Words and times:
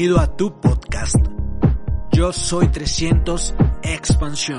Bienvenido 0.00 0.24
a 0.24 0.34
tu 0.34 0.58
podcast. 0.58 1.16
Yo 2.12 2.32
soy 2.32 2.68
300 2.68 3.54
Expansión. 3.82 4.58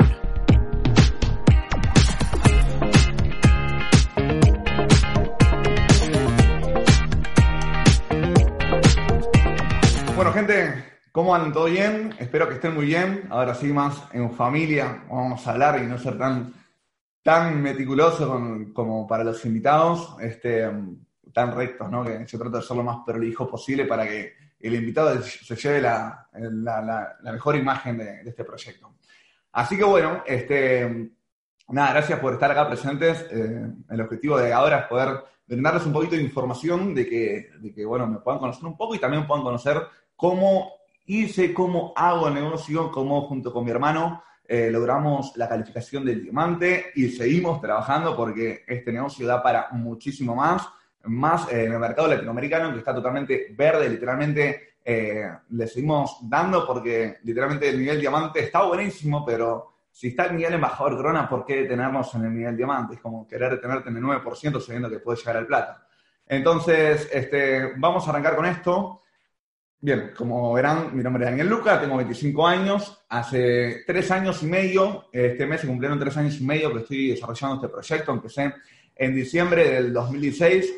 Bueno, 10.15 10.31
gente, 10.31 10.85
¿cómo 11.11 11.33
andan? 11.33 11.53
¿Todo 11.53 11.65
bien? 11.65 12.13
Espero 12.19 12.47
que 12.47 12.53
estén 12.53 12.75
muy 12.75 12.85
bien. 12.85 13.25
Ahora 13.31 13.55
sí, 13.55 13.73
más 13.73 13.99
en 14.13 14.31
familia, 14.31 15.05
vamos 15.09 15.47
a 15.47 15.53
hablar 15.53 15.81
y 15.81 15.87
no 15.87 15.97
ser 15.97 16.19
tan, 16.19 16.53
tan 17.23 17.59
meticuloso 17.59 18.39
como 18.75 19.07
para 19.07 19.23
los 19.23 19.43
invitados, 19.43 20.17
este, 20.21 20.69
tan 21.33 21.55
rectos, 21.55 21.89
¿no? 21.89 22.03
Que 22.03 22.27
se 22.27 22.37
trata 22.37 22.57
de 22.57 22.63
ser 22.63 22.77
lo 22.77 22.83
más 22.83 22.97
prolijo 23.03 23.49
posible 23.49 23.85
para 23.85 24.07
que 24.07 24.40
el 24.67 24.75
invitado 24.75 25.21
se 25.21 25.55
lleve 25.55 25.81
la, 25.81 26.27
mejor 27.23 27.55
imagen 27.55 27.97
de, 27.97 28.23
de 28.23 28.29
este 28.29 28.43
proyecto. 28.43 28.95
Así 29.51 29.77
que 29.77 29.83
bueno, 29.83 30.23
este, 30.25 31.11
nada, 31.69 31.91
gracias 31.91 32.19
por 32.19 32.33
estar 32.33 32.51
acá 32.51 32.67
presentes. 32.67 33.25
Eh, 33.31 33.67
el 33.89 34.01
objetivo 34.01 34.37
de 34.37 34.53
ahora 34.53 34.79
es 34.79 34.85
poder 34.85 35.23
brindarles 35.45 35.85
un 35.85 35.93
poquito 35.93 36.15
de 36.15 36.21
información 36.21 36.95
de 36.95 37.07
que, 37.07 37.49
de 37.59 37.73
que, 37.73 37.85
bueno, 37.85 38.07
me 38.07 38.19
puedan 38.19 38.39
conocer 38.39 38.65
un 38.65 38.77
poco 38.77 38.95
y 38.95 38.99
también 38.99 39.27
puedan 39.27 39.43
conocer 39.43 39.81
cómo 40.15 40.71
hice, 41.05 41.53
cómo 41.53 41.93
hago 41.95 42.27
el 42.29 42.35
negocio, 42.35 42.91
cómo 42.91 43.23
junto 43.23 43.51
con 43.51 43.65
mi 43.65 43.71
hermano 43.71 44.23
eh, 44.47 44.69
logramos 44.71 45.35
la 45.35 45.49
calificación 45.49 46.05
del 46.05 46.23
diamante 46.23 46.91
y 46.95 47.09
seguimos 47.09 47.59
trabajando 47.59 48.15
porque 48.15 48.63
este 48.67 48.91
negocio 48.93 49.27
da 49.27 49.41
para 49.43 49.69
muchísimo 49.71 50.35
más, 50.35 50.67
más 51.05 51.51
eh, 51.51 51.65
en 51.65 51.73
el 51.73 51.79
mercado 51.79 52.07
latinoamericano 52.07 52.71
que 52.71 52.79
está 52.79 52.93
totalmente 52.93 53.47
verde, 53.55 53.89
literalmente 53.89 54.75
eh, 54.83 55.29
le 55.49 55.67
seguimos 55.67 56.17
dando 56.23 56.65
porque 56.65 57.17
literalmente 57.23 57.69
el 57.69 57.79
nivel 57.79 57.99
diamante 57.99 58.39
está 58.39 58.63
buenísimo, 58.63 59.25
pero 59.25 59.71
si 59.91 60.07
está 60.07 60.25
el 60.25 60.37
nivel 60.37 60.53
embajador 60.53 60.95
corona, 60.95 61.27
¿por 61.27 61.45
qué 61.45 61.63
detenernos 61.63 62.13
en 62.15 62.25
el 62.25 62.33
nivel 62.33 62.57
diamante? 62.57 62.95
Es 62.95 63.01
como 63.01 63.27
querer 63.27 63.51
detenerte 63.51 63.89
en 63.89 63.97
el 63.97 64.03
9% 64.03 64.61
sabiendo 64.61 64.89
que 64.89 64.99
puede 64.99 65.19
llegar 65.19 65.37
al 65.37 65.47
plata. 65.47 65.85
Entonces, 66.25 67.09
este, 67.11 67.73
vamos 67.75 68.07
a 68.07 68.11
arrancar 68.11 68.35
con 68.35 68.45
esto. 68.45 69.01
Bien, 69.83 70.11
como 70.15 70.53
verán, 70.53 70.95
mi 70.95 71.03
nombre 71.03 71.25
es 71.25 71.31
Daniel 71.31 71.49
Luca, 71.49 71.81
tengo 71.81 71.97
25 71.97 72.47
años. 72.47 73.03
Hace 73.09 73.83
tres 73.85 74.11
años 74.11 74.41
y 74.43 74.45
medio, 74.45 75.09
este 75.11 75.45
mes 75.45 75.61
se 75.61 75.67
cumplieron 75.67 75.99
tres 75.99 76.15
años 76.17 76.39
y 76.39 76.43
medio 76.45 76.71
que 76.71 76.79
estoy 76.79 77.09
desarrollando 77.09 77.55
este 77.55 77.67
proyecto. 77.67 78.11
Empecé 78.13 78.53
en 78.95 79.15
diciembre 79.15 79.69
del 79.71 79.91
2016, 79.91 80.73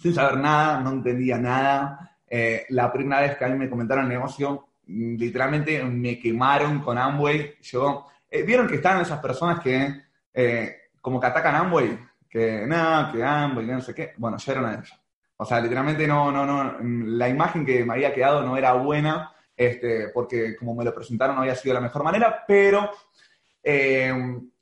sin 0.00 0.14
saber 0.14 0.38
nada, 0.38 0.80
no 0.80 0.90
entendía 0.90 1.36
nada. 1.36 2.16
Eh, 2.26 2.64
la 2.70 2.90
primera 2.90 3.20
vez 3.20 3.36
que 3.36 3.44
a 3.44 3.48
mí 3.48 3.58
me 3.58 3.68
comentaron 3.68 4.04
el 4.04 4.10
negocio, 4.10 4.68
mm, 4.86 5.16
literalmente 5.16 5.82
me 5.84 6.18
quemaron 6.18 6.80
con 6.80 6.96
Amway. 6.96 7.56
Yo, 7.60 8.06
eh, 8.30 8.42
¿Vieron 8.42 8.66
que 8.66 8.76
están 8.76 9.00
esas 9.00 9.20
personas 9.20 9.60
que 9.60 10.02
eh, 10.32 10.76
como 11.00 11.20
que 11.20 11.26
atacan 11.26 11.54
Amway? 11.54 11.98
Que 12.28 12.66
nada, 12.66 13.12
que 13.12 13.22
Amway, 13.22 13.66
no 13.66 13.80
sé 13.82 13.94
qué. 13.94 14.14
Bueno, 14.16 14.38
yo 14.38 14.52
era 14.52 14.60
una 14.60 14.70
de 14.70 14.76
ellas. 14.76 15.00
O 15.36 15.44
sea, 15.44 15.60
literalmente 15.60 16.06
no, 16.06 16.30
no, 16.32 16.46
no, 16.46 16.78
la 16.80 17.28
imagen 17.28 17.64
que 17.64 17.84
me 17.84 17.94
había 17.94 18.14
quedado 18.14 18.42
no 18.42 18.56
era 18.56 18.74
buena, 18.74 19.32
este, 19.56 20.08
porque 20.08 20.56
como 20.56 20.74
me 20.74 20.84
lo 20.84 20.94
presentaron 20.94 21.36
no 21.36 21.42
había 21.42 21.54
sido 21.54 21.74
la 21.74 21.80
mejor 21.80 22.04
manera, 22.04 22.44
pero 22.46 22.90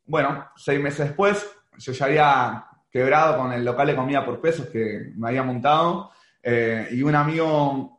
bueno, 0.07 0.51
seis 0.57 0.81
meses 0.81 1.09
después 1.09 1.47
yo 1.79 1.93
ya 1.93 2.07
había 2.07 2.68
quebrado 2.91 3.39
con 3.39 3.53
el 3.53 3.65
local 3.65 3.87
de 3.89 3.97
comida 3.97 4.25
por 4.25 4.41
pesos 4.41 4.69
que 4.69 5.13
me 5.17 5.29
había 5.29 5.43
montado 5.43 6.11
eh, 6.43 6.89
y 6.93 7.03
un 7.03 7.15
amigo 7.15 7.99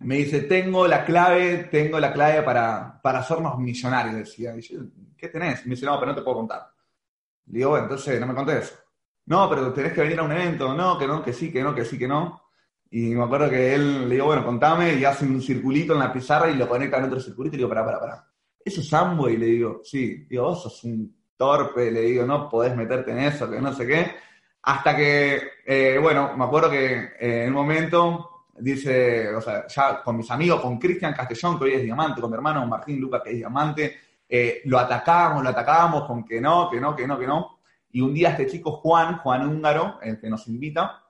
me 0.00 0.16
dice, 0.16 0.42
tengo 0.42 0.86
la 0.86 1.04
clave, 1.04 1.68
tengo 1.70 1.98
la 1.98 2.12
clave 2.12 2.42
para, 2.42 3.00
para 3.02 3.18
hacernos 3.18 3.58
millonarios, 3.58 4.16
decía. 4.16 4.54
Y 4.56 4.60
yo, 4.60 4.80
¿qué 5.16 5.28
tenés? 5.28 5.66
Y 5.66 5.68
me 5.68 5.76
no, 5.76 5.98
pero 5.98 6.12
no 6.12 6.14
te 6.14 6.22
puedo 6.22 6.36
contar. 6.36 6.70
Le 7.46 7.58
digo, 7.58 7.70
bueno, 7.70 7.86
entonces 7.86 8.20
no 8.20 8.26
me 8.26 8.34
contés. 8.34 8.78
No, 9.26 9.48
pero 9.48 9.72
tenés 9.72 9.92
que 9.92 10.02
venir 10.02 10.20
a 10.20 10.22
un 10.22 10.32
evento. 10.32 10.72
No, 10.74 10.96
que 10.98 11.06
no, 11.06 11.22
que 11.22 11.32
sí, 11.32 11.52
que 11.52 11.62
no, 11.62 11.74
que 11.74 11.84
sí, 11.84 11.98
que 11.98 12.06
no. 12.06 12.42
Y 12.90 13.14
me 13.14 13.24
acuerdo 13.24 13.50
que 13.50 13.74
él 13.74 14.08
le 14.08 14.14
digo, 14.14 14.26
bueno, 14.26 14.44
contame, 14.44 14.94
y 14.94 15.04
hace 15.04 15.26
un 15.26 15.42
circulito 15.42 15.92
en 15.92 15.98
la 15.98 16.12
pizarra 16.12 16.50
y 16.50 16.56
lo 16.56 16.68
conecta 16.68 16.98
en 16.98 17.04
otro 17.04 17.20
circulito 17.20 17.56
y 17.56 17.58
le 17.58 17.64
digo, 17.64 17.68
pará, 17.68 17.84
pará, 17.84 18.00
pará. 18.00 18.32
¿Eso 18.64 18.80
es 18.80 18.92
Amway? 18.92 19.36
Le 19.36 19.46
digo, 19.46 19.80
sí. 19.82 20.26
Digo, 20.28 20.44
vos 20.44 20.62
sos 20.62 20.84
un 20.84 21.17
torpe, 21.38 21.90
le 21.90 22.02
digo, 22.02 22.26
no 22.26 22.48
podés 22.48 22.76
meterte 22.76 23.12
en 23.12 23.20
eso, 23.20 23.50
que 23.50 23.60
no 23.60 23.72
sé 23.72 23.86
qué. 23.86 24.12
Hasta 24.62 24.94
que, 24.94 25.40
eh, 25.64 25.98
bueno, 26.02 26.36
me 26.36 26.44
acuerdo 26.44 26.68
que 26.68 27.12
eh, 27.18 27.44
en 27.44 27.48
un 27.48 27.54
momento 27.54 28.44
dice, 28.58 29.34
o 29.34 29.40
sea, 29.40 29.66
ya 29.68 30.02
con 30.02 30.16
mis 30.16 30.30
amigos, 30.30 30.60
con 30.60 30.78
Cristian 30.78 31.14
Castellón, 31.14 31.56
que 31.56 31.64
hoy 31.64 31.72
es 31.74 31.82
diamante, 31.82 32.20
con 32.20 32.30
mi 32.30 32.36
hermano 32.36 32.66
Martín 32.66 33.00
Luca, 33.00 33.22
que 33.22 33.30
es 33.30 33.36
diamante, 33.36 33.98
eh, 34.28 34.60
lo 34.64 34.78
atacábamos, 34.78 35.42
lo 35.42 35.48
atacábamos 35.50 36.04
con 36.04 36.24
que 36.24 36.40
no, 36.40 36.68
que 36.68 36.80
no, 36.80 36.94
que 36.94 37.06
no, 37.06 37.18
que 37.18 37.26
no. 37.26 37.58
Y 37.92 38.00
un 38.00 38.12
día 38.12 38.30
este 38.30 38.46
chico 38.48 38.72
Juan, 38.72 39.18
Juan 39.18 39.48
Húngaro, 39.48 40.00
el 40.02 40.20
que 40.20 40.28
nos 40.28 40.46
invita, 40.48 41.04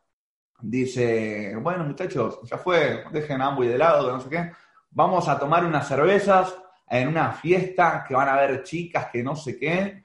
dice, 0.61 1.57
bueno 1.57 1.85
muchachos, 1.85 2.41
ya 2.45 2.59
fue, 2.59 3.05
dejen 3.11 3.41
a 3.41 3.47
Amway 3.47 3.69
de 3.69 3.79
lado, 3.79 4.07
que 4.07 4.13
no 4.13 4.21
sé 4.21 4.29
qué, 4.29 4.53
vamos 4.91 5.29
a 5.29 5.39
tomar 5.39 5.65
unas 5.65 5.89
cervezas 5.89 6.55
en 6.89 7.09
una 7.09 7.33
fiesta 7.33 8.05
que 8.07 8.15
van 8.15 8.29
a 8.29 8.35
haber 8.35 8.63
chicas 8.63 9.09
que 9.13 9.23
no 9.23 9.37
sé 9.37 9.59
qué. 9.59 10.05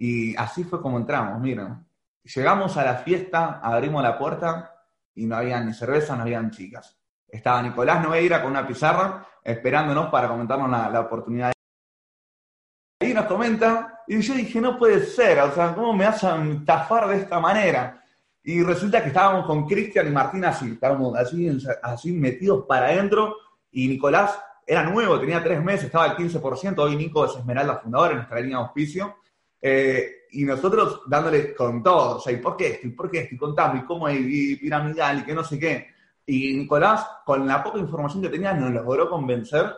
Y 0.00 0.34
así 0.34 0.64
fue 0.64 0.80
como 0.80 0.96
entramos, 0.96 1.38
miren. 1.40 1.86
Llegamos 2.24 2.74
a 2.78 2.84
la 2.84 2.94
fiesta, 2.96 3.60
abrimos 3.62 4.02
la 4.02 4.18
puerta 4.18 4.74
y 5.14 5.26
no 5.26 5.36
había 5.36 5.60
ni 5.60 5.74
cerveza, 5.74 6.16
no 6.16 6.22
habían 6.22 6.50
chicas. 6.50 6.98
Estaba 7.28 7.60
Nicolás 7.60 8.02
Noveira 8.02 8.40
con 8.40 8.52
una 8.52 8.66
pizarra 8.66 9.26
esperándonos 9.44 10.08
para 10.08 10.28
comentarnos 10.28 10.70
la, 10.70 10.88
la 10.88 11.00
oportunidad. 11.00 11.52
Ahí 13.02 13.12
nos 13.12 13.26
comenta, 13.26 14.00
y 14.08 14.18
yo 14.22 14.34
dije, 14.34 14.58
no 14.58 14.78
puede 14.78 15.04
ser, 15.04 15.38
o 15.40 15.52
sea, 15.52 15.74
¿cómo 15.74 15.92
me 15.92 16.06
hacen 16.06 16.52
estafar 16.52 17.06
de 17.06 17.18
esta 17.18 17.38
manera? 17.38 18.02
Y 18.42 18.62
resulta 18.62 19.02
que 19.02 19.08
estábamos 19.08 19.44
con 19.44 19.66
Cristian 19.66 20.06
y 20.06 20.10
Martín 20.10 20.46
así, 20.46 20.72
estábamos 20.72 21.14
así, 21.14 21.58
así 21.82 22.12
metidos 22.12 22.64
para 22.66 22.86
adentro, 22.86 23.36
y 23.70 23.86
Nicolás 23.86 24.38
era 24.66 24.82
nuevo, 24.82 25.20
tenía 25.20 25.42
tres 25.42 25.62
meses, 25.62 25.86
estaba 25.86 26.04
al 26.04 26.16
15%, 26.16 26.78
hoy 26.78 26.96
Nico 26.96 27.26
es 27.26 27.36
Esmeralda 27.36 27.80
fundador 27.80 28.12
en 28.12 28.16
nuestra 28.18 28.40
línea 28.40 28.58
de 28.58 28.64
auspicio, 28.64 29.16
eh, 29.60 30.26
y 30.32 30.44
nosotros 30.44 31.02
dándole 31.06 31.54
con 31.54 31.82
todo, 31.82 32.16
o 32.16 32.20
sea, 32.20 32.32
¿y 32.32 32.36
por 32.36 32.56
qué 32.56 32.68
esto? 32.68 32.86
¿Y 32.86 32.90
por 32.90 33.10
qué 33.10 33.20
esto? 33.20 33.34
Y 33.34 33.38
contamos, 33.38 33.82
¿y 33.82 33.86
cómo 33.86 34.08
es? 34.08 34.18
Y 34.20 34.56
piramidal, 34.56 35.20
y 35.20 35.24
que 35.24 35.34
no 35.34 35.44
sé 35.44 35.58
qué. 35.58 35.88
Y 36.26 36.56
Nicolás, 36.56 37.06
con 37.24 37.46
la 37.46 37.62
poca 37.62 37.78
información 37.78 38.22
que 38.22 38.28
tenía, 38.28 38.52
nos 38.52 38.70
logró 38.70 39.10
convencer, 39.10 39.74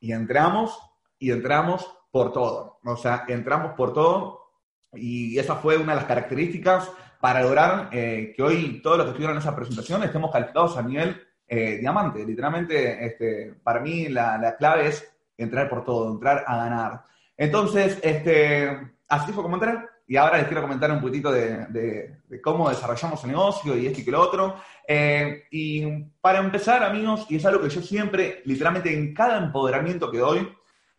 y 0.00 0.12
entramos, 0.12 0.78
y 1.18 1.30
entramos 1.30 1.88
por 2.10 2.32
todo. 2.32 2.78
O 2.84 2.96
sea, 2.96 3.24
entramos 3.28 3.72
por 3.74 3.92
todo, 3.92 4.52
y 4.92 5.38
esa 5.38 5.56
fue 5.56 5.76
una 5.76 5.92
de 5.92 6.00
las 6.00 6.08
características 6.08 6.90
para 7.20 7.42
lograr 7.42 7.88
eh, 7.92 8.32
que 8.36 8.42
hoy 8.42 8.80
todos 8.82 8.96
los 8.96 9.06
que 9.06 9.10
estuvieron 9.10 9.36
en 9.36 9.42
esa 9.42 9.56
presentación 9.56 10.02
estemos 10.04 10.30
calificados 10.30 10.76
a 10.76 10.82
nivel 10.82 11.20
eh, 11.46 11.78
diamante. 11.78 12.24
Literalmente, 12.24 13.04
este, 13.04 13.54
para 13.62 13.80
mí 13.80 14.08
la, 14.08 14.38
la, 14.38 14.56
clave 14.56 14.88
es 14.88 15.04
entrar 15.36 15.68
por 15.68 15.84
todo, 15.84 16.12
entrar 16.12 16.44
a 16.46 16.56
ganar. 16.56 17.04
Entonces, 17.38 17.98
este, 18.02 18.92
así 19.08 19.32
fue 19.32 19.42
como 19.42 19.56
entré. 19.56 19.78
Y 20.08 20.16
ahora 20.16 20.38
les 20.38 20.46
quiero 20.46 20.62
comentar 20.62 20.90
un 20.90 21.00
poquitito 21.00 21.30
de, 21.30 22.16
cómo 22.42 22.68
desarrollamos 22.68 23.22
el 23.24 23.30
negocio 23.30 23.76
y 23.76 23.86
esto 23.86 24.00
y 24.00 24.04
que 24.04 24.10
lo 24.10 24.20
otro. 24.20 24.56
Eh, 24.86 25.44
y 25.50 25.86
para 26.20 26.38
empezar, 26.38 26.82
amigos, 26.82 27.26
y 27.28 27.36
es 27.36 27.46
algo 27.46 27.62
que 27.62 27.68
yo 27.68 27.82
siempre, 27.82 28.42
literalmente 28.46 28.92
en 28.92 29.14
cada 29.14 29.38
empoderamiento 29.38 30.10
que 30.10 30.18
doy, 30.18 30.48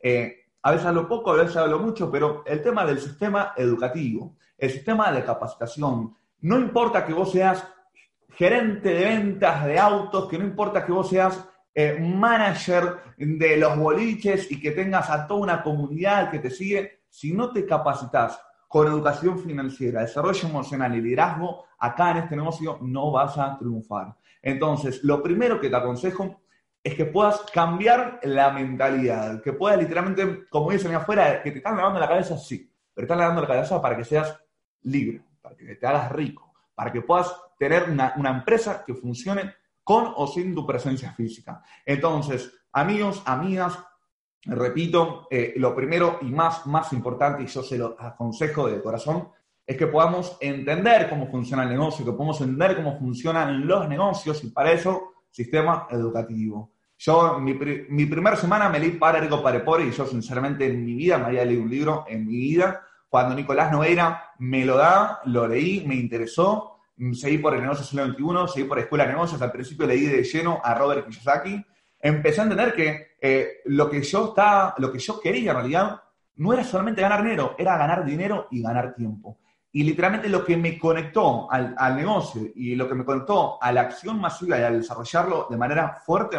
eh, 0.01 0.45
a 0.61 0.71
veces 0.71 0.85
hablo 0.85 1.07
poco, 1.07 1.31
a 1.31 1.37
veces 1.37 1.57
hablo 1.57 1.79
mucho, 1.79 2.11
pero 2.11 2.43
el 2.45 2.61
tema 2.61 2.85
del 2.85 2.99
sistema 2.99 3.53
educativo, 3.57 4.37
el 4.57 4.69
sistema 4.69 5.11
de 5.11 5.23
capacitación, 5.23 6.15
no 6.41 6.59
importa 6.59 7.03
que 7.03 7.13
vos 7.13 7.31
seas 7.31 7.67
gerente 8.35 8.93
de 8.93 9.05
ventas 9.05 9.65
de 9.65 9.79
autos, 9.79 10.29
que 10.29 10.37
no 10.37 10.45
importa 10.45 10.85
que 10.85 10.91
vos 10.91 11.09
seas 11.09 11.48
eh, 11.73 11.97
manager 11.99 12.97
de 13.17 13.57
los 13.57 13.77
boliches 13.77 14.51
y 14.51 14.59
que 14.59 14.71
tengas 14.71 15.09
a 15.09 15.27
toda 15.27 15.41
una 15.41 15.63
comunidad 15.63 16.31
que 16.31 16.39
te 16.39 16.49
sigue, 16.49 17.01
si 17.09 17.33
no 17.33 17.51
te 17.51 17.65
capacitas 17.65 18.41
con 18.67 18.87
educación 18.87 19.39
financiera, 19.39 20.01
desarrollo 20.01 20.47
emocional 20.47 20.95
y 20.95 21.01
liderazgo, 21.01 21.65
acá 21.79 22.11
en 22.11 22.17
este 22.17 22.35
negocio 22.35 22.77
no 22.81 23.11
vas 23.11 23.37
a 23.37 23.57
triunfar. 23.57 24.15
Entonces, 24.41 25.03
lo 25.03 25.23
primero 25.23 25.59
que 25.59 25.69
te 25.69 25.75
aconsejo 25.75 26.41
es 26.83 26.93
que 26.95 27.05
puedas 27.05 27.41
cambiar 27.51 28.19
la 28.23 28.51
mentalidad, 28.51 29.41
que 29.41 29.53
puedas 29.53 29.79
literalmente, 29.79 30.45
como 30.49 30.71
dicen 30.71 30.93
afuera, 30.93 31.41
que 31.41 31.51
te 31.51 31.57
están 31.57 31.77
lavando 31.77 31.99
la 31.99 32.07
cabeza, 32.07 32.37
sí, 32.37 32.71
pero 32.93 33.07
te 33.07 33.13
están 33.13 33.19
lavando 33.19 33.41
la 33.41 33.47
cabeza 33.47 33.81
para 33.81 33.97
que 33.97 34.03
seas 34.03 34.39
libre, 34.83 35.21
para 35.41 35.55
que 35.55 35.75
te 35.75 35.87
hagas 35.87 36.11
rico, 36.11 36.53
para 36.73 36.91
que 36.91 37.01
puedas 37.01 37.33
tener 37.57 37.89
una, 37.89 38.29
empresa 38.29 38.83
que 38.85 38.93
funcione 38.93 39.53
con 39.89 40.13
o 40.17 40.27
sin 40.27 40.53
tu 40.53 40.67
presencia 40.67 41.13
física. 41.13 41.63
Entonces, 41.83 42.53
amigos, 42.73 43.23
amigas, 43.25 43.79
repito, 44.45 45.27
eh, 45.31 45.55
lo 45.55 45.75
primero 45.75 46.19
y 46.21 46.25
más, 46.25 46.67
más 46.67 46.93
importante, 46.93 47.41
y 47.41 47.47
yo 47.47 47.63
se 47.63 47.79
lo 47.79 47.95
aconsejo 47.99 48.67
de 48.67 48.83
corazón, 48.83 49.29
es 49.65 49.75
que 49.75 49.87
podamos 49.87 50.37
entender 50.41 51.09
cómo 51.09 51.25
funciona 51.31 51.63
el 51.63 51.69
negocio, 51.69 52.05
que 52.05 52.11
podamos 52.11 52.39
entender 52.39 52.75
cómo 52.75 52.99
funcionan 52.99 53.65
los 53.65 53.89
negocios 53.89 54.43
y 54.43 54.51
para 54.51 54.73
eso, 54.73 55.13
sistema 55.31 55.87
educativo. 55.89 56.73
Yo, 56.95 57.39
mi, 57.39 57.55
mi 57.55 58.05
primera 58.05 58.35
semana 58.35 58.69
me 58.69 58.79
leí 58.79 58.91
Para 58.91 59.19
Rico, 59.19 59.41
Para 59.41 59.65
Pobre 59.65 59.87
y 59.87 59.91
yo 59.91 60.05
sinceramente 60.05 60.67
en 60.67 60.85
mi 60.85 60.93
vida 60.93 61.17
me 61.17 61.25
había 61.25 61.45
leído 61.45 61.63
un 61.63 61.69
libro, 61.71 62.05
en 62.07 62.27
mi 62.27 62.37
vida. 62.37 62.85
Cuando 63.07 63.33
Nicolás 63.33 63.71
Noveira 63.71 64.33
me 64.37 64.65
lo 64.65 64.77
da, 64.77 65.21
lo 65.25 65.47
leí, 65.47 65.83
me 65.87 65.95
interesó, 65.95 66.78
seguí 67.13 67.37
por 67.37 67.53
el 67.53 67.61
negocio 67.61 67.85
siglo 67.85 68.05
XXI, 68.05 68.53
seguí 68.53 68.67
por 68.67 68.79
Escuela 68.79 69.05
de 69.05 69.13
Negocios, 69.13 69.41
al 69.41 69.51
principio 69.51 69.87
leí 69.87 70.05
de 70.05 70.23
lleno 70.23 70.61
a 70.63 70.73
Robert 70.73 71.07
Kiyosaki, 71.07 71.63
empecé 71.99 72.41
a 72.41 72.43
entender 72.43 72.73
que 72.73 73.15
eh, 73.21 73.61
lo, 73.65 73.89
que 73.89 74.01
yo 74.01 74.29
estaba, 74.29 74.75
lo 74.77 74.91
que 74.91 74.99
yo 74.99 75.19
quería 75.19 75.51
en 75.51 75.57
realidad 75.57 76.01
no 76.35 76.53
era 76.53 76.63
solamente 76.63 77.01
ganar 77.01 77.23
dinero, 77.23 77.55
era 77.57 77.77
ganar 77.77 78.05
dinero 78.05 78.47
y 78.51 78.61
ganar 78.61 78.95
tiempo. 78.95 79.39
Y 79.71 79.83
literalmente 79.83 80.29
lo 80.29 80.43
que 80.43 80.57
me 80.57 80.79
conectó 80.79 81.51
al, 81.51 81.75
al, 81.77 81.95
negocio 81.95 82.41
y 82.55 82.75
lo 82.75 82.87
que 82.87 82.95
me 82.95 83.05
conectó 83.05 83.61
a 83.61 83.71
la 83.71 83.81
acción 83.81 84.19
masiva 84.19 84.57
y 84.57 84.63
al 84.63 84.79
desarrollarlo 84.79 85.47
de 85.49 85.57
manera 85.57 86.01
fuerte 86.05 86.37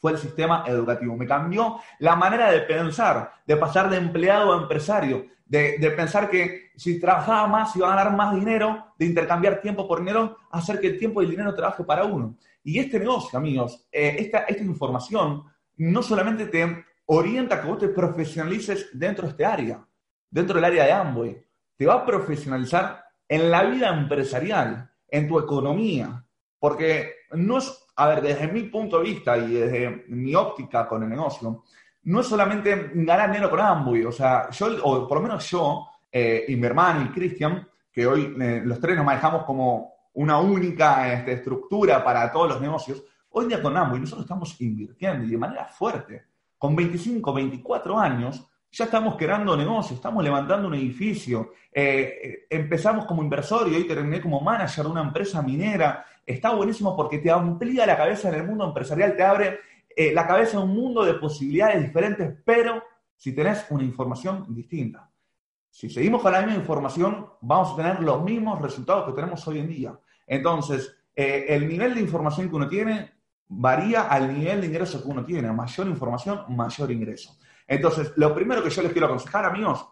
fue 0.00 0.12
el 0.12 0.18
sistema 0.18 0.64
educativo. 0.66 1.16
Me 1.16 1.26
cambió 1.26 1.78
la 1.98 2.16
manera 2.16 2.50
de 2.50 2.62
pensar, 2.62 3.32
de 3.46 3.56
pasar 3.56 3.90
de 3.90 3.98
empleado 3.98 4.52
a 4.52 4.62
empresario, 4.62 5.26
de, 5.44 5.92
pensar 5.96 6.30
que 6.30 6.70
si 6.76 6.98
trabajaba 6.98 7.46
más 7.48 7.76
iba 7.76 7.92
a 7.92 7.96
ganar 7.96 8.16
más 8.16 8.34
dinero, 8.34 8.94
de 8.98 9.06
intercambiar 9.06 9.60
tiempo 9.60 9.86
por 9.86 9.98
dinero, 9.98 10.38
hacer 10.50 10.80
que 10.80 10.86
el 10.88 10.98
tiempo 10.98 11.20
y 11.20 11.26
el 11.26 11.32
dinero 11.32 11.54
trabaje 11.54 11.84
para 11.84 12.04
uno. 12.04 12.36
Y 12.62 12.78
este 12.78 12.98
negocio, 12.98 13.38
amigos, 13.38 13.86
eh, 13.92 14.16
esta, 14.18 14.40
esta 14.40 14.62
información 14.62 15.44
no 15.76 16.02
solamente 16.02 16.46
te 16.46 16.84
orienta 17.06 17.56
a 17.56 17.60
que 17.60 17.68
vos 17.68 17.78
te 17.78 17.88
profesionalices 17.88 18.88
dentro 18.92 19.24
de 19.24 19.30
este 19.32 19.44
área, 19.44 19.84
dentro 20.30 20.54
del 20.54 20.64
área 20.64 20.84
de 20.84 20.92
Amway, 20.92 21.46
te 21.76 21.86
va 21.86 21.94
a 21.94 22.06
profesionalizar 22.06 23.04
en 23.28 23.50
la 23.50 23.64
vida 23.64 23.88
empresarial, 23.88 24.90
en 25.08 25.26
tu 25.26 25.38
economía, 25.38 26.24
porque 26.58 27.14
no 27.32 27.58
es 27.58 27.86
a 28.00 28.08
ver, 28.08 28.22
desde 28.22 28.48
mi 28.48 28.62
punto 28.62 28.98
de 28.98 29.10
vista 29.10 29.36
y 29.36 29.52
desde 29.52 30.06
mi 30.08 30.34
óptica 30.34 30.88
con 30.88 31.02
el 31.02 31.10
negocio, 31.10 31.64
no 32.04 32.20
es 32.20 32.26
solamente 32.26 32.92
ganar 32.94 33.30
dinero 33.30 33.50
con 33.50 33.60
Amway, 33.60 34.06
o 34.06 34.12
sea, 34.12 34.48
yo, 34.48 34.68
o 34.84 35.06
por 35.06 35.18
lo 35.18 35.22
menos 35.24 35.50
yo, 35.50 35.86
eh, 36.10 36.46
y 36.48 36.56
mi 36.56 36.66
hermano 36.66 37.02
y 37.02 37.08
Cristian, 37.10 37.68
que 37.92 38.06
hoy 38.06 38.34
eh, 38.40 38.62
los 38.64 38.80
tres 38.80 38.96
nos 38.96 39.04
manejamos 39.04 39.44
como 39.44 40.08
una 40.14 40.38
única 40.38 41.12
este, 41.12 41.32
estructura 41.32 42.02
para 42.02 42.32
todos 42.32 42.48
los 42.48 42.60
negocios, 42.62 43.04
hoy 43.28 43.48
día 43.48 43.60
con 43.60 43.76
Amway 43.76 44.00
nosotros 44.00 44.24
estamos 44.24 44.58
invirtiendo 44.62 45.26
y 45.26 45.32
de 45.32 45.36
manera 45.36 45.66
fuerte. 45.66 46.24
Con 46.56 46.74
25, 46.74 47.34
24 47.34 47.98
años, 47.98 48.42
ya 48.72 48.86
estamos 48.86 49.16
creando 49.16 49.54
negocios, 49.58 49.98
estamos 49.98 50.24
levantando 50.24 50.68
un 50.68 50.74
edificio, 50.74 51.52
eh, 51.70 52.46
empezamos 52.48 53.04
como 53.04 53.22
inversor 53.22 53.68
y 53.68 53.74
hoy 53.74 53.86
terminé 53.86 54.22
como 54.22 54.40
manager 54.40 54.86
de 54.86 54.90
una 54.90 55.02
empresa 55.02 55.42
minera, 55.42 56.06
está 56.24 56.54
buenísimo 56.54 56.96
porque 56.96 57.18
te 57.18 57.30
amplía 57.30 57.86
la 57.86 57.96
cabeza 57.96 58.28
en 58.28 58.36
el 58.36 58.44
mundo 58.44 58.64
empresarial, 58.64 59.16
te 59.16 59.22
abre 59.22 59.60
eh, 59.94 60.12
la 60.12 60.26
cabeza 60.26 60.58
a 60.58 60.60
un 60.60 60.74
mundo 60.74 61.04
de 61.04 61.14
posibilidades 61.14 61.82
diferentes, 61.82 62.38
pero 62.44 62.82
si 63.16 63.34
tenés 63.34 63.66
una 63.70 63.82
información 63.82 64.46
distinta. 64.48 65.10
Si 65.70 65.88
seguimos 65.88 66.22
con 66.22 66.32
la 66.32 66.40
misma 66.40 66.56
información, 66.56 67.28
vamos 67.40 67.72
a 67.72 67.76
tener 67.76 68.00
los 68.02 68.22
mismos 68.22 68.60
resultados 68.60 69.06
que 69.06 69.12
tenemos 69.12 69.46
hoy 69.46 69.60
en 69.60 69.68
día. 69.68 69.98
Entonces, 70.26 70.96
eh, 71.14 71.46
el 71.48 71.68
nivel 71.68 71.94
de 71.94 72.00
información 72.00 72.48
que 72.48 72.56
uno 72.56 72.68
tiene 72.68 73.12
varía 73.48 74.02
al 74.02 74.32
nivel 74.32 74.60
de 74.60 74.68
ingreso 74.68 75.02
que 75.02 75.08
uno 75.08 75.24
tiene. 75.24 75.52
Mayor 75.52 75.86
información, 75.88 76.44
mayor 76.48 76.90
ingreso. 76.90 77.36
Entonces, 77.66 78.12
lo 78.16 78.34
primero 78.34 78.62
que 78.62 78.70
yo 78.70 78.82
les 78.82 78.92
quiero 78.92 79.06
aconsejar, 79.06 79.44
amigos, 79.44 79.86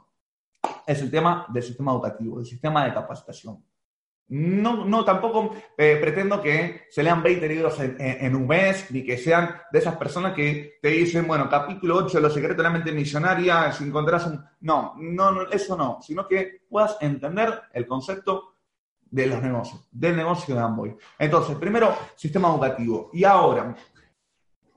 es 0.86 1.00
el 1.00 1.10
tema 1.10 1.46
del 1.48 1.62
sistema 1.62 1.92
educativo, 1.92 2.38
del 2.38 2.46
sistema 2.46 2.84
de 2.84 2.94
capacitación. 2.94 3.62
No, 4.30 4.84
no 4.84 5.06
tampoco 5.06 5.54
eh, 5.76 5.96
pretendo 5.98 6.42
que 6.42 6.82
se 6.90 7.02
lean 7.02 7.22
20 7.22 7.48
libros 7.48 7.80
en, 7.80 8.36
un 8.36 8.46
mes, 8.46 8.90
ni 8.90 9.02
que 9.02 9.16
sean 9.16 9.54
de 9.72 9.78
esas 9.78 9.96
personas 9.96 10.34
que 10.34 10.78
te 10.82 10.88
dicen, 10.88 11.26
bueno, 11.26 11.48
capítulo 11.48 11.96
8, 11.96 12.20
Los 12.20 12.34
secretos 12.34 12.58
de 12.58 12.62
la 12.62 12.70
mente 12.70 12.92
millonaria, 12.92 13.72
si 13.72 13.84
encontrás 13.84 14.26
un... 14.26 14.44
No, 14.60 14.94
no, 14.98 15.48
eso 15.50 15.78
no, 15.78 15.98
sino 16.02 16.28
que 16.28 16.60
puedas 16.68 16.98
entender 17.00 17.62
el 17.72 17.86
concepto 17.86 18.56
de 19.10 19.26
los 19.28 19.40
negocios, 19.40 19.88
del 19.90 20.16
negocio 20.16 20.54
de 20.54 20.60
Amboy. 20.60 20.96
Entonces, 21.18 21.56
primero, 21.56 21.96
sistema 22.14 22.48
educativo. 22.48 23.08
Y 23.14 23.24
ahora, 23.24 23.74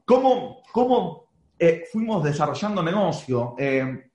¿cómo, 0.05 0.63
cómo 0.71 1.25
eh, 1.59 1.83
fuimos 1.91 2.23
desarrollando 2.23 2.81
negocio? 2.81 3.55
Eh, 3.57 4.11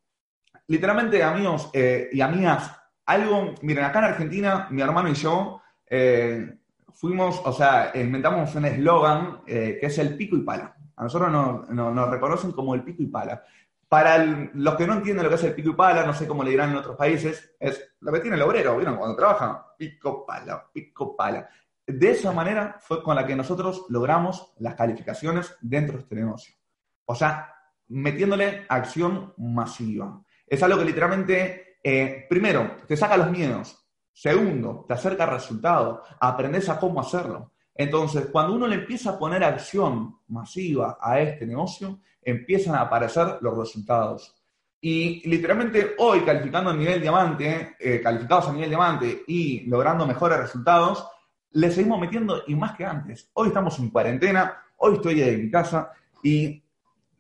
literalmente, 0.69 1.23
amigos 1.23 1.71
y 1.75 2.23
amigas, 2.23 2.71
algo, 3.07 3.55
miren, 3.63 3.85
acá 3.85 4.01
en 4.01 4.05
Argentina, 4.07 4.67
mi 4.71 4.83
hermano 4.83 5.09
y 5.09 5.15
yo 5.15 5.63
eh, 5.89 6.59
fuimos, 6.93 7.41
o 7.45 7.53
sea, 7.53 7.93
inventamos 7.95 8.55
un 8.55 8.65
eslogan 8.65 9.43
eh, 9.47 9.79
que 9.81 9.87
es 9.87 9.99
el 9.99 10.17
pico 10.17 10.37
y 10.37 10.43
pala. 10.43 10.77
A 10.97 11.05
nosotros 11.05 11.31
nos, 11.31 12.11
reconocen 12.11 12.53
como 12.53 12.75
el 12.75 12.83
pico 12.83 13.03
y 13.03 13.07
pala. 13.07 13.45
Para 13.89 14.19
los 14.19 14.75
que 14.75 14.87
no 14.87 14.95
entienden 14.95 15.23
lo 15.23 15.29
que 15.29 15.37
es 15.37 15.45
el 15.45 15.55
pico 15.55 15.71
y 15.71 15.75
pala, 15.75 16.05
no 16.05 16.13
sé 16.13 16.27
cómo 16.27 16.43
le 16.43 16.51
dirán 16.51 16.71
en 16.71 16.77
otros 16.77 16.97
países, 16.97 17.55
es 17.61 17.95
lo 18.01 18.11
que 18.13 18.21
tiene 18.21 18.37
el 18.37 18.43
obrero, 18.43 18.77
¿vieron? 18.77 18.97
Cuando 18.97 19.17
trabaja, 19.17 19.75
pico 19.79 20.27
pala, 20.27 20.67
pico 20.73 21.15
pala. 21.15 21.49
De 21.87 22.11
esa 22.11 22.33
manera 22.33 22.79
fue 22.81 23.01
con 23.03 23.15
la 23.15 23.25
que 23.25 23.37
nosotros 23.37 23.87
logramos 23.89 24.55
las 24.59 24.75
calificaciones 24.75 25.57
dentro 25.61 25.97
de 25.97 26.03
este 26.03 26.17
negocio. 26.17 26.57
O 27.05 27.15
sea, 27.15 27.55
metiéndole 27.89 28.67
acción 28.69 29.33
masiva. 29.37 30.21
Es 30.47 30.63
algo 30.65 30.79
que 30.79 30.85
literalmente 30.85 31.66
eh, 31.89 32.27
primero, 32.29 32.79
te 32.89 32.97
saca 32.97 33.17
los 33.17 33.31
miedos. 33.31 33.87
Segundo, 34.13 34.85
te 34.89 34.95
acerca 34.95 35.23
al 35.23 35.31
resultado. 35.31 36.03
Aprendes 36.19 36.69
a 36.69 36.81
cómo 36.81 37.01
hacerlo. 37.01 37.53
Entonces, 37.73 38.27
cuando 38.33 38.55
uno 38.55 38.67
le 38.67 38.75
empieza 38.75 39.11
a 39.11 39.19
poner 39.21 39.45
acción 39.45 40.19
masiva 40.27 40.99
a 41.01 41.21
este 41.21 41.47
negocio, 41.47 42.01
empiezan 42.21 42.75
a 42.75 42.81
aparecer 42.81 43.39
los 43.41 43.57
resultados. 43.57 44.35
Y 44.81 45.29
literalmente 45.31 45.95
hoy, 45.99 46.23
calificando 46.23 46.71
a 46.71 46.75
nivel 46.75 47.01
diamante, 47.01 47.77
eh, 47.79 48.01
calificados 48.01 48.49
a 48.49 48.53
nivel 48.53 48.71
diamante 48.71 49.23
y 49.29 49.61
logrando 49.69 50.09
mejores 50.09 50.39
resultados, 50.41 51.07
le 51.53 51.71
seguimos 51.71 52.01
metiendo 52.01 52.43
y 52.49 52.57
más 52.57 52.77
que 52.77 52.85
antes. 52.85 53.31
Hoy 53.35 53.49
estamos 53.49 53.79
en 53.79 53.91
cuarentena, 53.91 54.61
hoy 54.79 54.95
estoy 54.95 55.23
en 55.23 55.45
mi 55.45 55.51
casa 55.53 55.93
y 56.21 56.61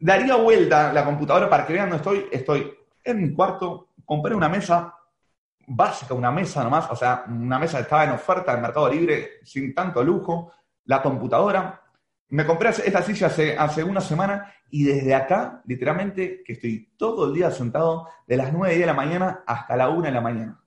daría 0.00 0.34
vuelta 0.34 0.92
la 0.92 1.04
computadora 1.04 1.48
para 1.48 1.64
que 1.64 1.72
vean 1.72 1.88
dónde 1.88 1.98
estoy. 1.98 2.26
Estoy 2.32 2.72
en 3.04 3.22
mi 3.22 3.32
cuarto 3.32 3.85
compré 4.06 4.34
una 4.34 4.48
mesa 4.48 4.94
básica, 5.66 6.14
una 6.14 6.30
mesa 6.30 6.62
nomás, 6.62 6.90
o 6.90 6.96
sea, 6.96 7.24
una 7.28 7.58
mesa 7.58 7.78
que 7.78 7.82
estaba 7.82 8.04
en 8.04 8.12
oferta 8.12 8.54
en 8.54 8.62
Mercado 8.62 8.88
Libre 8.88 9.40
sin 9.42 9.74
tanto 9.74 10.02
lujo, 10.02 10.52
la 10.84 11.02
computadora. 11.02 11.82
Me 12.28 12.46
compré 12.46 12.70
esta 12.70 13.02
silla 13.02 13.26
hace, 13.26 13.58
hace 13.58 13.84
una 13.84 14.00
semana 14.00 14.52
y 14.70 14.84
desde 14.84 15.14
acá, 15.14 15.62
literalmente, 15.66 16.42
que 16.44 16.54
estoy 16.54 16.92
todo 16.96 17.26
el 17.26 17.34
día 17.34 17.50
sentado 17.50 18.08
de 18.26 18.36
las 18.36 18.52
9 18.52 18.78
de 18.78 18.86
la 18.86 18.94
mañana 18.94 19.44
hasta 19.46 19.76
la 19.76 19.88
1 19.88 20.02
de 20.02 20.12
la 20.12 20.20
mañana. 20.20 20.60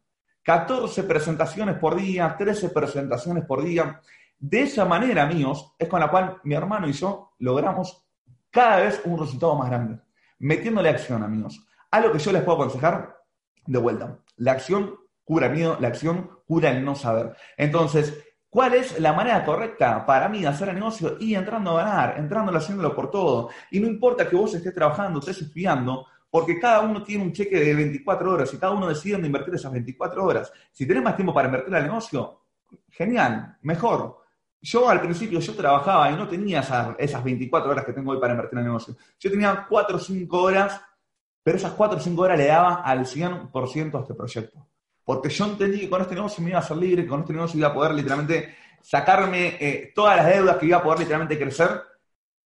14 0.43 1.03
presentaciones 1.03 1.77
por 1.77 1.96
día, 1.96 2.36
13 2.38 2.69
presentaciones 2.69 3.46
por 3.46 3.63
día. 3.63 4.01
De 4.38 4.62
esa 4.62 4.86
manera, 4.86 5.24
amigos, 5.24 5.75
es 5.77 5.88
con 5.88 6.00
la 6.00 6.10
cual 6.10 6.39
mi 6.43 6.55
hermano 6.55 6.88
y 6.88 6.93
yo 6.93 7.34
logramos 7.39 8.05
cada 8.50 8.77
vez 8.77 9.01
un 9.05 9.19
resultado 9.19 9.55
más 9.55 9.69
grande. 9.69 10.00
Metiéndole 10.39 10.89
acción, 10.89 11.24
amigos. 11.24 11.67
Algo 11.91 12.12
que 12.12 12.19
yo 12.19 12.31
les 12.31 12.41
puedo 12.43 12.58
aconsejar 12.58 13.18
de 13.65 13.79
vuelta. 13.79 14.19
La 14.37 14.53
acción 14.53 14.95
cura 15.23 15.49
miedo, 15.49 15.77
la 15.79 15.89
acción 15.89 16.29
cura 16.47 16.71
el 16.71 16.83
no 16.83 16.95
saber. 16.95 17.35
Entonces, 17.55 18.17
¿cuál 18.49 18.73
es 18.73 18.99
la 18.99 19.13
manera 19.13 19.45
correcta 19.45 20.05
para 20.05 20.27
mí 20.27 20.41
de 20.41 20.47
hacer 20.47 20.69
el 20.69 20.75
negocio? 20.75 21.17
Y 21.19 21.35
entrando 21.35 21.77
a 21.77 21.83
ganar, 21.83 22.15
entrando 22.17 22.55
haciéndolo 22.57 22.95
por 22.95 23.11
todo. 23.11 23.49
Y 23.69 23.79
no 23.79 23.87
importa 23.87 24.27
que 24.27 24.35
vos 24.35 24.53
estés 24.55 24.73
trabajando, 24.73 25.19
estés 25.19 25.41
estudiando, 25.41 26.07
porque 26.31 26.59
cada 26.59 26.81
uno 26.81 27.03
tiene 27.03 27.23
un 27.23 27.31
cheque 27.31 27.59
de 27.59 27.73
24 27.75 28.31
horas 28.31 28.53
y 28.53 28.57
cada 28.57 28.73
uno 28.73 28.87
decide 28.87 29.13
dónde 29.13 29.27
invertir 29.27 29.53
esas 29.53 29.71
24 29.71 30.23
horas. 30.23 30.51
Si 30.71 30.87
tenés 30.87 31.03
más 31.03 31.15
tiempo 31.15 31.33
para 31.33 31.47
invertir 31.47 31.75
al 31.75 31.83
negocio, 31.83 32.45
genial, 32.89 33.57
mejor. 33.61 34.17
Yo 34.61 34.89
al 34.89 34.99
principio 34.99 35.39
yo 35.39 35.55
trabajaba 35.55 36.11
y 36.11 36.15
no 36.15 36.27
tenía 36.27 36.59
esas, 36.59 36.95
esas 36.99 37.23
24 37.23 37.71
horas 37.71 37.85
que 37.85 37.93
tengo 37.93 38.11
hoy 38.11 38.19
para 38.19 38.33
invertir 38.33 38.57
en 38.57 38.65
el 38.65 38.71
negocio. 38.71 38.95
Yo 39.19 39.31
tenía 39.31 39.65
4 39.67 39.95
o 39.95 39.99
5 39.99 40.41
horas 40.41 40.81
pero 41.50 41.58
esas 41.58 41.72
4 41.72 41.98
o 41.98 42.00
5 42.00 42.22
horas 42.22 42.38
le 42.38 42.46
daba 42.46 42.84
al 42.84 43.08
100% 43.08 43.98
a 43.98 44.01
este 44.01 44.13
proyecto. 44.13 44.68
porque 45.03 45.29
yo 45.29 45.46
entendí 45.46 45.79
que 45.79 45.89
con 45.89 46.00
este 46.00 46.13
negocio 46.13 46.44
me 46.44 46.51
iba 46.51 46.60
a 46.60 46.62
ser 46.62 46.77
libre, 46.77 47.01
que 47.01 47.10
con 47.10 47.22
este 47.22 47.34
negocio 47.34 47.58
iba 47.58 47.70
a 47.70 47.74
poder 47.74 47.96
literalmente 47.96 48.56
sacarme 48.84 49.58
eh, 49.60 49.91
todas 49.96 50.18
las 50.18 50.27
deudas, 50.27 50.58
que 50.58 50.68
iba 50.68 50.77
a 50.77 50.84
poder 50.84 51.00
literalmente 51.00 51.39
crecer. 51.39 51.82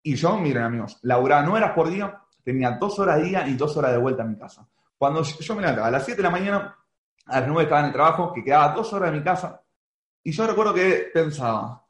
Y 0.03 0.15
yo, 0.15 0.35
miren 0.35 0.63
amigos, 0.63 0.99
laburaba 1.03 1.43
nueve 1.43 1.59
horas 1.63 1.73
por 1.73 1.89
día, 1.89 2.21
tenía 2.43 2.71
dos 2.71 2.99
horas 2.99 3.19
de 3.19 3.23
día 3.23 3.47
y 3.47 3.53
dos 3.53 3.77
horas 3.77 3.93
de 3.93 3.99
vuelta 3.99 4.23
a 4.23 4.25
mi 4.25 4.37
casa. 4.37 4.67
Cuando 4.97 5.23
yo 5.23 5.55
me 5.55 5.61
levantaba 5.61 5.87
a 5.87 5.91
las 5.91 6.03
7 6.03 6.17
de 6.17 6.23
la 6.23 6.29
mañana, 6.29 6.77
a 7.25 7.39
las 7.39 7.47
9 7.47 7.63
estaba 7.63 7.79
en 7.79 7.85
el 7.85 7.93
trabajo, 7.93 8.33
que 8.33 8.43
quedaba 8.43 8.73
dos 8.73 8.91
horas 8.91 9.13
de 9.13 9.17
mi 9.17 9.23
casa, 9.23 9.61
y 10.21 10.33
yo 10.33 10.45
recuerdo 10.45 10.73
que 10.73 11.09
pensaba, 11.13 11.85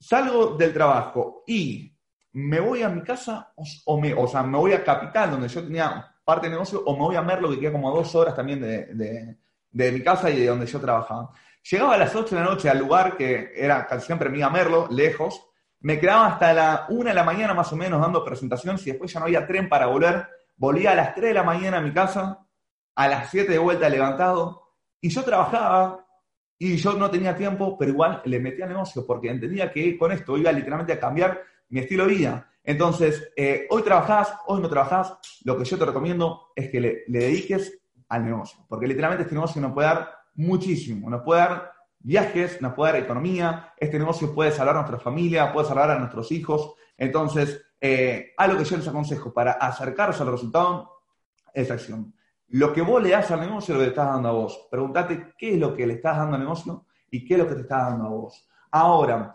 salgo 0.00 0.56
del 0.56 0.72
trabajo 0.72 1.44
y 1.46 1.94
me 2.32 2.58
voy 2.58 2.82
a 2.82 2.88
mi 2.88 3.02
casa, 3.02 3.52
o, 3.84 4.00
me, 4.00 4.14
o 4.14 4.26
sea, 4.26 4.42
me 4.42 4.56
voy 4.56 4.72
a 4.72 4.82
Capital, 4.82 5.32
donde 5.32 5.48
yo 5.48 5.62
tenía 5.62 6.10
parte 6.24 6.46
de 6.46 6.52
negocio, 6.52 6.82
o 6.84 6.92
me 6.94 7.00
voy 7.00 7.16
a 7.16 7.22
Merlo, 7.22 7.50
que 7.50 7.60
queda 7.60 7.72
como 7.72 7.88
a 7.90 7.94
dos 7.94 8.14
horas 8.14 8.34
también 8.34 8.60
de, 8.60 9.36
de, 9.70 9.92
mi 9.92 10.02
casa 10.02 10.30
y 10.30 10.40
de 10.40 10.46
donde 10.46 10.66
yo 10.66 10.80
trabajaba. 10.80 11.30
Llegaba 11.70 11.94
a 11.94 11.98
las 11.98 12.14
8 12.14 12.34
de 12.34 12.40
la 12.40 12.48
noche 12.48 12.68
al 12.68 12.78
lugar 12.78 13.16
que 13.16 13.52
era 13.54 13.86
casi 13.86 14.06
siempre 14.06 14.30
mi 14.30 14.42
a 14.42 14.50
Merlo, 14.50 14.88
lejos, 14.90 15.50
me 15.80 16.00
quedaba 16.00 16.26
hasta 16.26 16.54
la 16.54 16.86
1 16.88 17.10
de 17.10 17.14
la 17.14 17.24
mañana 17.24 17.52
más 17.52 17.72
o 17.72 17.76
menos 17.76 18.00
dando 18.00 18.24
presentaciones 18.24 18.86
y 18.86 18.90
después 18.90 19.12
ya 19.12 19.20
no 19.20 19.26
había 19.26 19.46
tren 19.46 19.68
para 19.68 19.86
volver. 19.86 20.26
Volvía 20.56 20.92
a 20.92 20.94
las 20.94 21.14
3 21.14 21.28
de 21.28 21.34
la 21.34 21.42
mañana 21.42 21.78
a 21.78 21.80
mi 21.82 21.92
casa, 21.92 22.46
a 22.94 23.08
las 23.08 23.30
7 23.30 23.52
de 23.52 23.58
vuelta 23.58 23.88
levantado, 23.88 24.62
y 25.00 25.10
yo 25.10 25.22
trabajaba 25.22 26.06
y 26.58 26.76
yo 26.76 26.94
no 26.94 27.10
tenía 27.10 27.36
tiempo, 27.36 27.76
pero 27.76 27.90
igual 27.90 28.22
le 28.24 28.40
metía 28.40 28.66
negocio 28.66 29.04
porque 29.06 29.28
entendía 29.28 29.70
que 29.70 29.98
con 29.98 30.12
esto 30.12 30.38
iba 30.38 30.52
literalmente 30.52 30.94
a 30.94 31.00
cambiar 31.00 31.42
mi 31.68 31.80
estilo 31.80 32.06
de 32.06 32.14
vida. 32.14 32.50
Entonces, 32.64 33.30
eh, 33.36 33.66
hoy 33.68 33.82
trabajás, 33.82 34.34
hoy 34.46 34.62
no 34.62 34.68
trabajás, 34.70 35.18
lo 35.44 35.56
que 35.56 35.64
yo 35.64 35.78
te 35.78 35.84
recomiendo 35.84 36.48
es 36.56 36.70
que 36.70 36.80
le, 36.80 37.04
dediques 37.06 37.78
al 38.08 38.24
negocio, 38.24 38.64
porque 38.68 38.86
literalmente 38.86 39.24
este 39.24 39.34
negocio 39.34 39.60
nos 39.60 39.72
puede 39.72 39.88
dar 39.88 40.14
muchísimo, 40.34 41.10
nos 41.10 41.22
puede 41.22 41.40
dar 41.40 41.72
viajes, 41.98 42.62
nos 42.62 42.72
puede 42.72 42.92
dar 42.92 43.02
economía, 43.02 43.74
este 43.76 43.98
negocio 43.98 44.34
puede 44.34 44.50
salvar 44.50 44.76
a 44.76 44.80
nuestra 44.80 44.98
familia, 44.98 45.52
puede 45.52 45.68
salvar 45.68 45.90
a 45.90 45.98
nuestros 45.98 46.32
hijos. 46.32 46.74
Entonces, 46.96 47.62
eh, 47.80 48.32
algo 48.38 48.58
que 48.58 48.64
yo 48.64 48.76
les 48.78 48.88
aconsejo 48.88 49.32
para 49.32 49.52
acercarse 49.52 50.22
al 50.22 50.30
resultado 50.30 50.90
es 51.52 51.70
acción. 51.70 52.14
Lo 52.48 52.72
que 52.72 52.82
vos 52.82 53.02
le 53.02 53.10
das 53.10 53.30
al 53.30 53.40
negocio 53.40 53.74
lo 53.74 53.80
que 53.80 53.86
le 53.86 53.90
estás 53.90 54.06
dando 54.06 54.28
a 54.28 54.32
vos. 54.32 54.68
Pregúntate 54.70 55.34
qué 55.36 55.54
es 55.54 55.58
lo 55.58 55.74
que 55.74 55.86
le 55.86 55.94
estás 55.94 56.16
dando 56.16 56.36
al 56.36 56.42
negocio 56.42 56.86
y 57.10 57.24
qué 57.24 57.34
es 57.34 57.40
lo 57.40 57.48
que 57.48 57.56
te 57.56 57.60
está 57.62 57.90
dando 57.90 58.06
a 58.06 58.10
vos. 58.10 58.48
Ahora, 58.70 59.34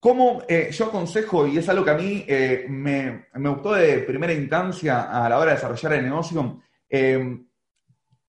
¿cómo 0.00 0.42
eh, 0.48 0.70
yo 0.72 0.86
aconsejo, 0.86 1.46
y 1.46 1.58
es 1.58 1.68
algo 1.68 1.84
que 1.84 1.90
a 1.90 1.96
mí 1.96 2.24
eh, 2.26 2.66
me, 2.68 3.26
gustó 3.34 3.74
de 3.74 3.98
primera 3.98 4.32
instancia 4.32 5.02
a 5.02 5.28
la 5.28 5.38
hora 5.38 5.50
de 5.50 5.56
desarrollar 5.56 5.92
el 5.92 6.04
negocio, 6.04 6.62
em, 6.88 7.46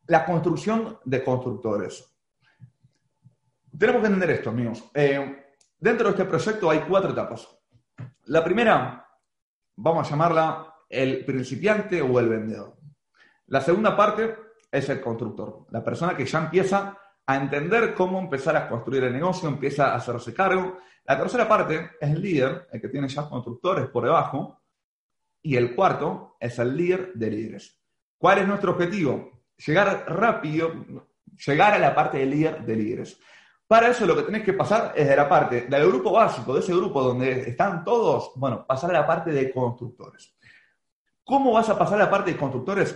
la 0.08 0.26
construcción 0.26 1.00
de 1.06 1.24
constructores? 1.24 2.06
Tenemos 3.78 4.02
que 4.02 4.08
entender 4.08 4.30
esto, 4.32 4.50
amigos. 4.50 4.84
Em, 4.94 5.38
dentro 5.80 6.08
de 6.08 6.12
este 6.12 6.26
proyecto 6.26 6.70
hay 6.70 6.80
cuatro 6.80 7.12
etapas. 7.12 7.48
La 8.26 8.44
primera, 8.44 9.08
vamos 9.78 10.06
a 10.06 10.10
llamarla 10.10 10.76
el 10.90 11.24
principiante 11.26 12.02
o 12.02 12.20
el 12.20 12.28
vendedor. 12.28 12.78
La 13.48 13.62
segunda 13.62 13.96
parte 13.96 14.36
es 14.70 14.90
el 14.90 15.02
constructor, 15.02 15.66
la 15.72 15.84
persona 15.84 16.16
que 16.16 16.26
ya 16.26 16.40
empieza 16.40 16.98
a 17.26 17.36
entender 17.36 17.94
cómo 17.94 18.20
empezar 18.20 18.56
a 18.56 18.68
construir 18.68 19.04
el 19.04 19.14
negocio, 19.14 19.48
empieza 19.48 19.92
a 19.92 19.96
hacerse 19.96 20.34
cargo. 20.34 20.80
La 21.06 21.18
tercera 21.18 21.48
parte 21.48 21.92
es 22.00 22.10
el 22.10 22.22
líder, 22.22 22.68
el 22.72 22.82
que 22.82 22.90
tiene 22.90 23.08
ya 23.08 23.30
constructores 23.30 23.88
por 23.88 24.04
debajo. 24.04 24.62
Y 25.42 25.56
el 25.56 25.76
cuarto 25.76 26.36
es 26.40 26.60
el 26.60 26.76
líder 26.76 27.14
de 27.14 27.32
líderes. 27.32 27.80
¿Cuál 28.18 28.40
es 28.40 28.48
nuestro 28.48 28.72
objetivo? 28.72 29.44
Llegar 29.66 30.06
rápido, 30.08 30.72
llegar 31.46 31.74
a 31.74 31.80
la 31.80 31.96
parte 31.96 32.20
de 32.20 32.26
líder 32.26 32.64
de 32.64 32.76
líderes. 32.76 33.20
Para 33.68 33.88
eso 33.88 34.06
lo 34.06 34.16
que 34.16 34.24
tenés 34.24 34.44
que 34.44 34.54
pasar 34.54 34.94
es 34.96 35.08
de 35.08 35.16
la 35.16 35.30
parte 35.30 35.62
del 35.62 35.88
grupo 35.88 36.12
básico, 36.12 36.54
de 36.54 36.60
ese 36.60 36.74
grupo 36.74 37.02
donde 37.02 37.50
están 37.50 37.84
todos, 37.84 38.34
bueno, 38.36 38.66
pasar 38.68 38.90
a 38.90 39.00
la 39.00 39.08
parte 39.08 39.32
de 39.32 39.52
constructores. 39.52 40.36
¿Cómo 41.24 41.54
vas 41.54 41.70
a 41.70 41.80
pasar 41.80 42.02
a 42.02 42.06
la 42.06 42.10
parte 42.10 42.32
de 42.32 42.38
constructores? 42.38 42.96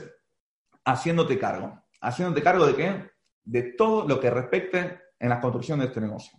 haciéndote 0.86 1.38
cargo. 1.38 1.82
¿Haciéndote 2.00 2.44
cargo 2.44 2.68
de 2.68 2.76
qué? 2.76 3.12
De 3.46 3.64
todo 3.64 4.08
lo 4.08 4.20
que 4.20 4.30
respecte 4.30 5.00
en 5.20 5.30
la 5.30 5.40
construcción 5.40 5.80
de 5.80 5.86
este 5.86 6.02
negocio. 6.02 6.38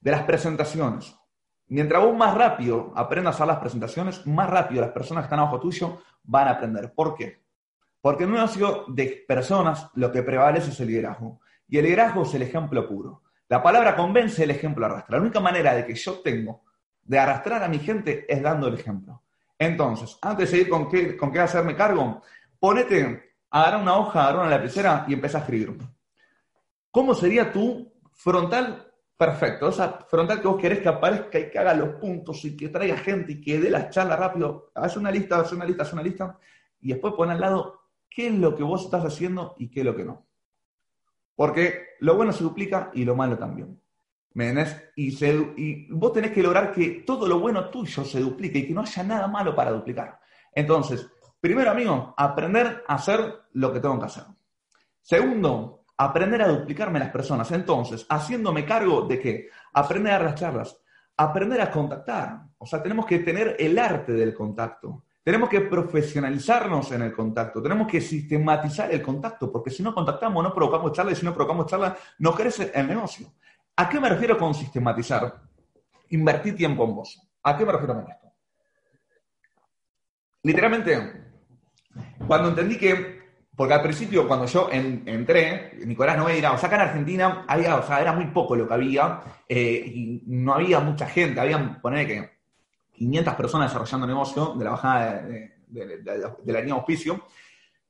De 0.00 0.10
las 0.10 0.22
presentaciones. 0.22 1.14
Mientras 1.68 2.02
vos 2.02 2.16
más 2.16 2.34
rápido 2.34 2.92
aprendas 2.96 3.40
a 3.40 3.46
las 3.46 3.58
presentaciones, 3.58 4.26
más 4.26 4.48
rápido 4.48 4.80
las 4.80 4.92
personas 4.92 5.22
que 5.22 5.26
están 5.26 5.40
abajo 5.40 5.60
tuyo 5.60 6.00
van 6.24 6.48
a 6.48 6.52
aprender. 6.52 6.92
¿Por 6.94 7.14
qué? 7.14 7.42
Porque 8.00 8.24
en 8.24 8.30
un 8.30 8.36
negocio 8.36 8.86
de 8.88 9.24
personas 9.26 9.90
lo 9.94 10.10
que 10.10 10.22
prevalece 10.22 10.70
es 10.70 10.80
el 10.80 10.88
liderazgo. 10.88 11.40
Y 11.68 11.78
el 11.78 11.84
liderazgo 11.84 12.22
es 12.22 12.34
el 12.34 12.42
ejemplo 12.42 12.88
puro. 12.88 13.22
La 13.48 13.62
palabra 13.62 13.94
convence, 13.94 14.42
el 14.42 14.50
ejemplo 14.50 14.86
arrastra. 14.86 15.16
La 15.16 15.22
única 15.22 15.40
manera 15.40 15.74
de 15.74 15.84
que 15.84 15.94
yo 15.94 16.20
tengo 16.20 16.62
de 17.02 17.18
arrastrar 17.18 17.62
a 17.62 17.68
mi 17.68 17.78
gente 17.78 18.24
es 18.32 18.42
dando 18.42 18.68
el 18.68 18.74
ejemplo. 18.74 19.22
Entonces, 19.58 20.16
antes 20.22 20.50
de 20.50 20.56
seguir 20.56 20.70
con 20.70 20.88
qué, 20.88 21.16
con 21.16 21.30
qué 21.30 21.40
hacerme 21.40 21.76
cargo, 21.76 22.22
ponete 22.58 23.34
agarra 23.50 23.78
una 23.78 23.96
hoja, 23.96 24.22
agarra 24.22 24.40
una 24.42 24.50
lapicera 24.50 25.04
y 25.08 25.14
empieza 25.14 25.38
a 25.38 25.40
escribir. 25.42 25.76
¿Cómo 26.90 27.14
sería 27.14 27.52
tu 27.52 27.92
frontal 28.12 28.92
perfecto? 29.16 29.68
O 29.68 29.72
sea, 29.72 29.98
frontal 30.08 30.40
que 30.40 30.48
vos 30.48 30.60
querés 30.60 30.80
que 30.80 30.88
aparezca 30.88 31.38
y 31.38 31.50
que 31.50 31.58
haga 31.58 31.74
los 31.74 32.00
puntos 32.00 32.44
y 32.44 32.56
que 32.56 32.68
traiga 32.68 32.96
gente 32.96 33.32
y 33.32 33.40
que 33.40 33.60
dé 33.60 33.70
las 33.70 33.90
charlas 33.90 34.18
rápido. 34.18 34.70
Haz 34.74 34.96
una 34.96 35.10
lista, 35.10 35.40
haz 35.40 35.52
una 35.52 35.64
lista, 35.64 35.82
haz 35.82 35.92
una 35.92 36.02
lista. 36.02 36.38
Y 36.80 36.88
después 36.88 37.14
pon 37.14 37.30
al 37.30 37.40
lado 37.40 37.80
qué 38.08 38.28
es 38.28 38.34
lo 38.34 38.54
que 38.56 38.62
vos 38.62 38.84
estás 38.84 39.04
haciendo 39.04 39.54
y 39.58 39.68
qué 39.68 39.80
es 39.80 39.86
lo 39.86 39.94
que 39.94 40.04
no. 40.04 40.26
Porque 41.34 41.90
lo 42.00 42.16
bueno 42.16 42.32
se 42.32 42.44
duplica 42.44 42.90
y 42.94 43.04
lo 43.04 43.14
malo 43.14 43.38
también. 43.38 43.80
¿Me 44.32 44.54
y, 44.94 45.16
y 45.56 45.90
vos 45.90 46.12
tenés 46.12 46.30
que 46.30 46.42
lograr 46.42 46.72
que 46.72 47.02
todo 47.04 47.26
lo 47.26 47.40
bueno 47.40 47.68
tuyo 47.68 48.04
se 48.04 48.20
duplique 48.20 48.60
y 48.60 48.66
que 48.68 48.74
no 48.74 48.82
haya 48.82 49.02
nada 49.02 49.26
malo 49.26 49.54
para 49.56 49.72
duplicar. 49.72 50.20
Entonces, 50.54 51.08
Primero, 51.40 51.70
amigo, 51.70 52.14
aprender 52.18 52.84
a 52.86 52.94
hacer 52.96 53.44
lo 53.54 53.72
que 53.72 53.80
tengo 53.80 53.98
que 53.98 54.04
hacer. 54.04 54.24
Segundo, 55.00 55.79
aprender 56.00 56.40
a 56.40 56.48
duplicarme 56.48 56.98
las 56.98 57.10
personas. 57.10 57.50
Entonces, 57.52 58.06
haciéndome 58.08 58.64
cargo 58.64 59.02
de 59.02 59.20
que 59.20 59.48
aprender 59.74 60.14
a 60.14 60.16
arrastrarlas, 60.16 60.80
aprender 61.14 61.60
a 61.60 61.70
contactar. 61.70 62.40
O 62.56 62.64
sea, 62.64 62.82
tenemos 62.82 63.04
que 63.04 63.18
tener 63.18 63.54
el 63.58 63.78
arte 63.78 64.12
del 64.12 64.32
contacto. 64.32 65.04
Tenemos 65.22 65.50
que 65.50 65.60
profesionalizarnos 65.60 66.90
en 66.92 67.02
el 67.02 67.12
contacto. 67.12 67.62
Tenemos 67.62 67.86
que 67.86 68.00
sistematizar 68.00 68.90
el 68.90 69.02
contacto, 69.02 69.52
porque 69.52 69.68
si 69.68 69.82
no 69.82 69.94
contactamos, 69.94 70.42
no 70.42 70.54
provocamos 70.54 70.92
charla, 70.92 71.12
y 71.12 71.16
si 71.16 71.26
no 71.26 71.34
provocamos 71.34 71.66
charla, 71.66 71.94
no 72.18 72.32
crece 72.32 72.72
el 72.74 72.86
negocio. 72.86 73.34
¿A 73.76 73.86
qué 73.86 74.00
me 74.00 74.08
refiero 74.08 74.38
con 74.38 74.54
sistematizar? 74.54 75.42
Invertir 76.08 76.56
tiempo 76.56 76.84
en 76.84 76.94
vos. 76.94 77.20
¿A 77.42 77.58
qué 77.58 77.66
me 77.66 77.72
refiero 77.72 77.94
con 77.94 78.10
esto? 78.10 78.32
Literalmente, 80.44 81.24
cuando 82.26 82.48
entendí 82.48 82.78
que, 82.78 83.19
porque 83.60 83.74
al 83.74 83.82
principio 83.82 84.26
cuando 84.26 84.46
yo 84.46 84.70
entré, 84.72 85.72
Nicolás 85.84 86.16
no 86.16 86.30
era, 86.30 86.52
o 86.52 86.56
sea, 86.56 86.68
acá 86.68 86.76
en 86.76 86.88
Argentina 86.88 87.44
había, 87.46 87.76
o 87.76 87.86
sea, 87.86 88.00
era 88.00 88.14
muy 88.14 88.28
poco 88.28 88.56
lo 88.56 88.66
que 88.66 88.72
había, 88.72 89.20
eh, 89.46 89.84
y 89.84 90.22
no 90.28 90.54
había 90.54 90.80
mucha 90.80 91.04
gente, 91.04 91.38
habían, 91.38 91.78
poner 91.78 92.06
que 92.06 92.30
500 92.94 93.34
personas 93.34 93.68
desarrollando 93.68 94.06
negocio 94.06 94.54
de 94.56 94.64
la 94.64 94.70
bajada 94.70 95.24
de, 95.24 95.52
la 96.46 96.60
línea 96.60 96.72
auspicio. 96.72 97.22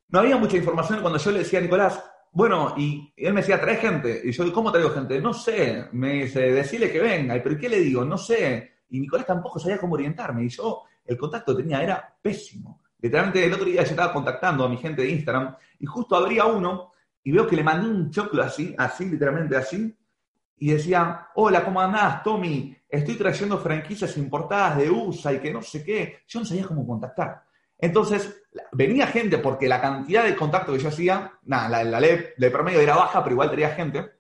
No 0.09 0.19
había 0.19 0.37
mucha 0.39 0.57
información 0.57 1.03
cuando 1.03 1.21
yo 1.21 1.31
le 1.31 1.39
decía 1.39 1.61
a 1.61 1.63
Nicolás, 1.63 2.05
bueno, 2.33 2.75
y 2.77 3.15
él 3.17 3.33
me 3.33 3.41
decía, 3.41 3.61
trae 3.61 3.77
gente. 3.77 4.23
Y 4.25 4.33
yo, 4.33 4.53
¿cómo 4.53 4.73
traigo 4.73 4.91
gente? 4.91 5.21
No 5.21 5.33
sé. 5.33 5.87
Me 5.93 6.25
dice, 6.25 6.51
decirle 6.51 6.91
que 6.91 6.99
venga. 6.99 7.41
¿Pero 7.41 7.57
qué 7.57 7.69
le 7.69 7.79
digo? 7.79 8.05
No 8.05 8.19
sé. 8.19 8.73
Y 8.89 8.99
Nicolás 8.99 9.25
tampoco 9.25 9.61
sabía 9.61 9.79
cómo 9.79 9.95
orientarme. 9.95 10.43
Y 10.43 10.49
yo, 10.49 10.83
el 11.05 11.17
contacto 11.17 11.57
que 11.57 11.63
tenía 11.63 11.81
era 11.81 12.13
pésimo. 12.21 12.81
Literalmente 13.01 13.45
el 13.45 13.53
otro 13.53 13.65
día 13.67 13.83
yo 13.83 13.91
estaba 13.91 14.13
contactando 14.13 14.65
a 14.65 14.69
mi 14.69 14.77
gente 14.77 15.03
de 15.03 15.11
Instagram 15.11 15.57
y 15.79 15.87
justo 15.87 16.17
abría 16.17 16.47
uno 16.47 16.93
y 17.23 17.33
veo 17.33 17.47
que 17.47 17.57
le 17.57 17.65
mandé 17.65 17.89
un 17.89 18.11
choclo 18.11 18.43
así, 18.43 18.75
así, 18.79 19.07
literalmente 19.07 19.57
así, 19.57 19.97
y 20.57 20.73
decía, 20.73 21.29
hola, 21.35 21.65
¿cómo 21.65 21.81
andás, 21.81 22.23
Tommy? 22.23 22.77
Estoy 22.89 23.17
trayendo 23.17 23.59
franquicias 23.59 24.17
importadas 24.19 24.79
de 24.79 24.91
USA 24.91 25.33
y 25.33 25.39
que 25.39 25.53
no 25.53 25.63
sé 25.63 25.83
qué. 25.83 26.21
Yo 26.29 26.41
no 26.41 26.47
sabía 26.47 26.67
cómo 26.67 26.87
contactar. 26.87 27.45
Entonces, 27.79 28.43
venía 28.73 29.07
gente 29.07 29.39
porque 29.39 29.67
la 29.67 29.81
cantidad 29.81 30.25
de 30.25 30.37
contacto 30.37 30.73
que 30.73 30.79
yo 30.79 30.89
hacía, 30.89 31.33
nada, 31.45 31.83
la, 31.83 31.99
ley 31.99 32.27
de 32.37 32.51
promedio 32.51 32.81
era 32.81 32.95
baja, 32.95 33.23
pero 33.23 33.35
igual 33.35 33.51
tenía 33.51 33.71
gente. 33.71 34.20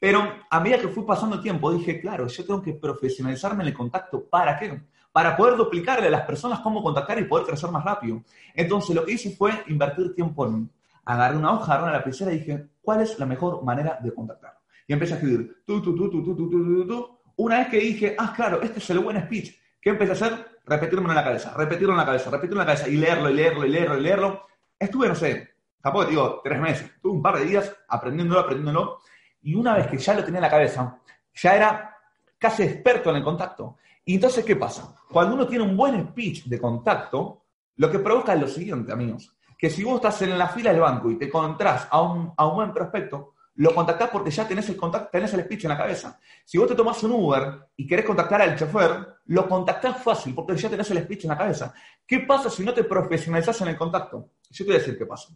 Pero 0.00 0.32
a 0.48 0.60
medida 0.60 0.78
que 0.78 0.88
fui 0.88 1.04
pasando 1.04 1.36
el 1.36 1.42
tiempo, 1.42 1.72
dije, 1.72 2.00
claro, 2.00 2.26
yo 2.26 2.44
tengo 2.44 2.62
que 2.62 2.74
profesionalizarme 2.74 3.62
en 3.64 3.68
el 3.68 3.74
contacto. 3.74 4.24
¿Para 4.24 4.58
qué? 4.58 4.80
para 5.18 5.36
poder 5.36 5.56
duplicarle 5.56 6.06
a 6.06 6.10
las 6.10 6.22
personas 6.22 6.60
cómo 6.60 6.82
contactar 6.82 7.18
y 7.18 7.24
poder 7.24 7.46
crecer 7.46 7.70
más 7.70 7.84
rápido. 7.84 8.22
Entonces, 8.54 8.94
lo 8.94 9.04
que 9.04 9.12
hice 9.14 9.30
fue 9.30 9.52
invertir 9.66 10.14
tiempo 10.14 10.46
en 10.46 10.70
agarré 11.04 11.36
una 11.36 11.54
hoja, 11.54 11.72
agarré 11.72 11.88
una 11.88 11.98
lapicera 11.98 12.32
y 12.32 12.38
dije, 12.38 12.68
¿cuál 12.80 13.00
es 13.00 13.18
la 13.18 13.26
mejor 13.26 13.64
manera 13.64 13.98
de 14.00 14.14
contactar? 14.14 14.58
Y 14.86 14.92
empecé 14.92 15.14
a 15.14 15.16
escribir, 15.16 15.62
tú, 15.66 15.82
tú, 15.82 15.96
tú, 15.96 16.08
tú, 16.08 16.22
tú, 16.22 16.36
tú, 16.36 16.48
tú, 16.48 16.86
tú. 16.86 17.18
Una 17.36 17.58
vez 17.58 17.68
que 17.68 17.78
dije, 17.78 18.14
ah, 18.18 18.32
claro, 18.34 18.60
este 18.62 18.78
es 18.78 18.90
el 18.90 18.98
buen 19.00 19.20
speech, 19.22 19.54
¿qué 19.80 19.90
empecé 19.90 20.12
a 20.12 20.14
hacer? 20.14 20.46
Repetirme 20.64 21.08
en 21.08 21.14
la 21.14 21.24
cabeza, 21.24 21.54
repetirlo 21.56 21.94
en 21.94 21.98
la 21.98 22.06
cabeza, 22.06 22.30
repetirlo 22.30 22.60
en 22.60 22.68
la 22.68 22.74
cabeza 22.74 22.88
y 22.88 22.96
leerlo 22.96 23.30
y 23.30 23.34
leerlo 23.34 23.66
y 23.66 23.70
leerlo 23.70 23.98
y 23.98 24.02
leerlo. 24.02 24.46
Estuve, 24.78 25.08
no 25.08 25.14
sé, 25.14 25.48
tampoco 25.80 26.04
te 26.04 26.10
digo 26.10 26.40
tres 26.44 26.60
meses, 26.60 26.92
tuve 27.00 27.12
un 27.14 27.22
par 27.22 27.38
de 27.38 27.44
días 27.44 27.74
aprendiéndolo, 27.88 28.40
aprendiéndolo, 28.40 28.98
y 29.42 29.54
una 29.54 29.74
vez 29.74 29.86
que 29.86 29.98
ya 29.98 30.14
lo 30.14 30.24
tenía 30.24 30.38
en 30.38 30.44
la 30.44 30.50
cabeza, 30.50 30.98
ya 31.34 31.56
era 31.56 31.96
casi 32.38 32.62
experto 32.62 33.10
en 33.10 33.16
el 33.16 33.24
contacto. 33.24 33.76
Y 34.04 34.14
entonces, 34.14 34.44
¿qué 34.44 34.56
pasa? 34.56 34.94
Cuando 35.10 35.34
uno 35.34 35.46
tiene 35.46 35.64
un 35.64 35.76
buen 35.76 36.08
speech 36.08 36.44
de 36.44 36.60
contacto, 36.60 37.44
lo 37.76 37.90
que 37.90 37.98
provoca 37.98 38.34
es 38.34 38.40
lo 38.40 38.48
siguiente, 38.48 38.92
amigos, 38.92 39.36
que 39.56 39.70
si 39.70 39.84
vos 39.84 39.96
estás 39.96 40.22
en 40.22 40.38
la 40.38 40.48
fila 40.48 40.70
del 40.70 40.80
banco 40.80 41.10
y 41.10 41.18
te 41.18 41.26
encontrás 41.26 41.88
a 41.90 42.00
un, 42.00 42.32
a 42.36 42.46
un 42.46 42.54
buen 42.56 42.72
prospecto, 42.72 43.34
lo 43.56 43.74
contactás 43.74 44.10
porque 44.10 44.30
ya 44.30 44.46
tenés 44.46 44.68
el 44.68 44.76
contacto, 44.76 45.08
tenés 45.10 45.34
el 45.34 45.42
speech 45.42 45.64
en 45.64 45.70
la 45.70 45.76
cabeza. 45.76 46.18
Si 46.44 46.56
vos 46.58 46.68
te 46.68 46.76
tomás 46.76 47.02
un 47.02 47.10
Uber 47.10 47.68
y 47.76 47.86
querés 47.86 48.04
contactar 48.04 48.40
al 48.40 48.56
chofer, 48.56 49.16
lo 49.26 49.48
contactás 49.48 50.00
fácil 50.00 50.32
porque 50.32 50.56
ya 50.56 50.70
tenés 50.70 50.88
el 50.92 51.02
speech 51.02 51.24
en 51.24 51.30
la 51.30 51.38
cabeza. 51.38 51.74
¿Qué 52.06 52.20
pasa 52.20 52.48
si 52.50 52.64
no 52.64 52.72
te 52.72 52.84
profesionalizás 52.84 53.60
en 53.62 53.68
el 53.68 53.76
contacto? 53.76 54.30
Yo 54.48 54.64
te 54.64 54.70
voy 54.70 54.76
a 54.76 54.78
decir 54.78 54.96
qué 54.96 55.06
pasa. 55.06 55.30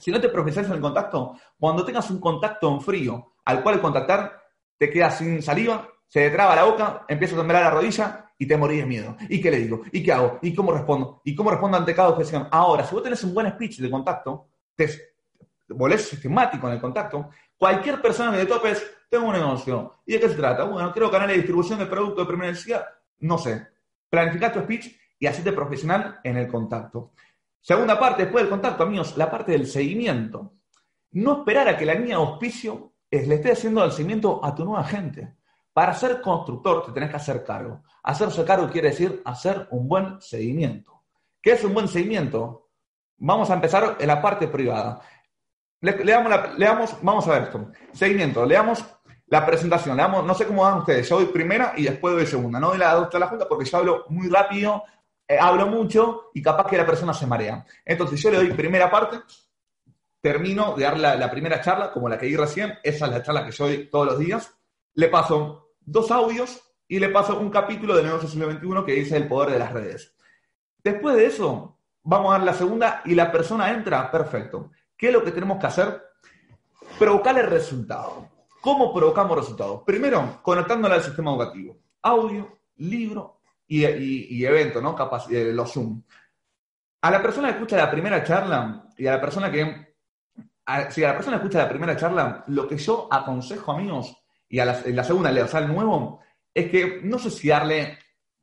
Si 0.00 0.10
no 0.10 0.20
te 0.20 0.28
profesionalizas 0.28 0.70
en 0.70 0.76
el 0.76 0.82
contacto, 0.82 1.34
cuando 1.58 1.84
tengas 1.84 2.10
un 2.10 2.20
contacto 2.20 2.72
en 2.72 2.80
frío 2.80 3.34
al 3.44 3.62
cual 3.62 3.80
contactar, 3.80 4.42
te 4.76 4.90
quedas 4.90 5.18
sin 5.18 5.42
saliva, 5.42 5.88
se 6.06 6.20
te 6.20 6.30
traba 6.30 6.54
la 6.54 6.64
boca, 6.64 7.04
empieza 7.08 7.34
a 7.34 7.38
temblar 7.38 7.62
la 7.62 7.70
rodilla 7.70 8.32
y 8.38 8.46
te 8.46 8.56
morís 8.56 8.80
de 8.80 8.86
miedo. 8.86 9.16
¿Y 9.28 9.40
qué 9.40 9.50
le 9.50 9.58
digo? 9.58 9.82
¿Y 9.90 10.02
qué 10.02 10.12
hago? 10.12 10.38
¿Y 10.42 10.54
cómo 10.54 10.72
respondo? 10.72 11.20
¿Y 11.24 11.34
cómo 11.34 11.50
respondo 11.50 11.76
ante 11.76 11.94
cada 11.94 12.10
objeción? 12.10 12.48
Ahora, 12.50 12.84
si 12.84 12.94
vos 12.94 13.02
tenés 13.02 13.22
un 13.24 13.34
buen 13.34 13.50
speech 13.50 13.78
de 13.78 13.90
contacto, 13.90 14.48
te 14.74 14.88
volvés 15.68 16.08
sistemático 16.08 16.66
en 16.68 16.74
el 16.74 16.80
contacto, 16.80 17.30
Cualquier 17.58 18.00
persona 18.00 18.30
que 18.30 18.44
te 18.44 18.46
topes, 18.46 18.86
tengo 19.10 19.26
un 19.26 19.32
negocio. 19.32 19.96
¿Y 20.06 20.12
de 20.12 20.20
qué 20.20 20.28
se 20.28 20.36
trata? 20.36 20.62
Bueno, 20.62 20.92
creo 20.92 21.10
canal 21.10 21.26
de 21.26 21.34
distribución 21.34 21.80
de 21.80 21.86
productos 21.86 22.24
de 22.24 22.28
primera 22.28 22.52
necesidad. 22.52 22.86
No 23.18 23.36
sé. 23.36 23.66
Planificar 24.08 24.52
tu 24.52 24.60
speech 24.60 24.94
y 25.18 25.26
hacerte 25.26 25.52
profesional 25.52 26.20
en 26.22 26.36
el 26.36 26.46
contacto. 26.46 27.10
Segunda 27.60 27.98
parte, 27.98 28.22
después 28.22 28.44
del 28.44 28.50
contacto, 28.50 28.82
amigos, 28.82 29.16
la 29.16 29.30
parte 29.30 29.52
del 29.52 29.66
seguimiento. 29.66 30.54
No 31.12 31.38
esperar 31.38 31.68
a 31.68 31.76
que 31.76 31.86
la 31.86 31.94
línea 31.94 32.16
de 32.16 32.22
auspicio 32.22 32.92
le 33.10 33.34
esté 33.34 33.52
haciendo 33.52 33.84
el 33.84 33.92
seguimiento 33.92 34.44
a 34.44 34.54
tu 34.54 34.64
nueva 34.64 34.84
gente. 34.84 35.36
Para 35.72 35.94
ser 35.94 36.20
constructor 36.20 36.84
te 36.84 36.92
tenés 36.92 37.10
que 37.10 37.16
hacer 37.16 37.44
cargo. 37.44 37.82
Hacerse 38.02 38.44
cargo 38.44 38.68
quiere 38.70 38.90
decir 38.90 39.22
hacer 39.24 39.68
un 39.70 39.88
buen 39.88 40.20
seguimiento. 40.20 41.02
¿Qué 41.40 41.52
es 41.52 41.64
un 41.64 41.74
buen 41.74 41.88
seguimiento? 41.88 42.70
Vamos 43.18 43.50
a 43.50 43.54
empezar 43.54 43.96
en 43.98 44.06
la 44.06 44.20
parte 44.20 44.48
privada. 44.48 45.00
Le, 45.80 45.92
damos, 46.58 46.96
vamos 47.02 47.26
a 47.28 47.30
ver 47.30 47.42
esto. 47.44 47.70
Seguimiento, 47.92 48.44
le 48.44 48.54
damos 48.56 48.84
la 49.26 49.46
presentación, 49.46 49.96
le 49.96 50.02
damos, 50.02 50.24
no 50.24 50.34
sé 50.34 50.46
cómo 50.46 50.62
van 50.62 50.78
ustedes, 50.78 51.08
yo 51.08 51.16
doy 51.16 51.26
primera 51.26 51.74
y 51.76 51.84
después 51.84 52.14
doy 52.14 52.26
segunda, 52.26 52.58
no 52.58 52.70
doy 52.70 52.78
la 52.78 52.94
dos 52.94 53.12
la 53.12 53.28
junta 53.28 53.46
porque 53.46 53.66
yo 53.66 53.76
hablo 53.76 54.04
muy 54.08 54.28
rápido, 54.28 54.82
eh, 55.28 55.38
hablo 55.38 55.66
mucho 55.66 56.30
y 56.32 56.40
capaz 56.40 56.66
que 56.66 56.78
la 56.78 56.86
persona 56.86 57.12
se 57.12 57.26
marea. 57.26 57.64
Entonces 57.84 58.18
yo 58.20 58.30
le 58.30 58.38
doy 58.38 58.52
primera 58.52 58.90
parte, 58.90 59.20
termino 60.22 60.74
de 60.74 60.84
dar 60.84 60.98
la, 60.98 61.30
primera 61.30 61.60
charla, 61.60 61.92
como 61.92 62.08
la 62.08 62.18
que 62.18 62.26
di 62.26 62.36
recién, 62.36 62.78
esa 62.82 63.06
es 63.06 63.12
la 63.12 63.22
charla 63.22 63.44
que 63.44 63.52
yo 63.52 63.66
doy 63.66 63.90
todos 63.90 64.06
los 64.06 64.18
días, 64.18 64.56
le 64.94 65.08
paso 65.08 65.74
dos 65.80 66.10
audios 66.10 66.62
y 66.88 66.98
le 66.98 67.10
paso 67.10 67.38
un 67.38 67.50
capítulo 67.50 67.94
de 67.94 68.04
Negocio 68.04 68.28
Siglo 68.28 68.50
XXI 68.50 68.84
que 68.86 68.92
dice 68.94 69.16
el 69.18 69.28
poder 69.28 69.50
de 69.50 69.58
las 69.58 69.72
redes. 69.72 70.16
Después 70.82 71.14
de 71.16 71.26
eso, 71.26 71.76
vamos 72.02 72.30
a 72.30 72.38
dar 72.38 72.46
la 72.46 72.54
segunda 72.54 73.02
y 73.04 73.14
la 73.14 73.30
persona 73.30 73.70
entra, 73.70 74.10
perfecto. 74.10 74.70
¿Qué 74.96 75.08
es 75.08 75.12
lo 75.12 75.22
que 75.22 75.32
tenemos 75.32 75.58
que 75.58 75.66
hacer? 75.66 76.02
Provocar 76.98 77.38
el 77.38 77.46
resultado. 77.46 78.30
¿Cómo 78.62 78.94
provocamos 78.94 79.36
resultados? 79.36 79.82
Primero, 79.84 80.40
conectándola 80.42 80.94
al 80.94 81.02
sistema 81.02 81.32
educativo. 81.32 81.76
Audio, 82.02 82.58
libro 82.76 83.37
y, 83.68 84.44
evento, 84.44 84.80
¿no? 84.80 84.94
Capaz, 84.94 85.30
eh, 85.30 85.52
los 85.52 85.72
Zoom. 85.72 86.02
A 87.02 87.10
la 87.10 87.22
persona 87.22 87.48
que 87.48 87.54
escucha 87.54 87.76
la 87.76 87.90
primera 87.90 88.24
charla 88.24 88.86
y 88.96 89.06
a 89.06 89.12
la 89.12 89.20
persona 89.20 89.50
que... 89.50 89.94
si 90.90 91.04
a 91.04 91.08
la 91.08 91.14
persona 91.14 91.36
que 91.36 91.44
escucha 91.44 91.58
la 91.58 91.68
primera 91.68 91.96
charla, 91.96 92.44
lo 92.48 92.66
que 92.66 92.76
yo 92.76 93.08
aconsejo, 93.10 93.72
amigos, 93.72 94.16
y 94.48 94.58
a 94.58 94.64
la, 94.64 95.04
segunda, 95.04 95.30
le 95.30 95.42
o 95.42 95.60
nuevo, 95.60 96.20
es 96.52 96.70
que 96.70 97.00
no 97.04 97.18
sé 97.18 97.30
si 97.30 97.48
darle 97.48 97.98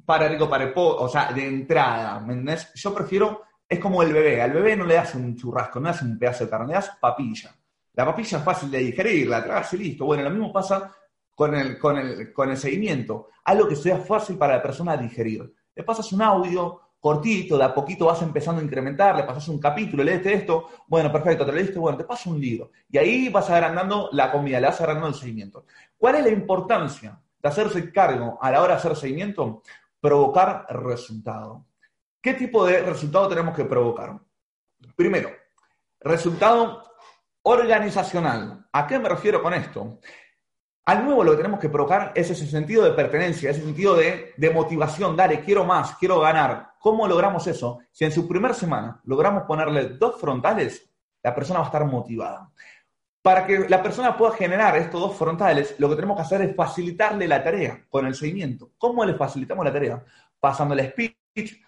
para 0.05 0.27
rico, 0.27 0.47
para 0.47 0.71
po, 0.73 0.95
o 0.97 1.09
sea, 1.09 1.33
de 1.33 1.45
entrada, 1.45 2.19
¿me 2.19 2.33
entendés? 2.33 2.71
Yo 2.75 2.93
prefiero 2.93 3.45
es 3.67 3.79
como 3.79 4.03
el 4.03 4.13
bebé. 4.13 4.41
Al 4.41 4.51
bebé 4.51 4.75
no 4.75 4.85
le 4.85 4.95
das 4.95 5.15
un 5.15 5.35
churrasco, 5.35 5.79
no 5.79 5.89
le 5.89 5.93
das 5.93 6.01
un 6.03 6.19
pedazo 6.19 6.45
de 6.45 6.49
carne, 6.49 6.67
le 6.67 6.73
das 6.73 6.91
papilla. 6.99 7.55
La 7.93 8.05
papilla 8.05 8.37
es 8.37 8.43
fácil 8.43 8.69
de 8.69 8.79
digerir, 8.79 9.27
la 9.27 9.43
tragas 9.43 9.73
y 9.73 9.77
listo. 9.77 10.05
Bueno, 10.05 10.23
lo 10.23 10.29
mismo 10.29 10.53
pasa 10.53 10.93
con 11.35 11.53
el, 11.53 11.77
con 11.77 11.97
el, 11.97 12.33
con 12.33 12.49
el 12.49 12.57
seguimiento. 12.57 13.27
Algo 13.43 13.67
que 13.67 13.75
sea 13.75 13.97
fácil 13.97 14.37
para 14.37 14.55
la 14.55 14.63
persona 14.63 14.97
digerir. 14.97 15.53
Le 15.75 15.83
pasas 15.83 16.11
un 16.13 16.21
audio 16.21 16.81
cortito, 17.05 17.55
de 17.55 17.63
a 17.63 17.71
poquito 17.71 18.05
vas 18.05 18.23
empezando 18.23 18.61
a 18.61 18.63
incrementar, 18.63 19.15
le 19.15 19.25
pasas 19.25 19.47
un 19.49 19.59
capítulo, 19.59 20.03
lees 20.03 20.25
esto, 20.25 20.69
bueno, 20.87 21.11
perfecto, 21.11 21.45
te 21.45 21.51
leíste, 21.51 21.77
bueno, 21.77 21.99
te 21.99 22.03
paso 22.03 22.31
un 22.31 22.41
libro. 22.41 22.71
Y 22.89 22.97
ahí 22.97 23.29
vas 23.29 23.47
agrandando 23.51 24.09
la 24.11 24.31
comida, 24.31 24.59
le 24.59 24.65
vas 24.65 24.81
agrandando 24.81 25.09
el 25.09 25.13
seguimiento. 25.13 25.65
¿Cuál 25.97 26.15
es 26.15 26.23
la 26.23 26.31
importancia 26.31 27.21
de 27.39 27.49
hacerse 27.49 27.91
cargo 27.91 28.39
a 28.41 28.49
la 28.49 28.59
hora 28.59 28.73
de 28.73 28.79
hacer 28.79 28.95
seguimiento? 28.95 29.61
Provocar 29.99 30.65
resultado. 30.69 31.65
¿Qué 32.19 32.33
tipo 32.33 32.65
de 32.65 32.81
resultado 32.81 33.27
tenemos 33.27 33.55
que 33.55 33.65
provocar? 33.65 34.19
Primero, 34.95 35.29
resultado 35.99 36.81
organizacional. 37.43 38.65
¿A 38.71 38.87
qué 38.87 38.97
me 38.97 39.09
refiero 39.09 39.43
con 39.43 39.53
esto? 39.53 39.99
Al 40.85 41.03
nuevo 41.03 41.23
lo 41.23 41.31
que 41.31 41.37
tenemos 41.37 41.59
que 41.59 41.69
provocar 41.69 42.11
es 42.13 42.29
ese 42.29 42.45
sentido 42.45 42.83
de 42.83 42.91
pertenencia, 42.91 43.49
ese 43.49 43.61
sentido 43.61 43.95
de, 43.95 44.51
motivación. 44.53 45.15
Dale, 45.15 45.39
quiero 45.39 45.65
más, 45.65 45.95
quiero 45.95 46.19
ganar. 46.19 46.73
¿Cómo 46.77 47.07
logramos 47.07 47.47
eso? 47.47 47.79
Si 47.91 48.05
en 48.05 48.11
su 48.11 48.27
primera 48.27 48.53
semana 48.53 49.01
logramos 49.05 49.43
ponerle 49.43 49.89
dos 49.89 50.21
frontales, 50.21 50.87
la 51.23 51.33
persona 51.33 51.59
va 51.59 51.65
a 51.65 51.69
estar 51.69 51.85
motivada. 51.85 52.51
Para 53.23 53.47
que 53.47 53.67
la 53.67 53.81
persona 53.81 54.15
pueda 54.15 54.33
generar 54.33 54.77
estos 54.77 55.01
dos 55.01 55.17
frontales, 55.17 55.73
lo 55.79 55.89
que 55.89 55.95
tenemos 55.95 56.17
que 56.17 56.21
hacer 56.21 56.41
es 56.43 56.55
facilitarle 56.55 57.27
la 57.27 57.43
tarea 57.43 57.83
con 57.89 58.05
el 58.05 58.13
seguimiento. 58.13 58.69
¿Cómo 58.77 59.03
le 59.03 59.15
facilitamos 59.15 59.65
la 59.65 59.73
tarea? 59.73 60.03
Pasándole 60.39 60.83
speed, 60.83 61.15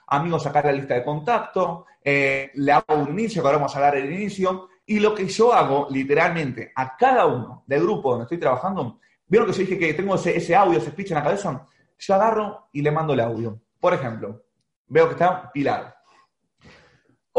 amigos, 0.05 0.43
sacar 0.43 0.65
la 0.65 0.73
lista 0.73 0.93
de 0.93 1.03
contacto, 1.03 1.87
eh, 2.03 2.51
le 2.53 2.71
hago 2.71 2.93
un 2.95 3.09
inicio, 3.09 3.41
que 3.41 3.47
ahora 3.47 3.57
vamos 3.57 3.73
a 3.73 3.79
hablar 3.79 3.95
del 3.95 4.13
inicio, 4.13 4.69
y 4.85 4.99
lo 4.99 5.15
que 5.15 5.27
yo 5.27 5.51
hago, 5.51 5.87
literalmente, 5.89 6.71
a 6.75 6.95
cada 6.95 7.25
uno 7.25 7.63
del 7.65 7.81
grupo 7.81 8.11
donde 8.11 8.25
estoy 8.25 8.37
trabajando, 8.37 8.99
¿vieron 9.27 9.47
que 9.47 9.53
yo 9.53 9.59
dije 9.59 9.77
que 9.77 9.93
tengo 9.93 10.15
ese, 10.15 10.55
audio, 10.55 10.79
ese 10.79 10.91
speech 10.91 11.11
en 11.11 11.17
la 11.17 11.23
cabeza? 11.23 11.67
Yo 11.97 12.15
agarro 12.15 12.69
y 12.71 12.81
le 12.81 12.91
mando 12.91 13.13
el 13.13 13.19
audio. 13.19 13.59
Por 13.79 13.93
ejemplo, 13.93 14.43
veo 14.87 15.07
que 15.07 15.13
está 15.13 15.51
Pilar. 15.51 15.95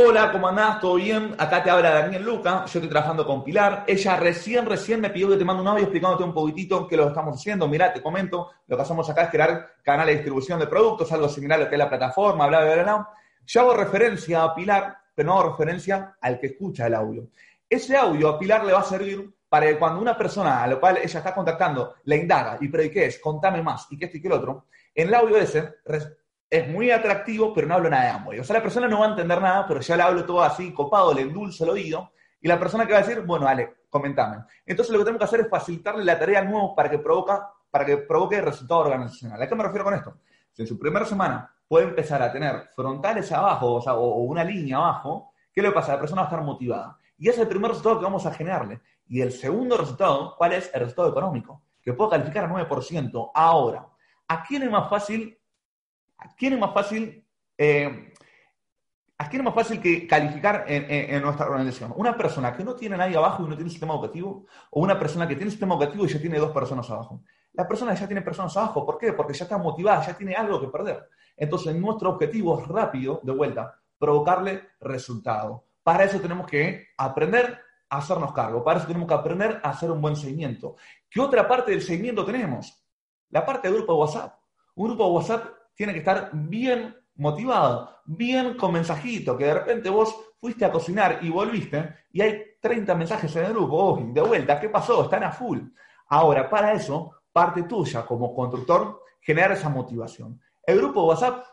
Hola, 0.00 0.30
¿cómo 0.30 0.46
andás? 0.46 0.80
¿Todo 0.80 0.94
bien? 0.94 1.34
Acá 1.38 1.60
te 1.60 1.70
habla 1.70 1.90
Daniel 1.90 2.22
Luca, 2.22 2.60
yo 2.60 2.78
estoy 2.78 2.88
trabajando 2.88 3.26
con 3.26 3.42
Pilar. 3.42 3.82
Ella 3.88 4.16
recién, 4.16 4.64
recién 4.64 5.00
me 5.00 5.10
pidió 5.10 5.28
que 5.28 5.36
te 5.36 5.44
mande 5.44 5.62
un 5.62 5.66
audio 5.66 5.82
explicándote 5.82 6.22
un 6.22 6.32
poquitito 6.32 6.86
qué 6.86 6.96
lo 6.96 7.08
estamos 7.08 7.34
haciendo. 7.34 7.66
Mirá, 7.66 7.92
te 7.92 8.00
comento, 8.00 8.48
lo 8.68 8.76
que 8.76 8.82
hacemos 8.82 9.10
acá 9.10 9.24
es 9.24 9.30
crear 9.30 9.72
canales 9.82 10.14
de 10.14 10.18
distribución 10.20 10.60
de 10.60 10.68
productos, 10.68 11.10
algo 11.10 11.28
similar 11.28 11.60
a 11.60 11.64
lo 11.64 11.68
que 11.68 11.74
es 11.74 11.78
la 11.80 11.88
plataforma, 11.88 12.46
bla, 12.46 12.60
bla, 12.60 12.74
bla, 12.74 12.82
bla. 12.84 13.08
Yo 13.44 13.60
hago 13.62 13.74
referencia 13.74 14.44
a 14.44 14.54
Pilar, 14.54 14.98
pero 15.16 15.26
no 15.26 15.40
hago 15.40 15.50
referencia 15.50 16.16
al 16.20 16.38
que 16.38 16.46
escucha 16.46 16.86
el 16.86 16.94
audio. 16.94 17.28
Ese 17.68 17.96
audio 17.96 18.28
a 18.28 18.38
Pilar 18.38 18.64
le 18.64 18.74
va 18.74 18.80
a 18.80 18.84
servir 18.84 19.28
para 19.48 19.66
que 19.66 19.78
cuando 19.78 20.00
una 20.00 20.16
persona 20.16 20.62
a 20.62 20.66
la 20.66 20.76
cual 20.76 20.98
ella 20.98 21.18
está 21.18 21.34
contactando 21.34 21.94
le 22.04 22.16
indaga, 22.16 22.58
y 22.60 22.68
pero 22.68 22.82
¿y 22.84 22.90
qué 22.90 23.06
es? 23.06 23.18
Contame 23.18 23.62
más, 23.62 23.86
y 23.90 23.98
qué 23.98 24.06
esto 24.06 24.18
y 24.18 24.20
qué 24.20 24.28
el 24.28 24.34
otro, 24.34 24.66
en 24.94 25.08
el 25.08 25.14
audio 25.14 25.36
ese 25.36 25.76
es 26.50 26.68
muy 26.68 26.90
atractivo, 26.90 27.52
pero 27.52 27.66
no 27.66 27.74
hablo 27.74 27.90
nada 27.90 28.04
de 28.04 28.10
Amway. 28.10 28.38
O 28.40 28.44
sea, 28.44 28.56
la 28.56 28.62
persona 28.62 28.88
no 28.88 29.00
va 29.00 29.06
a 29.06 29.10
entender 29.10 29.40
nada, 29.40 29.66
pero 29.66 29.80
ya 29.80 29.96
le 29.96 30.02
hablo 30.02 30.24
todo 30.24 30.42
así, 30.42 30.72
copado, 30.72 31.12
le 31.12 31.22
endulzo 31.22 31.64
el 31.64 31.70
oído, 31.70 32.12
y 32.40 32.48
la 32.48 32.58
persona 32.58 32.86
que 32.86 32.92
va 32.92 33.00
a 33.00 33.02
decir, 33.02 33.20
bueno, 33.22 33.44
dale, 33.44 33.78
comentame. 33.90 34.44
Entonces 34.64 34.92
lo 34.92 34.98
que 34.98 35.04
tenemos 35.04 35.18
que 35.18 35.24
hacer 35.24 35.40
es 35.40 35.48
facilitarle 35.48 36.04
la 36.04 36.18
tarea 36.18 36.40
al 36.40 36.50
nuevo 36.50 36.74
para 36.74 36.90
que, 36.90 36.98
provoca, 36.98 37.50
para 37.70 37.84
que 37.84 37.98
provoque 37.98 38.36
el 38.36 38.44
resultado 38.44 38.80
organizacional. 38.80 39.42
¿A 39.42 39.48
qué 39.48 39.54
me 39.54 39.64
refiero 39.64 39.84
con 39.84 39.94
esto? 39.94 40.18
Si 40.52 40.62
en 40.62 40.68
su 40.68 40.78
primera 40.78 41.04
semana 41.04 41.52
puede 41.66 41.86
empezar 41.86 42.22
a 42.22 42.32
tener 42.32 42.68
frontales 42.74 43.30
abajo, 43.32 43.74
o, 43.74 43.80
sea, 43.80 43.94
o, 43.94 44.22
una 44.22 44.44
línea 44.44 44.76
abajo, 44.76 45.32
¿qué 45.52 45.62
le 45.62 45.72
pasa? 45.72 45.94
La 45.94 46.00
persona 46.00 46.22
va 46.22 46.28
a 46.28 46.30
estar 46.30 46.44
motivada. 46.44 46.98
Y 47.18 47.28
ese 47.28 47.38
es 47.38 47.42
el 47.42 47.48
primer 47.48 47.70
resultado 47.70 47.98
que 47.98 48.04
vamos 48.04 48.24
a 48.24 48.32
generarle. 48.32 48.80
Y 49.08 49.20
el 49.20 49.32
segundo 49.32 49.76
resultado, 49.76 50.34
¿cuál 50.36 50.52
es? 50.52 50.70
El 50.74 50.80
resultado 50.80 51.10
económico, 51.10 51.62
que 51.82 51.92
puedo 51.92 52.10
calificar 52.10 52.44
a 52.44 52.48
9%. 52.48 53.30
Ahora, 53.34 53.88
¿a 54.28 54.42
quién 54.42 54.62
es 54.62 54.70
más 54.70 54.88
fácil 54.88 55.38
¿A 56.18 56.34
quién 56.34 56.54
es 56.54 56.58
más 56.58 56.74
fácil, 56.74 57.24
eh, 57.56 58.12
¿a 59.18 59.28
quién 59.28 59.40
es 59.40 59.44
más 59.44 59.54
fácil 59.54 59.80
que 59.80 60.06
calificar 60.06 60.64
en, 60.66 61.22
nuestra 61.22 61.46
organización? 61.46 61.92
¿Una 61.96 62.16
persona 62.16 62.52
que 62.56 62.64
no 62.64 62.74
tiene 62.74 62.96
nadie 62.96 63.16
abajo 63.16 63.44
y 63.44 63.48
no 63.48 63.54
tiene 63.54 63.70
sistema 63.70 63.94
educativo? 63.94 64.46
¿O 64.70 64.80
una 64.80 64.98
persona 64.98 65.28
que 65.28 65.36
tiene 65.36 65.50
sistema 65.50 65.74
educativo 65.76 66.04
y 66.04 66.08
ya 66.08 66.20
tiene 66.20 66.38
dos 66.38 66.50
personas 66.50 66.90
abajo? 66.90 67.22
La 67.52 67.68
persona 67.68 67.94
ya 67.94 68.06
tiene 68.06 68.22
personas 68.22 68.56
abajo, 68.56 68.84
¿por 68.84 68.98
qué? 68.98 69.12
Porque 69.12 69.32
ya 69.32 69.44
está 69.44 69.58
motivada, 69.58 70.04
ya 70.04 70.16
tiene 70.16 70.34
algo 70.34 70.60
que 70.60 70.68
perder. 70.68 71.08
Entonces, 71.36 71.74
nuestro 71.76 72.10
objetivo 72.10 72.60
es 72.60 72.66
rápido, 72.66 73.20
de 73.22 73.32
vuelta, 73.32 73.76
provocarle 73.96 74.70
resultado. 74.80 75.66
Para 75.84 76.04
eso 76.04 76.20
tenemos 76.20 76.46
que 76.48 76.88
aprender 76.96 77.60
hacernos 77.90 78.32
cargo, 78.32 78.62
para 78.62 78.78
eso 78.78 78.86
tenemos 78.86 79.08
que 79.08 79.14
aprender 79.14 79.60
a 79.62 79.70
hacer 79.70 79.90
un 79.90 80.00
buen 80.00 80.16
seguimiento. 80.16 80.76
¿Qué 81.08 81.20
otra 81.20 81.46
parte 81.46 81.70
del 81.70 81.82
seguimiento 81.82 82.24
tenemos? 82.24 82.84
La 83.30 83.44
parte 83.44 83.68
del 83.68 83.78
grupo 83.78 83.94
de 83.94 83.98
WhatsApp. 84.00 84.38
Un 84.74 84.88
grupo 84.88 85.04
de 85.04 85.10
WhatsApp 85.10 85.46
tiene 85.74 85.92
que 85.92 86.00
estar 86.00 86.30
bien 86.32 86.96
motivado, 87.16 88.00
bien 88.04 88.56
con 88.56 88.72
mensajito, 88.72 89.36
que 89.36 89.44
de 89.44 89.54
repente 89.54 89.90
vos 89.90 90.14
fuiste 90.40 90.64
a 90.64 90.70
cocinar 90.70 91.18
y 91.22 91.30
volviste 91.30 91.94
y 92.12 92.20
hay 92.20 92.42
30 92.60 92.94
mensajes 92.94 93.34
en 93.36 93.44
el 93.44 93.52
grupo, 93.52 93.76
oh, 93.76 94.00
de 94.00 94.20
vuelta, 94.20 94.58
¿qué 94.60 94.68
pasó? 94.68 95.04
Están 95.04 95.24
a 95.24 95.32
full. 95.32 95.60
Ahora, 96.08 96.48
para 96.48 96.72
eso, 96.72 97.12
parte 97.32 97.64
tuya 97.64 98.06
como 98.06 98.34
constructor, 98.34 99.02
generar 99.20 99.52
esa 99.52 99.68
motivación. 99.68 100.40
El 100.64 100.78
grupo 100.78 101.04
WhatsApp, 101.04 101.44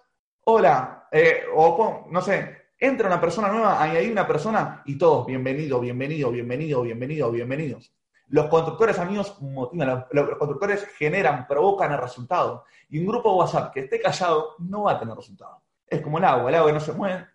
hola, 0.46 1.08
eh, 1.12 1.44
o 1.56 2.08
no 2.10 2.22
sé, 2.22 2.65
entra 2.86 3.08
una 3.08 3.20
persona 3.20 3.48
nueva, 3.48 3.82
hay 3.82 4.10
una 4.10 4.28
persona 4.28 4.84
y 4.86 4.98
todos, 4.98 5.26
bienvenido, 5.26 5.80
bienvenido, 5.80 6.32
bienvenido, 6.32 6.84
bienvenido, 6.84 7.32
bienvenidos. 7.32 7.92
Los 8.28 8.48
constructores 8.48 9.00
amigos 9.00 9.40
motivan, 9.42 10.06
los 10.12 10.38
constructores 10.38 10.86
generan, 10.98 11.48
provocan 11.48 11.92
el 11.92 11.98
resultado. 12.00 12.66
Y 12.90 13.00
un 13.00 13.08
grupo 13.08 13.36
WhatsApp 13.36 13.74
que 13.74 13.82
esté 13.82 14.00
callado 14.00 14.56
no 14.60 14.84
va 14.84 14.94
a 14.94 15.00
tener 15.00 15.16
resultado. 15.16 15.64
Es 15.88 16.02
como 16.02 16.18
el 16.18 16.26
agua, 16.26 16.50
el 16.50 16.56
agua 16.56 16.72
no 16.72 16.80
se 16.80 16.94
mueve, 16.94 17.26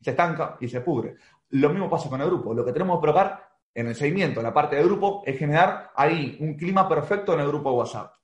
se 0.00 0.10
estanca 0.10 0.56
y 0.60 0.68
se 0.68 0.80
pudre. 0.80 1.16
Lo 1.50 1.68
mismo 1.70 1.88
pasa 1.88 2.08
con 2.08 2.20
el 2.20 2.26
grupo. 2.26 2.54
Lo 2.54 2.64
que 2.64 2.72
tenemos 2.72 2.98
que 2.98 3.02
provocar 3.02 3.48
en 3.74 3.88
el 3.88 3.94
seguimiento, 3.94 4.40
en 4.40 4.44
la 4.44 4.54
parte 4.54 4.76
de 4.76 4.84
grupo, 4.84 5.22
es 5.26 5.38
generar 5.38 5.90
ahí 5.94 6.36
un 6.40 6.54
clima 6.54 6.88
perfecto 6.88 7.34
en 7.34 7.40
el 7.40 7.48
grupo 7.48 7.72
WhatsApp. 7.72 8.14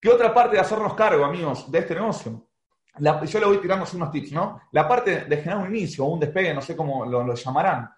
¿Qué 0.00 0.08
otra 0.08 0.32
parte 0.32 0.56
de 0.56 0.60
hacernos 0.60 0.94
cargo, 0.94 1.24
amigos, 1.24 1.70
de 1.70 1.78
este 1.78 1.94
negocio? 1.94 2.49
Yo 2.98 3.40
le 3.40 3.46
voy 3.46 3.58
tirando 3.58 3.86
unos 3.92 4.10
tips, 4.10 4.32
¿no? 4.32 4.62
La 4.72 4.88
parte 4.88 5.24
de 5.24 5.36
generar 5.36 5.66
un 5.66 5.74
inicio 5.74 6.04
o 6.04 6.08
un 6.08 6.20
despegue, 6.20 6.54
no 6.54 6.60
sé 6.60 6.76
cómo 6.76 7.04
lo, 7.04 7.34
llamarán. 7.34 7.90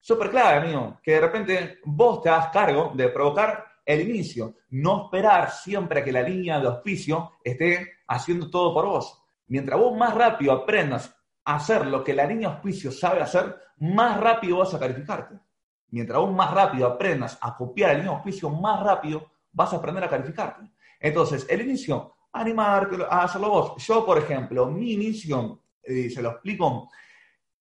Súper 0.00 0.30
clave, 0.30 0.58
amigo, 0.58 0.98
que 1.02 1.12
de 1.12 1.20
repente 1.20 1.78
vos 1.84 2.22
te 2.22 2.30
hagas 2.30 2.48
cargo 2.48 2.92
de 2.94 3.08
provocar 3.08 3.64
el 3.84 4.08
inicio, 4.08 4.56
no 4.70 5.04
esperar 5.04 5.50
siempre 5.50 6.00
a 6.00 6.04
que 6.04 6.12
la 6.12 6.22
línea 6.22 6.60
de 6.60 6.66
auspicio 6.66 7.32
esté 7.42 7.98
haciendo 8.08 8.48
todo 8.48 8.72
por 8.72 8.86
vos. 8.86 9.22
Mientras 9.48 9.78
vos 9.78 9.96
más 9.96 10.14
rápido 10.14 10.52
aprendas 10.52 11.14
a 11.44 11.56
hacer 11.56 11.86
lo 11.86 12.04
que 12.04 12.14
la 12.14 12.24
línea 12.24 12.48
de 12.48 12.54
auspicio 12.54 12.92
sabe 12.92 13.20
hacer, 13.20 13.56
más 13.78 14.20
rápido 14.20 14.58
vas 14.58 14.72
a 14.74 14.78
calificarte. 14.78 15.38
Mientras 15.88 16.20
vos 16.20 16.32
más 16.32 16.52
rápido 16.52 16.86
aprendas 16.86 17.36
a 17.40 17.56
copiar 17.56 17.90
la 17.90 17.94
línea 17.94 18.10
de 18.10 18.16
auspicio, 18.16 18.48
más 18.50 18.82
rápido 18.82 19.30
vas 19.52 19.72
a 19.72 19.76
aprender 19.76 20.04
a 20.04 20.08
calificarte. 20.08 20.70
Entonces, 21.00 21.46
el 21.48 21.62
inicio, 21.62 22.14
animar 22.32 22.90
a 23.08 23.24
hacerlo 23.24 23.50
vos. 23.50 23.84
Yo, 23.84 24.04
por 24.04 24.18
ejemplo, 24.18 24.66
mi 24.70 24.92
inicio, 24.92 25.62
eh, 25.82 26.10
se 26.10 26.22
lo 26.22 26.30
explico, 26.30 26.90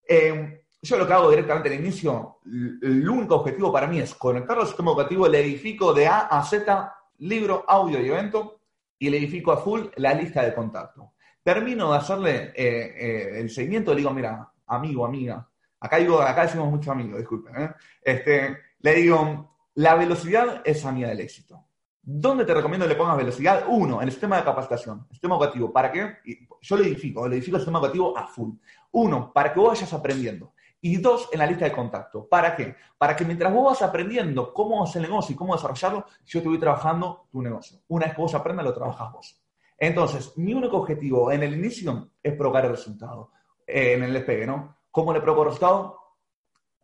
eh, 0.08 0.64
yo 0.82 0.98
lo 0.98 1.06
que 1.06 1.14
hago 1.14 1.30
directamente 1.30 1.70
al 1.70 1.76
inicio, 1.76 2.40
el 2.46 3.10
único 3.10 3.36
objetivo 3.36 3.72
para 3.72 3.88
mí 3.88 4.00
es 4.00 4.16
conectar 4.16 4.58
al 4.58 4.66
sistema 4.66 4.92
educativo, 4.92 5.28
le 5.28 5.42
edifico 5.42 5.94
de 5.94 6.08
A 6.08 6.20
a 6.20 6.44
Z, 6.44 6.94
libro, 7.20 7.66
audio 7.68 8.02
y 8.02 8.08
evento, 8.08 8.62
y 8.98 9.10
le 9.10 9.18
edifico 9.18 9.52
a 9.52 9.58
full 9.58 9.88
la 9.98 10.14
lista 10.14 10.44
de 10.44 10.54
contacto. 10.54 11.14
Termino 11.44 11.92
de 11.92 11.98
hacerle 11.98 12.54
eh, 12.56 12.96
eh, 12.98 13.40
el 13.40 13.50
seguimiento, 13.50 13.92
le 13.92 13.98
digo, 13.98 14.12
mira, 14.12 14.52
amigo, 14.68 15.06
amiga, 15.06 15.50
acá, 15.80 15.98
digo, 15.98 16.22
acá 16.22 16.44
decimos 16.44 16.70
mucho 16.70 16.92
amigo, 16.92 17.18
disculpen, 17.18 17.62
¿eh? 17.62 17.70
este, 18.02 18.58
le 18.80 18.94
digo, 18.96 19.58
la 19.76 19.96
velocidad 19.96 20.62
es 20.64 20.86
amiga 20.86 21.10
del 21.10 21.22
éxito. 21.22 21.66
¿Dónde 22.02 22.46
te 22.46 22.54
recomiendo 22.54 22.86
que 22.86 22.94
le 22.94 22.98
pongas 22.98 23.18
velocidad? 23.18 23.66
Uno, 23.68 24.02
en 24.02 24.08
el 24.08 24.12
sistema 24.12 24.38
de 24.38 24.44
capacitación, 24.44 25.08
sistema 25.12 25.36
educativo. 25.36 25.72
¿Para 25.72 25.92
qué? 25.92 26.18
Yo 26.62 26.78
le 26.78 26.88
edifico, 26.88 27.28
le 27.28 27.36
edifico 27.36 27.58
el 27.58 27.62
sistema 27.62 27.80
educativo 27.80 28.18
a 28.18 28.26
full. 28.28 28.52
Uno, 28.92 29.32
para 29.34 29.54
que 29.54 29.60
vos 29.60 29.70
vayas 29.70 29.94
aprendiendo 29.94 30.54
y 30.82 30.98
dos 30.98 31.30
en 31.32 31.40
la 31.40 31.46
lista 31.46 31.66
de 31.66 31.72
contacto. 31.72 32.28
¿Para 32.28 32.56
qué? 32.56 32.76
Para 32.98 33.16
que 33.16 33.26
mientras 33.26 33.54
vos 33.54 33.66
vas 33.66 33.82
aprendiendo 33.82 34.54
cómo 34.54 34.84
hacer 34.84 35.02
el 35.02 35.10
negocio 35.10 35.34
y 35.34 35.38
cómo 35.38 35.56
desarrollarlo, 35.56 36.06
yo 36.26 36.42
te 36.42 36.48
voy 36.48 36.60
trabajando 36.60 37.28
tu 37.32 37.42
negocio. 37.42 37.80
Una 37.90 38.06
vez 38.06 38.16
que 38.16 38.22
vos 38.22 38.34
aprendas, 38.34 38.66
lo 38.66 38.74
trabajas 38.74 39.12
vos. 39.12 39.42
Entonces, 39.78 40.38
mi 40.38 40.54
único 40.54 40.78
objetivo 40.78 41.32
en 41.32 41.44
el 41.44 41.54
inicio 41.54 42.12
es 42.22 42.34
provocar 42.34 42.66
el 42.66 42.72
resultado, 42.72 43.32
eh, 43.66 43.94
en 43.94 44.04
el 44.04 44.14
despegue, 44.14 44.46
¿no? 44.46 44.78
¿Cómo 44.92 45.14
le 45.14 45.22
provoco 45.22 45.44
el 45.44 45.48
resultado? 45.50 45.99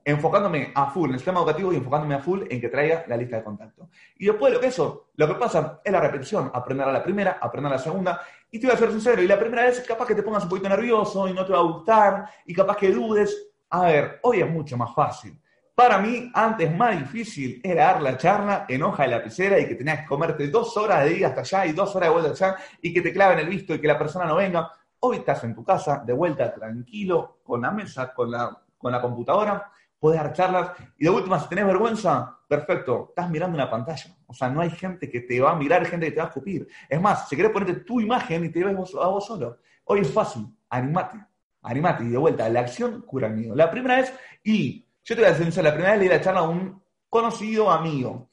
Enfocándome 0.07 0.71
a 0.75 0.91
full 0.91 1.09
en 1.09 1.15
el 1.15 1.19
sistema 1.19 1.39
educativo 1.39 1.73
y 1.73 1.77
enfocándome 1.77 2.13
a 2.13 2.19
full 2.19 2.43
en 2.47 2.61
que 2.61 2.69
traiga 2.69 3.03
la 3.07 3.17
lista 3.17 3.37
de 3.37 3.43
contacto. 3.43 3.89
Y 4.17 4.27
después 4.27 4.53
lo 4.53 4.59
que 4.59 4.67
eso, 4.67 5.07
lo 5.15 5.27
que 5.27 5.33
pasa 5.33 5.81
es 5.83 5.91
la 5.91 5.99
repetición, 5.99 6.51
aprender 6.53 6.87
a 6.87 6.91
la 6.91 7.03
primera, 7.03 7.39
aprender 7.41 7.73
a 7.73 7.75
la 7.77 7.81
segunda, 7.81 8.21
y 8.51 8.59
te 8.59 8.67
voy 8.67 8.75
a 8.75 8.79
ser 8.79 8.91
sincero, 8.91 9.21
y 9.21 9.27
la 9.27 9.39
primera 9.39 9.63
vez 9.63 9.81
capaz 9.81 10.05
que 10.05 10.13
te 10.13 10.21
pongas 10.21 10.43
un 10.43 10.49
poquito 10.49 10.69
nervioso 10.69 11.27
y 11.27 11.33
no 11.33 11.43
te 11.43 11.53
va 11.53 11.59
a 11.59 11.63
gustar, 11.63 12.29
y 12.45 12.53
capaz 12.53 12.77
que 12.77 12.91
dudes, 12.91 13.51
a 13.71 13.81
ver, 13.81 14.19
hoy 14.21 14.41
es 14.41 14.49
mucho 14.49 14.77
más 14.77 14.93
fácil. 14.93 15.37
Para 15.75 15.97
mí, 15.97 16.31
antes 16.33 16.73
más 16.73 16.97
difícil 16.97 17.59
era 17.61 17.87
dar 17.87 18.01
la 18.01 18.15
charla 18.15 18.65
en 18.69 18.81
hoja 18.81 19.03
de 19.03 19.09
lapicera 19.09 19.59
y 19.59 19.67
que 19.67 19.75
tenías 19.75 19.99
que 19.99 20.05
comerte 20.05 20.47
dos 20.47 20.77
horas 20.77 21.03
de 21.03 21.17
ida 21.17 21.27
hasta 21.27 21.41
allá 21.41 21.65
y 21.65 21.73
dos 21.73 21.93
horas 21.97 22.07
de 22.07 22.13
vuelta 22.13 22.31
allá 22.31 22.55
y 22.81 22.93
que 22.93 23.01
te 23.01 23.11
claven 23.11 23.39
el 23.39 23.49
visto 23.49 23.73
y 23.73 23.81
que 23.81 23.87
la 23.87 23.97
persona 23.97 24.23
no 24.23 24.37
venga. 24.37 24.71
Hoy 25.01 25.17
estás 25.17 25.43
en 25.43 25.53
tu 25.53 25.65
casa, 25.65 26.01
de 26.05 26.13
vuelta 26.13 26.53
tranquilo, 26.53 27.39
con 27.43 27.61
la 27.61 27.71
mesa, 27.71 28.13
con 28.13 28.31
la, 28.31 28.57
con 28.77 28.89
la 28.89 29.01
computadora, 29.01 29.69
puedes 30.05 30.21
dar 30.21 30.33
charlas 30.33 30.71
y 30.97 31.05
de 31.05 31.09
última, 31.09 31.39
si 31.39 31.49
tenés 31.49 31.65
vergüenza, 31.65 32.37
perfecto, 32.47 33.07
estás 33.09 33.29
mirando 33.29 33.55
una 33.55 33.69
pantalla. 33.69 34.15
O 34.27 34.33
sea, 34.33 34.49
no 34.49 34.61
hay 34.61 34.69
gente 34.69 35.09
que 35.09 35.21
te 35.21 35.41
va 35.41 35.51
a 35.51 35.55
mirar, 35.55 35.85
gente 35.85 36.05
que 36.05 36.11
te 36.11 36.17
va 36.17 36.25
a 36.25 36.27
escupir. 36.27 36.67
Es 36.87 37.01
más, 37.01 37.27
si 37.27 37.35
querés 37.35 37.51
ponerte 37.51 37.81
tu 37.81 37.99
imagen 37.99 38.45
y 38.45 38.49
te 38.49 38.63
ves 38.63 38.75
a 39.01 39.07
vos 39.07 39.25
solo, 39.25 39.59
hoy 39.85 40.01
es 40.01 40.11
fácil, 40.11 40.45
animate 40.69 41.17
animate 41.65 42.03
y 42.03 42.09
de 42.09 42.17
vuelta, 42.17 42.47
la 42.49 42.61
acción 42.61 43.01
cura 43.01 43.27
el 43.27 43.33
miedo. 43.33 43.55
La 43.55 43.69
primera 43.69 43.97
vez, 43.97 44.13
y 44.43 44.85
yo 45.03 45.15
te 45.15 45.21
voy 45.21 45.31
a 45.31 45.33
decir, 45.33 45.63
la 45.63 45.71
primera 45.71 45.91
vez 45.91 45.99
le 45.99 46.03
di 46.05 46.09
la 46.09 46.21
charla 46.21 46.41
a 46.41 46.47
un 46.47 46.81
conocido 47.09 47.71
amigo. 47.71 48.29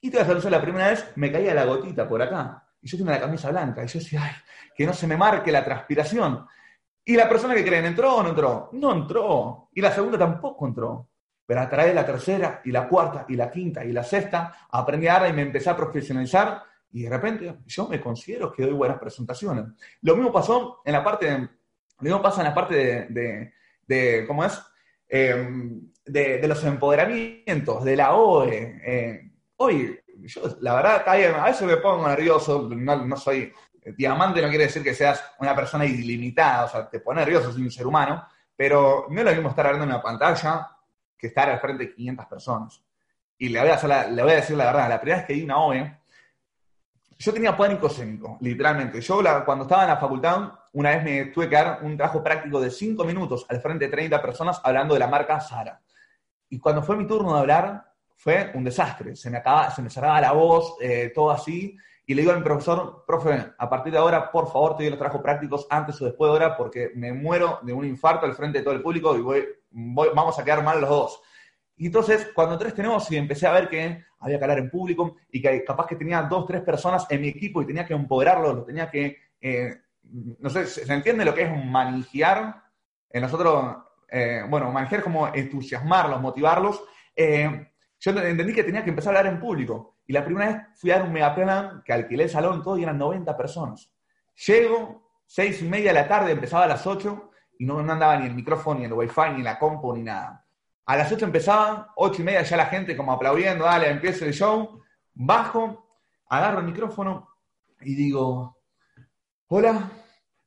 Y 0.00 0.10
te 0.10 0.18
voy 0.18 0.30
a 0.30 0.34
decir, 0.34 0.50
la 0.50 0.62
primera 0.62 0.88
vez 0.88 1.12
me 1.16 1.32
caía 1.32 1.54
la 1.54 1.64
gotita 1.64 2.08
por 2.08 2.22
acá. 2.22 2.64
Y 2.80 2.88
yo 2.88 2.96
tenía 2.96 3.14
la 3.14 3.20
camisa 3.20 3.50
blanca. 3.50 3.82
Y 3.82 3.88
yo 3.88 3.98
decía, 3.98 4.20
ay, 4.22 4.32
que 4.74 4.86
no 4.86 4.92
se 4.92 5.06
me 5.06 5.16
marque 5.16 5.50
la 5.50 5.64
transpiración. 5.64 6.46
Y 7.04 7.16
la 7.16 7.28
persona 7.28 7.54
que 7.54 7.64
creen, 7.64 7.86
¿entró 7.86 8.16
o 8.16 8.22
no 8.22 8.30
entró? 8.30 8.70
No 8.72 8.92
entró. 8.92 9.68
Y 9.72 9.80
la 9.80 9.92
segunda 9.92 10.18
tampoco 10.18 10.66
entró. 10.66 11.08
Pero 11.46 11.66
de 11.66 11.94
la 11.94 12.04
tercera, 12.04 12.60
y 12.64 12.72
la 12.72 12.88
cuarta, 12.88 13.24
y 13.28 13.36
la 13.36 13.50
quinta, 13.50 13.84
y 13.84 13.92
la 13.92 14.02
sexta, 14.02 14.66
aprendí 14.70 15.06
a 15.06 15.28
y 15.28 15.32
me 15.32 15.42
empecé 15.42 15.70
a 15.70 15.76
profesionalizar. 15.76 16.62
Y 16.92 17.02
de 17.02 17.10
repente 17.10 17.58
yo 17.66 17.86
me 17.88 18.00
considero 18.00 18.52
que 18.52 18.64
doy 18.64 18.72
buenas 18.72 18.98
presentaciones. 18.98 19.64
Lo 20.02 20.16
mismo 20.16 20.32
pasó 20.32 20.80
en 20.84 20.92
la 20.92 21.04
parte 21.04 21.26
de 21.30 21.48
lo 21.98 22.04
mismo 22.04 22.22
pasa 22.22 22.42
en 22.42 22.48
la 22.48 22.54
parte 22.54 23.06
de, 23.86 24.24
¿cómo 24.26 24.44
es? 24.44 24.60
Em, 25.08 25.90
de, 26.04 26.46
los 26.46 26.62
empoderamientos, 26.64 27.84
de 27.84 27.96
la 27.96 28.14
OE. 28.14 28.80
Eh, 28.84 29.30
hoy, 29.56 29.98
yo 30.18 30.42
la 30.60 30.74
verdad, 30.74 31.02
a 31.06 31.44
veces 31.44 31.66
me 31.66 31.78
pongo 31.78 32.06
nervioso, 32.06 32.68
no, 32.70 33.16
soy 33.16 33.52
diamante, 33.96 34.42
no 34.42 34.48
quiere 34.48 34.64
decir 34.64 34.82
que 34.82 34.94
seas 34.94 35.24
una 35.38 35.54
persona 35.54 35.86
ilimitada, 35.86 36.64
o 36.64 36.68
sea, 36.68 36.90
te 36.90 37.00
pone 37.00 37.20
nervioso, 37.20 37.52
soy 37.52 37.62
un 37.62 37.70
ser 37.70 37.86
humano, 37.86 38.26
pero 38.54 39.06
no 39.08 39.20
es 39.20 39.24
lo 39.24 39.32
mismo 39.32 39.48
estar 39.50 39.66
hablando 39.66 39.84
en 39.84 39.90
una 39.90 40.02
pantalla 40.02 40.68
que 41.16 41.28
estar 41.28 41.48
al 41.48 41.60
frente 41.60 41.84
de 41.84 41.94
500 41.94 42.26
personas. 42.26 42.82
Y 43.38 43.48
le 43.48 43.60
voy 43.60 43.70
a, 43.70 44.06
voy 44.24 44.32
decir 44.32 44.56
la 44.56 44.66
verdad, 44.66 44.88
la 44.88 45.00
primera 45.00 45.18
vez 45.18 45.26
que 45.26 45.34
di 45.34 45.42
una 45.42 45.58
OE, 45.58 45.98
yo 47.18 47.32
tenía 47.32 47.56
pánico 47.56 47.86
escénico, 47.86 48.36
literalmente. 48.40 49.00
Yo 49.00 49.22
cuando 49.44 49.64
estaba 49.64 49.82
en 49.82 49.88
la 49.88 49.96
facultad, 49.96 50.52
una 50.72 50.90
vez 50.90 51.02
me 51.02 51.24
tuve 51.26 51.48
que 51.48 51.56
dar 51.56 51.80
un 51.82 51.96
trabajo 51.96 52.22
práctico 52.22 52.60
de 52.60 52.70
5 52.70 53.04
minutos 53.04 53.46
al 53.48 53.60
frente 53.60 53.86
de 53.86 53.90
30 53.90 54.20
personas 54.20 54.60
hablando 54.62 54.94
de 54.94 55.00
la 55.00 55.06
marca 55.06 55.40
Sara. 55.40 55.80
Y 56.48 56.58
cuando 56.58 56.82
fue 56.82 56.96
mi 56.96 57.06
turno 57.06 57.34
de 57.34 57.40
hablar, 57.40 57.92
fue 58.16 58.50
un 58.54 58.64
desastre. 58.64 59.16
Se 59.16 59.30
me, 59.30 59.38
acaba, 59.38 59.70
se 59.70 59.82
me 59.82 59.90
cerraba 59.90 60.20
la 60.20 60.32
voz, 60.32 60.76
eh, 60.80 61.10
todo 61.14 61.30
así. 61.30 61.76
Y 62.04 62.14
le 62.14 62.22
digo 62.22 62.32
a 62.32 62.36
mi 62.36 62.42
profesor, 62.42 63.04
profe, 63.06 63.52
a 63.56 63.68
partir 63.68 63.92
de 63.92 63.98
ahora, 63.98 64.30
por 64.30 64.50
favor, 64.50 64.76
te 64.76 64.84
doy 64.84 64.90
los 64.90 64.98
trabajos 64.98 65.22
prácticos 65.22 65.66
antes 65.70 66.00
o 66.00 66.04
después 66.04 66.28
de 66.28 66.32
ahora, 66.32 66.56
porque 66.56 66.92
me 66.94 67.12
muero 67.12 67.58
de 67.62 67.72
un 67.72 67.84
infarto 67.84 68.26
al 68.26 68.34
frente 68.34 68.58
de 68.58 68.64
todo 68.64 68.74
el 68.74 68.82
público 68.82 69.16
y 69.16 69.22
voy, 69.76 70.08
vamos 70.14 70.38
a 70.38 70.44
quedar 70.44 70.62
mal 70.62 70.80
los 70.80 70.90
dos. 70.90 71.22
Y 71.76 71.86
entonces, 71.86 72.30
cuando 72.34 72.54
entré 72.54 72.68
este 72.68 72.82
negocio 72.82 73.14
y 73.14 73.20
empecé 73.20 73.46
a 73.46 73.52
ver 73.52 73.68
que 73.68 74.04
había 74.20 74.38
que 74.38 74.44
hablar 74.44 74.58
en 74.58 74.70
público 74.70 75.16
y 75.30 75.42
que 75.42 75.62
capaz 75.62 75.86
que 75.86 75.96
tenía 75.96 76.22
dos, 76.22 76.46
tres 76.46 76.62
personas 76.62 77.06
en 77.10 77.20
mi 77.20 77.28
equipo 77.28 77.60
y 77.60 77.66
tenía 77.66 77.84
que 77.84 77.92
empoderarlos, 77.92 78.54
lo 78.54 78.64
tenía 78.64 78.90
que, 78.90 79.16
eh, 79.40 79.82
no 80.02 80.48
sé, 80.48 80.66
¿se 80.66 80.90
entiende 80.90 81.24
lo 81.24 81.34
que 81.34 81.42
es 81.42 81.64
manejar? 81.66 82.62
En 83.10 83.22
nosotros, 83.22 83.76
eh, 84.08 84.42
bueno, 84.48 84.72
manejar 84.72 85.02
como 85.02 85.28
entusiasmarlos, 85.28 86.20
motivarlos. 86.20 86.82
Eh, 87.14 87.70
yo 87.98 88.10
entendí 88.12 88.54
que 88.54 88.64
tenía 88.64 88.82
que 88.82 88.90
empezar 88.90 89.14
a 89.14 89.18
hablar 89.18 89.34
en 89.34 89.40
público. 89.40 89.98
Y 90.06 90.12
la 90.12 90.24
primera 90.24 90.46
vez 90.46 90.62
fui 90.76 90.90
a 90.90 90.98
dar 90.98 91.06
un 91.06 91.12
megaplan 91.12 91.82
que 91.84 91.92
alquilé 91.92 92.24
el 92.24 92.30
salón 92.30 92.62
todo 92.62 92.78
y 92.78 92.84
eran 92.84 92.98
90 92.98 93.36
personas. 93.36 93.90
Llego, 94.46 95.10
seis 95.26 95.60
y 95.60 95.64
media 95.66 95.92
de 95.92 96.00
la 96.00 96.08
tarde, 96.08 96.32
empezaba 96.32 96.64
a 96.64 96.68
las 96.68 96.86
8 96.86 97.30
y 97.30 97.35
no, 97.60 97.82
no 97.82 97.92
andaba 97.92 98.16
ni 98.18 98.26
el 98.26 98.34
micrófono, 98.34 98.80
ni 98.80 98.86
el 98.86 98.92
wifi, 98.92 99.30
ni 99.36 99.42
la 99.42 99.58
compu, 99.58 99.94
ni 99.94 100.02
nada. 100.02 100.44
A 100.86 100.96
las 100.96 101.10
8 101.10 101.24
empezaba, 101.24 101.92
8 101.96 102.22
y 102.22 102.24
media 102.24 102.42
ya 102.42 102.56
la 102.56 102.66
gente 102.66 102.96
como 102.96 103.12
aplaudiendo, 103.12 103.64
dale, 103.64 103.90
empieza 103.90 104.24
el 104.24 104.32
show. 104.32 104.80
Bajo, 105.14 105.88
agarro 106.28 106.60
el 106.60 106.66
micrófono 106.66 107.28
y 107.80 107.94
digo, 107.94 108.58
hola, 109.48 109.90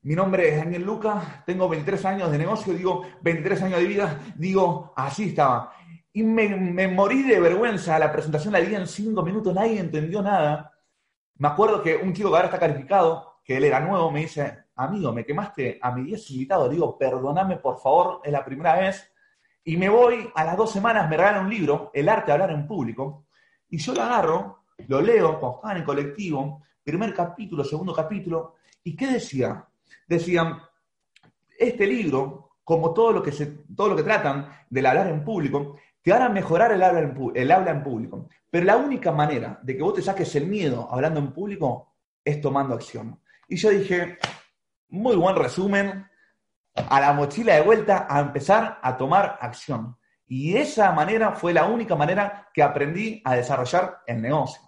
mi 0.02 0.16
nombre 0.16 0.50
es 0.50 0.58
Daniel 0.58 0.84
Luca, 0.84 1.44
tengo 1.46 1.68
23 1.68 2.06
años 2.06 2.32
de 2.32 2.38
negocio, 2.38 2.74
digo, 2.74 3.06
23 3.22 3.64
años 3.64 3.80
de 3.80 3.86
vida, 3.86 4.20
digo, 4.36 4.94
así 4.96 5.30
estaba. 5.30 5.74
Y 6.14 6.24
me, 6.24 6.88
morí 6.88 7.24
de 7.24 7.40
vergüenza, 7.40 8.00
la 8.00 8.12
presentación 8.12 8.54
la 8.54 8.62
di 8.62 8.74
en 8.74 8.88
5 8.88 9.22
minutos, 9.24 9.54
nadie 9.54 9.80
entendió 9.80 10.22
nada. 10.22 10.74
Me 11.36 11.50
acuerdo 11.50 11.84
que 11.84 11.98
un 11.98 12.14
chico 12.14 12.30
que 12.30 12.36
ahora 12.36 12.48
está 12.48 12.60
calificado, 12.60 13.29
que 13.50 13.58
él 13.58 13.64
era 13.64 13.80
nuevo, 13.80 14.12
me 14.12 14.20
dice, 14.20 14.66
amigo, 14.76 15.12
me 15.12 15.26
quemaste 15.26 15.80
a 15.82 15.92
mi 15.92 16.04
10 16.04 16.30
invitado, 16.30 16.70
digo, 16.70 16.96
perdóname 16.96 17.58
por 17.58 17.80
favor, 17.80 18.22
es 18.24 18.32
la 18.32 18.46
primera 18.46 18.76
vez 18.76 19.12
Y 19.64 19.76
me 19.76 19.90
voy, 19.90 20.30
a 20.36 20.44
las 20.44 20.56
dos 20.56 20.72
semanas 20.72 21.10
me 21.10 21.18
regalan 21.18 21.46
un 21.46 21.50
libro, 21.50 21.90
El 21.92 22.10
arte 22.10 22.28
de 22.28 22.34
hablar 22.34 22.52
en 22.52 22.68
público, 22.68 23.26
y 23.68 23.80
yo 23.80 23.96
lo 23.96 24.04
agarro, 24.04 24.66
lo 24.88 25.02
leo 25.02 25.40
cuando 25.40 25.56
estaba 25.56 25.80
en 25.80 25.84
colectivo, 25.84 26.62
primer 26.84 27.12
capítulo, 27.12 27.64
segundo 27.64 27.92
capítulo, 27.92 28.54
¿y 28.84 28.96
qué 28.96 29.14
decía? 29.14 29.66
Decían, 30.08 30.60
este 31.58 31.88
libro, 31.88 32.52
como 32.64 32.94
todo 32.94 33.14
lo 33.14 33.24
que, 33.24 33.32
se, 33.32 33.48
todo 33.76 33.90
lo 33.90 33.96
que 33.96 34.04
tratan 34.04 34.48
del 34.70 34.86
hablar 34.86 35.08
en 35.08 35.24
público, 35.24 35.78
te 36.04 36.12
van 36.12 36.22
a 36.22 36.30
mejorar 36.30 36.72
el 36.72 36.84
habla, 36.84 37.00
el 37.34 37.52
habla 37.52 37.72
en 37.72 37.82
público. 37.82 38.28
Pero 38.48 38.64
la 38.64 38.78
única 38.78 39.12
manera 39.12 39.60
de 39.64 39.76
que 39.76 39.82
vos 39.82 39.96
te 39.96 40.04
saques 40.04 40.36
el 40.36 40.46
miedo 40.46 40.88
hablando 40.92 41.20
en 41.20 41.34
público 41.34 41.96
es 42.24 42.40
tomando 42.40 42.76
acción. 42.76 43.20
Y 43.50 43.56
yo 43.56 43.72
dije, 43.72 44.20
muy 44.90 45.16
buen 45.16 45.36
resumen, 45.36 46.08
a 46.76 47.02
la 47.02 47.14
mochila 47.14 47.56
de 47.56 47.62
vuelta 47.62 48.06
a 48.08 48.20
empezar 48.20 48.80
a 48.82 48.96
tomar 48.96 49.40
acción. 49.42 49.98
Y 50.28 50.56
esa 50.56 50.92
manera 50.92 51.32
fue 51.32 51.52
la 51.52 51.66
única 51.66 51.96
manera 51.96 52.48
que 52.54 52.62
aprendí 52.62 53.22
a 53.26 53.36
desarrollar 53.36 54.02
el 54.06 54.22
negocio. 54.22 54.62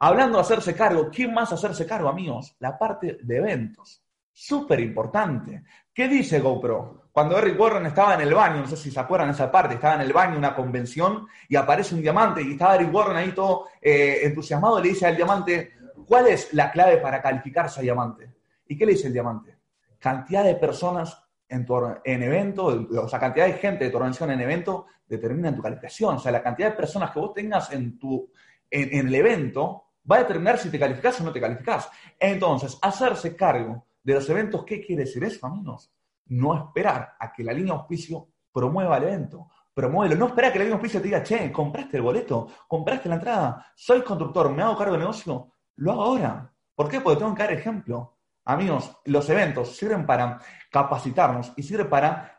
Hablando 0.00 0.38
de 0.38 0.42
hacerse 0.42 0.74
cargo, 0.74 1.08
¿quién 1.08 1.32
más 1.32 1.52
hacerse 1.52 1.86
cargo, 1.86 2.08
amigos? 2.08 2.56
La 2.58 2.76
parte 2.76 3.18
de 3.22 3.36
eventos. 3.36 4.02
Súper 4.32 4.80
importante. 4.80 5.62
¿Qué 5.94 6.08
dice 6.08 6.40
GoPro? 6.40 7.06
Cuando 7.12 7.38
Eric 7.38 7.58
Warren 7.58 7.86
estaba 7.86 8.12
en 8.14 8.20
el 8.20 8.34
baño, 8.34 8.60
no 8.60 8.66
sé 8.66 8.76
si 8.76 8.90
se 8.90 9.00
acuerdan 9.00 9.30
esa 9.30 9.50
parte, 9.50 9.76
estaba 9.76 9.94
en 9.94 10.02
el 10.02 10.12
baño, 10.12 10.36
una 10.36 10.54
convención, 10.54 11.26
y 11.48 11.56
aparece 11.56 11.94
un 11.94 12.02
diamante, 12.02 12.42
y 12.42 12.52
estaba 12.52 12.74
Eric 12.74 12.92
Warren 12.92 13.16
ahí 13.16 13.32
todo 13.32 13.68
eh, 13.80 14.18
entusiasmado, 14.24 14.78
le 14.78 14.90
dice 14.90 15.06
al 15.06 15.16
diamante, 15.16 15.75
¿cuál 16.06 16.28
es 16.28 16.52
la 16.54 16.70
clave 16.70 16.98
para 16.98 17.20
calificarse 17.20 17.80
a 17.80 17.82
diamante? 17.82 18.34
¿Y 18.68 18.76
qué 18.76 18.86
le 18.86 18.92
dice 18.92 19.08
el 19.08 19.12
diamante? 19.12 19.58
Cantidad 19.98 20.44
de 20.44 20.54
personas 20.56 21.22
en, 21.48 21.64
tu, 21.64 21.76
en 22.04 22.22
evento, 22.22 22.66
o 22.66 23.08
sea, 23.08 23.18
cantidad 23.18 23.46
de 23.46 23.54
gente 23.54 23.84
de 23.84 23.90
tu 23.90 23.96
organización 23.96 24.30
en 24.30 24.40
evento 24.40 24.86
determina 25.06 25.54
tu 25.54 25.62
calificación. 25.62 26.16
O 26.16 26.18
sea, 26.18 26.32
la 26.32 26.42
cantidad 26.42 26.70
de 26.70 26.76
personas 26.76 27.10
que 27.10 27.20
vos 27.20 27.32
tengas 27.32 27.72
en, 27.72 27.98
tu, 27.98 28.30
en 28.70 29.06
el 29.06 29.14
evento 29.14 29.84
va 30.10 30.16
a 30.16 30.20
determinar 30.20 30.58
si 30.58 30.70
te 30.70 30.78
calificás 30.78 31.20
o 31.20 31.24
no 31.24 31.32
te 31.32 31.40
calificás. 31.40 31.88
Entonces, 32.18 32.78
hacerse 32.80 33.36
cargo 33.36 33.86
de 34.02 34.14
los 34.14 34.28
eventos, 34.30 34.64
¿qué 34.64 34.80
quiere 34.80 35.04
decir 35.04 35.22
eso, 35.24 35.46
amigos? 35.46 35.92
No 36.26 36.56
esperar 36.56 37.14
a 37.18 37.32
que 37.32 37.42
la 37.42 37.52
línea 37.52 37.74
de 37.74 37.80
auspicio 37.80 38.28
promueva 38.52 38.96
el 38.98 39.04
evento. 39.04 39.48
Promuévelo. 39.74 40.16
No 40.16 40.28
esperar 40.28 40.50
a 40.50 40.52
que 40.52 40.58
la 40.60 40.64
línea 40.64 40.78
de 40.78 40.82
auspicio 40.82 41.00
te 41.00 41.08
diga, 41.08 41.22
che, 41.22 41.52
compraste 41.52 41.98
el 41.98 42.02
boleto, 42.02 42.48
compraste 42.66 43.08
la 43.08 43.16
entrada, 43.16 43.66
soy 43.74 44.02
constructor, 44.02 44.50
me 44.50 44.62
hago 44.62 44.76
cargo 44.76 44.92
del 44.92 45.02
negocio. 45.02 45.52
Lo 45.76 45.92
hago 45.92 46.02
ahora. 46.02 46.52
¿Por 46.74 46.88
qué? 46.88 47.00
Porque 47.00 47.18
tengo 47.18 47.34
que 47.34 47.42
dar 47.42 47.52
ejemplo. 47.52 48.18
Amigos, 48.44 48.98
los 49.06 49.28
eventos 49.30 49.76
sirven 49.76 50.06
para 50.06 50.40
capacitarnos 50.70 51.52
y 51.56 51.62
sirven 51.62 51.88
para 51.88 52.38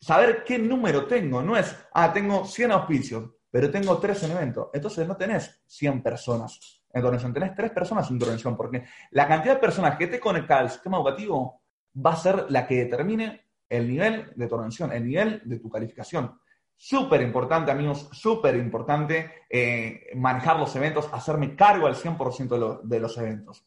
saber 0.00 0.44
qué 0.44 0.58
número 0.58 1.06
tengo. 1.06 1.42
No 1.42 1.56
es, 1.56 1.74
ah, 1.92 2.12
tengo 2.12 2.44
100 2.44 2.72
auspicios, 2.72 3.30
pero 3.50 3.70
tengo 3.70 3.98
3 3.98 4.22
en 4.24 4.30
evento. 4.32 4.70
Entonces 4.72 5.06
no 5.06 5.16
tenés 5.16 5.62
100 5.66 6.02
personas 6.02 6.78
en 6.92 7.00
tu 7.00 7.06
organización, 7.06 7.34
tenés 7.34 7.54
tres 7.54 7.70
personas 7.70 8.10
en 8.10 8.18
tu 8.18 8.24
organización, 8.24 8.56
porque 8.56 8.84
la 9.10 9.26
cantidad 9.26 9.54
de 9.54 9.60
personas 9.60 9.96
que 9.96 10.06
te 10.06 10.20
conecta 10.20 10.58
al 10.58 10.70
sistema 10.70 10.96
educativo 10.96 11.62
va 11.94 12.12
a 12.12 12.16
ser 12.16 12.46
la 12.50 12.66
que 12.66 12.84
determine 12.84 13.44
el 13.68 13.88
nivel 13.88 14.32
de 14.34 14.46
tu 14.46 14.54
organización, 14.54 14.92
el 14.92 15.04
nivel 15.04 15.42
de 15.44 15.58
tu 15.58 15.68
calificación. 15.68 16.38
Súper 16.80 17.20
importante, 17.22 17.72
amigos, 17.72 18.08
súper 18.12 18.54
importante 18.54 19.44
eh, 19.50 20.10
manejar 20.14 20.60
los 20.60 20.74
eventos, 20.76 21.08
hacerme 21.12 21.56
cargo 21.56 21.88
al 21.88 21.96
100% 21.96 22.48
de, 22.48 22.78
de 22.84 23.00
los 23.00 23.18
eventos. 23.18 23.66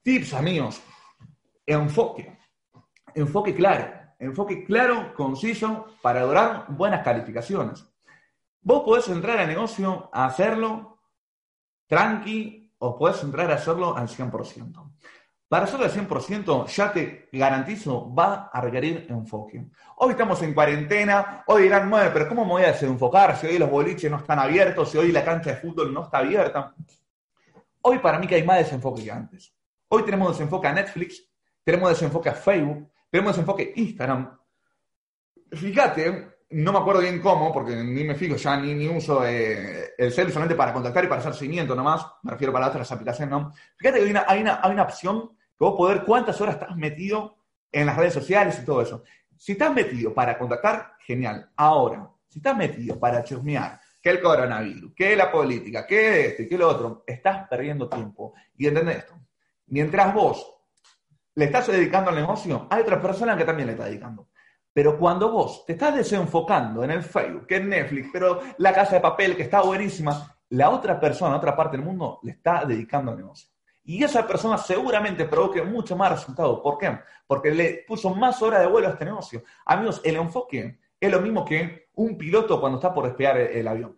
Tips, 0.00 0.34
amigos. 0.34 0.80
Enfoque. 1.66 2.38
Enfoque 3.16 3.52
claro. 3.52 3.92
Enfoque 4.20 4.64
claro, 4.64 5.12
conciso, 5.12 5.86
para 6.02 6.20
lograr 6.20 6.66
buenas 6.68 7.02
calificaciones. 7.02 7.84
Vos 8.62 8.84
podés 8.84 9.08
entrar 9.08 9.38
al 9.40 9.48
negocio 9.48 10.08
a 10.12 10.26
hacerlo 10.26 11.00
tranqui 11.88 12.72
o 12.78 12.96
puedes 12.96 13.22
entrar 13.24 13.50
a 13.50 13.54
hacerlo 13.54 13.96
al 13.96 14.06
100%. 14.08 14.92
Para 15.50 15.64
hacerlo 15.64 15.84
al 15.84 15.90
100%, 15.90 16.66
ya 16.68 16.92
te 16.92 17.28
garantizo, 17.32 18.14
va 18.14 18.50
a 18.52 18.60
requerir 18.60 19.08
enfoque. 19.10 19.66
Hoy 19.96 20.10
estamos 20.12 20.40
en 20.42 20.54
cuarentena, 20.54 21.42
hoy 21.48 21.64
dirán, 21.64 21.90
nueve, 21.90 22.10
pero 22.12 22.28
¿cómo 22.28 22.44
me 22.44 22.52
voy 22.52 22.62
a 22.62 22.68
desenfocar 22.68 23.36
si 23.36 23.48
hoy 23.48 23.58
los 23.58 23.68
boliches 23.68 24.08
no 24.08 24.18
están 24.18 24.38
abiertos, 24.38 24.92
si 24.92 24.98
hoy 24.98 25.10
la 25.10 25.24
cancha 25.24 25.50
de 25.50 25.56
fútbol 25.56 25.92
no 25.92 26.04
está 26.04 26.18
abierta? 26.18 26.72
Hoy 27.80 27.98
para 27.98 28.20
mí 28.20 28.28
que 28.28 28.36
hay 28.36 28.44
más 28.44 28.58
desenfoque 28.58 29.02
que 29.02 29.10
antes. 29.10 29.52
Hoy 29.88 30.04
tenemos 30.04 30.30
desenfoque 30.38 30.68
a 30.68 30.72
Netflix, 30.72 31.28
tenemos 31.64 31.90
desenfoque 31.90 32.28
a 32.28 32.34
Facebook, 32.34 32.88
tenemos 33.10 33.32
desenfoque 33.32 33.72
a 33.74 33.80
Instagram. 33.80 34.38
Fíjate, 35.50 36.28
no 36.50 36.72
me 36.72 36.78
acuerdo 36.78 37.00
bien 37.00 37.20
cómo, 37.20 37.52
porque 37.52 37.74
ni 37.74 38.04
me 38.04 38.14
fijo 38.14 38.36
ya, 38.36 38.56
ni, 38.56 38.72
ni 38.72 38.86
uso 38.86 39.26
eh, 39.26 39.94
el 39.98 40.12
cel 40.12 40.28
solamente 40.28 40.54
para 40.54 40.72
contactar 40.72 41.02
y 41.02 41.08
para 41.08 41.20
hacer 41.20 41.34
seguimiento 41.34 41.74
nomás, 41.74 42.06
me 42.22 42.30
refiero 42.30 42.52
para 42.52 42.68
otras 42.68 42.92
aplicaciones, 42.92 43.32
¿no? 43.32 43.52
Fíjate 43.76 43.98
que 43.98 44.04
hay 44.04 44.10
una, 44.12 44.24
hay 44.28 44.42
una, 44.42 44.60
hay 44.62 44.70
una 44.70 44.82
opción 44.84 45.39
que 45.60 45.64
vos 45.66 45.76
poder 45.76 46.04
cuántas 46.06 46.40
horas 46.40 46.54
estás 46.54 46.74
metido 46.74 47.36
en 47.70 47.84
las 47.84 47.94
redes 47.94 48.14
sociales 48.14 48.58
y 48.62 48.64
todo 48.64 48.80
eso. 48.80 49.02
Si 49.36 49.52
estás 49.52 49.74
metido 49.74 50.14
para 50.14 50.38
contactar, 50.38 50.94
genial. 51.00 51.50
Ahora, 51.54 52.10
si 52.26 52.38
estás 52.38 52.56
metido 52.56 52.98
para 52.98 53.22
chusmear, 53.22 53.78
que 54.00 54.08
el 54.08 54.22
coronavirus, 54.22 54.94
que 54.94 55.14
la 55.14 55.30
política, 55.30 55.86
que 55.86 56.28
este, 56.28 56.48
que 56.48 56.56
lo 56.56 56.66
otro, 56.66 57.04
estás 57.06 57.46
perdiendo 57.46 57.90
tiempo. 57.90 58.32
Y 58.56 58.68
entendés 58.68 59.00
esto. 59.00 59.20
Mientras 59.66 60.14
vos 60.14 60.50
le 61.34 61.44
estás 61.44 61.66
dedicando 61.66 62.08
al 62.08 62.16
negocio, 62.16 62.66
hay 62.70 62.80
otra 62.80 62.98
persona 62.98 63.36
que 63.36 63.44
también 63.44 63.66
le 63.66 63.74
está 63.74 63.84
dedicando. 63.84 64.30
Pero 64.72 64.98
cuando 64.98 65.30
vos 65.30 65.66
te 65.66 65.74
estás 65.74 65.94
desenfocando 65.94 66.82
en 66.84 66.92
el 66.92 67.02
Facebook, 67.02 67.46
que 67.46 67.56
es 67.56 67.64
Netflix, 67.66 68.08
pero 68.10 68.40
la 68.56 68.72
casa 68.72 68.94
de 68.94 69.02
papel, 69.02 69.36
que 69.36 69.42
está 69.42 69.60
buenísima, 69.60 70.38
la 70.48 70.70
otra 70.70 70.98
persona, 70.98 71.36
otra 71.36 71.54
parte 71.54 71.76
del 71.76 71.84
mundo, 71.84 72.18
le 72.22 72.32
está 72.32 72.64
dedicando 72.64 73.10
al 73.10 73.18
negocio. 73.18 73.49
Y 73.84 74.04
esa 74.04 74.26
persona 74.26 74.58
seguramente 74.58 75.24
provoque 75.24 75.62
mucho 75.62 75.96
más 75.96 76.12
resultado. 76.12 76.62
¿Por 76.62 76.78
qué? 76.78 76.98
Porque 77.26 77.50
le 77.50 77.84
puso 77.86 78.14
más 78.14 78.40
horas 78.42 78.60
de 78.60 78.66
vuelo 78.66 78.88
a 78.88 78.92
este 78.92 79.04
negocio. 79.04 79.42
Amigos, 79.64 80.00
el 80.04 80.16
enfoque 80.16 80.78
es 81.00 81.10
lo 81.10 81.20
mismo 81.20 81.44
que 81.44 81.88
un 81.94 82.16
piloto 82.16 82.60
cuando 82.60 82.78
está 82.78 82.92
por 82.92 83.06
despegar 83.06 83.38
el, 83.38 83.66
avión. 83.66 83.96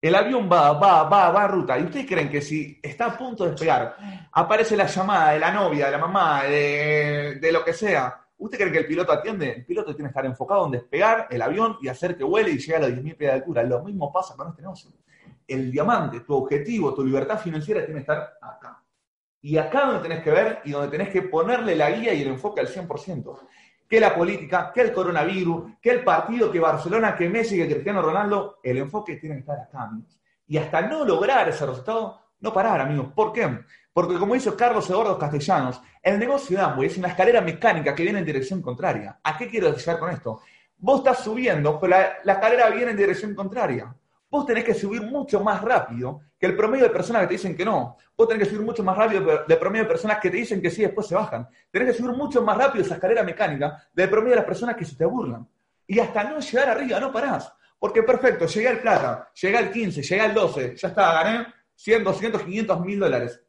El 0.00 0.14
avión 0.14 0.48
va, 0.50 0.72
va, 0.72 1.04
va, 1.04 1.30
va 1.30 1.44
a 1.44 1.48
ruta. 1.48 1.78
¿Y 1.78 1.84
ustedes 1.84 2.06
creen 2.06 2.28
que 2.28 2.42
si 2.42 2.78
está 2.82 3.06
a 3.06 3.16
punto 3.16 3.44
de 3.44 3.50
despegar, 3.50 3.96
aparece 4.32 4.76
la 4.76 4.86
llamada 4.86 5.32
de 5.32 5.38
la 5.38 5.52
novia, 5.52 5.86
de 5.86 5.92
la 5.92 5.98
mamá, 5.98 6.42
de, 6.44 7.50
lo 7.52 7.64
que 7.64 7.72
sea, 7.72 8.22
¿Usted 8.38 8.58
cree 8.58 8.70
que 8.70 8.78
el 8.80 8.86
piloto 8.86 9.12
atiende? 9.12 9.50
El 9.50 9.64
piloto 9.64 9.94
tiene 9.94 10.08
que 10.08 10.10
estar 10.10 10.26
enfocado 10.26 10.66
en 10.66 10.72
despegar 10.72 11.26
el 11.30 11.40
avión 11.40 11.78
y 11.80 11.88
hacer 11.88 12.18
que 12.18 12.22
vuele 12.22 12.50
y 12.50 12.58
llegue 12.58 12.76
a 12.76 12.80
los 12.80 12.90
10.000 12.90 13.02
pies 13.02 13.18
de 13.18 13.30
altura. 13.30 13.62
Lo 13.62 13.82
mismo 13.82 14.12
pasa 14.12 14.36
con 14.36 14.50
este 14.50 14.60
negocio. 14.60 14.90
El 15.48 15.72
diamante, 15.72 16.20
tu 16.20 16.34
objetivo, 16.34 16.92
tu 16.92 17.02
libertad 17.02 17.38
financiera 17.38 17.82
tiene 17.86 18.04
que 18.04 18.12
estar 18.12 18.36
acá. 18.42 18.82
Y 19.40 19.58
acá 19.58 19.86
donde 19.86 20.02
tenés 20.02 20.22
que 20.22 20.30
ver 20.30 20.60
y 20.64 20.72
donde 20.72 20.88
tenés 20.88 21.10
que 21.10 21.22
ponerle 21.22 21.76
la 21.76 21.90
guía 21.90 22.12
y 22.14 22.22
el 22.22 22.28
enfoque 22.28 22.60
al 22.60 22.68
100%. 22.68 23.38
Que 23.88 24.00
la 24.00 24.14
política, 24.14 24.72
que 24.74 24.80
el 24.80 24.92
coronavirus, 24.92 25.78
que 25.80 25.90
el 25.90 26.02
partido, 26.02 26.50
que 26.50 26.58
Barcelona, 26.58 27.14
que 27.14 27.28
Messi, 27.28 27.56
que 27.56 27.68
Cristiano 27.68 28.02
Ronaldo, 28.02 28.58
el 28.62 28.78
enfoque 28.78 29.16
tiene 29.16 29.36
que 29.36 29.40
estar 29.40 29.58
acá, 29.60 29.82
amigos. 29.82 30.18
Y 30.48 30.58
hasta 30.58 30.80
no 30.82 31.04
lograr 31.04 31.48
ese 31.48 31.64
resultado, 31.66 32.20
no 32.40 32.52
parar, 32.52 32.80
amigos. 32.80 33.12
¿Por 33.14 33.32
qué? 33.32 33.60
Porque 33.92 34.18
como 34.18 34.34
dice 34.34 34.54
Carlos 34.54 34.90
Eduardo 34.90 35.18
Castellanos, 35.18 35.80
el 36.02 36.18
negocio 36.18 36.58
de 36.58 36.64
Amway 36.64 36.88
es 36.88 36.98
una 36.98 37.08
escalera 37.08 37.40
mecánica 37.40 37.94
que 37.94 38.02
viene 38.02 38.18
en 38.18 38.26
dirección 38.26 38.60
contraria. 38.60 39.18
¿A 39.22 39.38
qué 39.38 39.48
quiero 39.48 39.74
llegar 39.74 39.98
con 39.98 40.10
esto? 40.10 40.42
Vos 40.76 40.98
estás 40.98 41.24
subiendo, 41.24 41.80
pero 41.80 41.96
la, 42.22 42.34
escalera 42.34 42.68
viene 42.68 42.90
en 42.90 42.96
dirección 42.98 43.34
contraria. 43.34 43.96
Vos 44.28 44.44
tenés 44.44 44.64
que 44.64 44.74
subir 44.74 45.00
mucho 45.00 45.40
más 45.40 45.62
rápido 45.62 46.20
el 46.46 46.56
promedio 46.56 46.84
de 46.84 46.90
personas 46.90 47.22
que 47.22 47.28
te 47.28 47.34
dicen 47.34 47.56
que 47.56 47.64
no. 47.64 47.96
Vos 48.16 48.28
tenés 48.28 48.44
que 48.44 48.54
subir 48.54 48.64
mucho 48.64 48.82
más 48.82 48.96
rápido 48.96 49.44
del 49.46 49.58
promedio 49.58 49.84
de 49.84 49.88
personas 49.88 50.18
que 50.18 50.30
te 50.30 50.36
dicen 50.38 50.62
que 50.62 50.70
sí, 50.70 50.82
después 50.82 51.06
se 51.06 51.14
bajan. 51.14 51.48
Tenés 51.70 51.88
que 51.88 51.98
subir 51.98 52.16
mucho 52.16 52.42
más 52.42 52.56
rápido 52.56 52.84
esa 52.84 52.94
escalera 52.94 53.22
mecánica 53.22 53.86
del 53.92 54.08
promedio 54.08 54.30
de 54.30 54.36
las 54.36 54.46
personas 54.46 54.76
que 54.76 54.84
se 54.84 54.96
te 54.96 55.04
burlan. 55.04 55.46
Y 55.86 55.98
hasta 55.98 56.24
no 56.24 56.40
llegar 56.40 56.68
arriba, 56.70 56.98
no 56.98 57.12
parás. 57.12 57.52
Porque 57.78 58.02
perfecto, 58.02 58.46
llegué 58.46 58.68
al 58.68 58.80
plata, 58.80 59.30
llegué 59.34 59.58
al 59.58 59.70
15, 59.70 60.02
llegué 60.02 60.20
al 60.20 60.34
12, 60.34 60.76
ya 60.76 60.88
está, 60.88 61.12
gané 61.12 61.46
100, 61.74 62.04
200, 62.04 62.42
500 62.42 62.80
mil 62.80 62.98
dólares. 62.98 63.42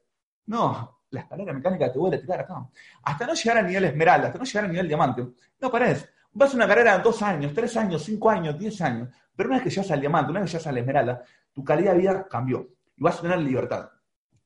No, 0.47 1.01
la 1.09 1.21
escalera 1.21 1.53
mecánica 1.53 1.91
te 1.91 1.97
vuelve 1.97 2.17
a 2.17 2.21
tirar 2.21 2.41
acá. 2.41 2.67
Hasta 3.03 3.25
no 3.25 3.33
llegar 3.33 3.57
al 3.59 3.67
nivel 3.67 3.85
esmeralda, 3.85 4.27
hasta 4.27 4.39
no 4.39 4.45
llegar 4.45 4.65
al 4.65 4.71
nivel 4.71 4.87
diamante, 4.87 5.27
no 5.59 5.71
parés. 5.71 6.09
Vas 6.33 6.53
a 6.53 6.57
una 6.57 6.67
carrera 6.67 6.97
de 6.97 7.03
dos 7.03 7.21
años, 7.21 7.53
tres 7.53 7.75
años, 7.77 8.03
cinco 8.03 8.29
años, 8.29 8.59
diez 8.59 8.79
años, 8.81 9.09
pero 9.35 9.49
una 9.49 9.57
vez 9.57 9.63
que 9.63 9.69
llegas 9.69 9.91
al 9.91 10.01
diamante, 10.01 10.31
una 10.31 10.41
vez 10.41 10.51
que 10.51 10.57
llegas 10.57 10.67
a 10.67 10.71
la 10.71 10.79
esmeralda, 10.79 11.23
tu 11.53 11.63
calidad 11.63 11.93
de 11.93 11.99
vida 11.99 12.27
cambió 12.29 12.67
y 12.97 13.03
vas 13.03 13.19
a 13.19 13.21
tener 13.21 13.39
libertad. 13.39 13.91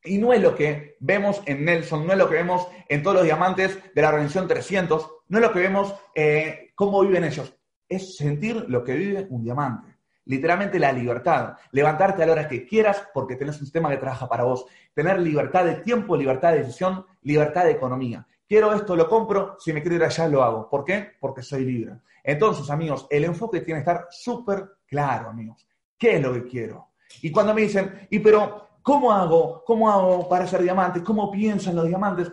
Y 0.03 0.17
no 0.17 0.33
es 0.33 0.41
lo 0.41 0.55
que 0.55 0.97
vemos 0.99 1.41
en 1.45 1.65
Nelson, 1.65 2.05
no 2.05 2.13
es 2.13 2.19
lo 2.19 2.29
que 2.29 2.35
vemos 2.35 2.67
en 2.89 3.03
todos 3.03 3.17
los 3.17 3.25
diamantes 3.25 3.79
de 3.93 4.01
la 4.01 4.09
organización 4.09 4.47
300, 4.47 5.11
no 5.27 5.37
es 5.37 5.43
lo 5.43 5.51
que 5.51 5.59
vemos 5.59 5.93
eh, 6.15 6.71
cómo 6.75 7.01
viven 7.01 7.23
ellos, 7.23 7.55
es 7.87 8.15
sentir 8.17 8.65
lo 8.67 8.83
que 8.83 8.95
vive 8.95 9.27
un 9.29 9.43
diamante. 9.43 9.95
Literalmente 10.25 10.79
la 10.79 10.93
libertad. 10.93 11.57
Levantarte 11.71 12.23
a 12.23 12.25
la 12.25 12.31
hora 12.33 12.47
que 12.47 12.65
quieras 12.65 13.07
porque 13.13 13.35
tenés 13.35 13.55
un 13.55 13.65
sistema 13.65 13.89
que 13.89 13.97
trabaja 13.97 14.29
para 14.29 14.43
vos. 14.43 14.65
Tener 14.93 15.19
libertad 15.19 15.65
de 15.65 15.75
tiempo, 15.75 16.15
libertad 16.15 16.53
de 16.53 16.59
decisión, 16.59 17.05
libertad 17.23 17.65
de 17.65 17.71
economía. 17.71 18.25
quiero 18.47 18.73
esto, 18.73 18.95
lo 18.95 19.07
compro, 19.07 19.55
si 19.59 19.73
me 19.73 19.81
quiero 19.81 19.95
ir 19.95 20.03
allá, 20.03 20.27
lo 20.27 20.43
hago. 20.43 20.69
¿Por 20.69 20.83
qué? 20.85 21.13
Porque 21.19 21.41
soy 21.41 21.65
libre. 21.65 22.01
Entonces, 22.23 22.69
amigos, 22.69 23.07
el 23.09 23.23
enfoque 23.23 23.61
tiene 23.61 23.79
que 23.79 23.89
estar 23.89 24.07
súper 24.09 24.77
claro, 24.85 25.29
amigos. 25.29 25.67
¿Qué 25.97 26.15
es 26.15 26.21
lo 26.21 26.33
que 26.33 26.45
quiero? 26.45 26.90
Y 27.21 27.31
cuando 27.31 27.53
me 27.53 27.61
dicen, 27.61 28.07
y 28.09 28.19
pero, 28.19 28.69
¿cómo 28.81 29.11
hago? 29.11 29.63
¿Cómo 29.65 29.89
hago 29.89 30.27
para 30.27 30.47
ser 30.47 30.61
diamantes? 30.61 31.03
¿Cómo 31.03 31.31
piensan 31.31 31.75
los 31.75 31.87
diamantes? 31.87 32.31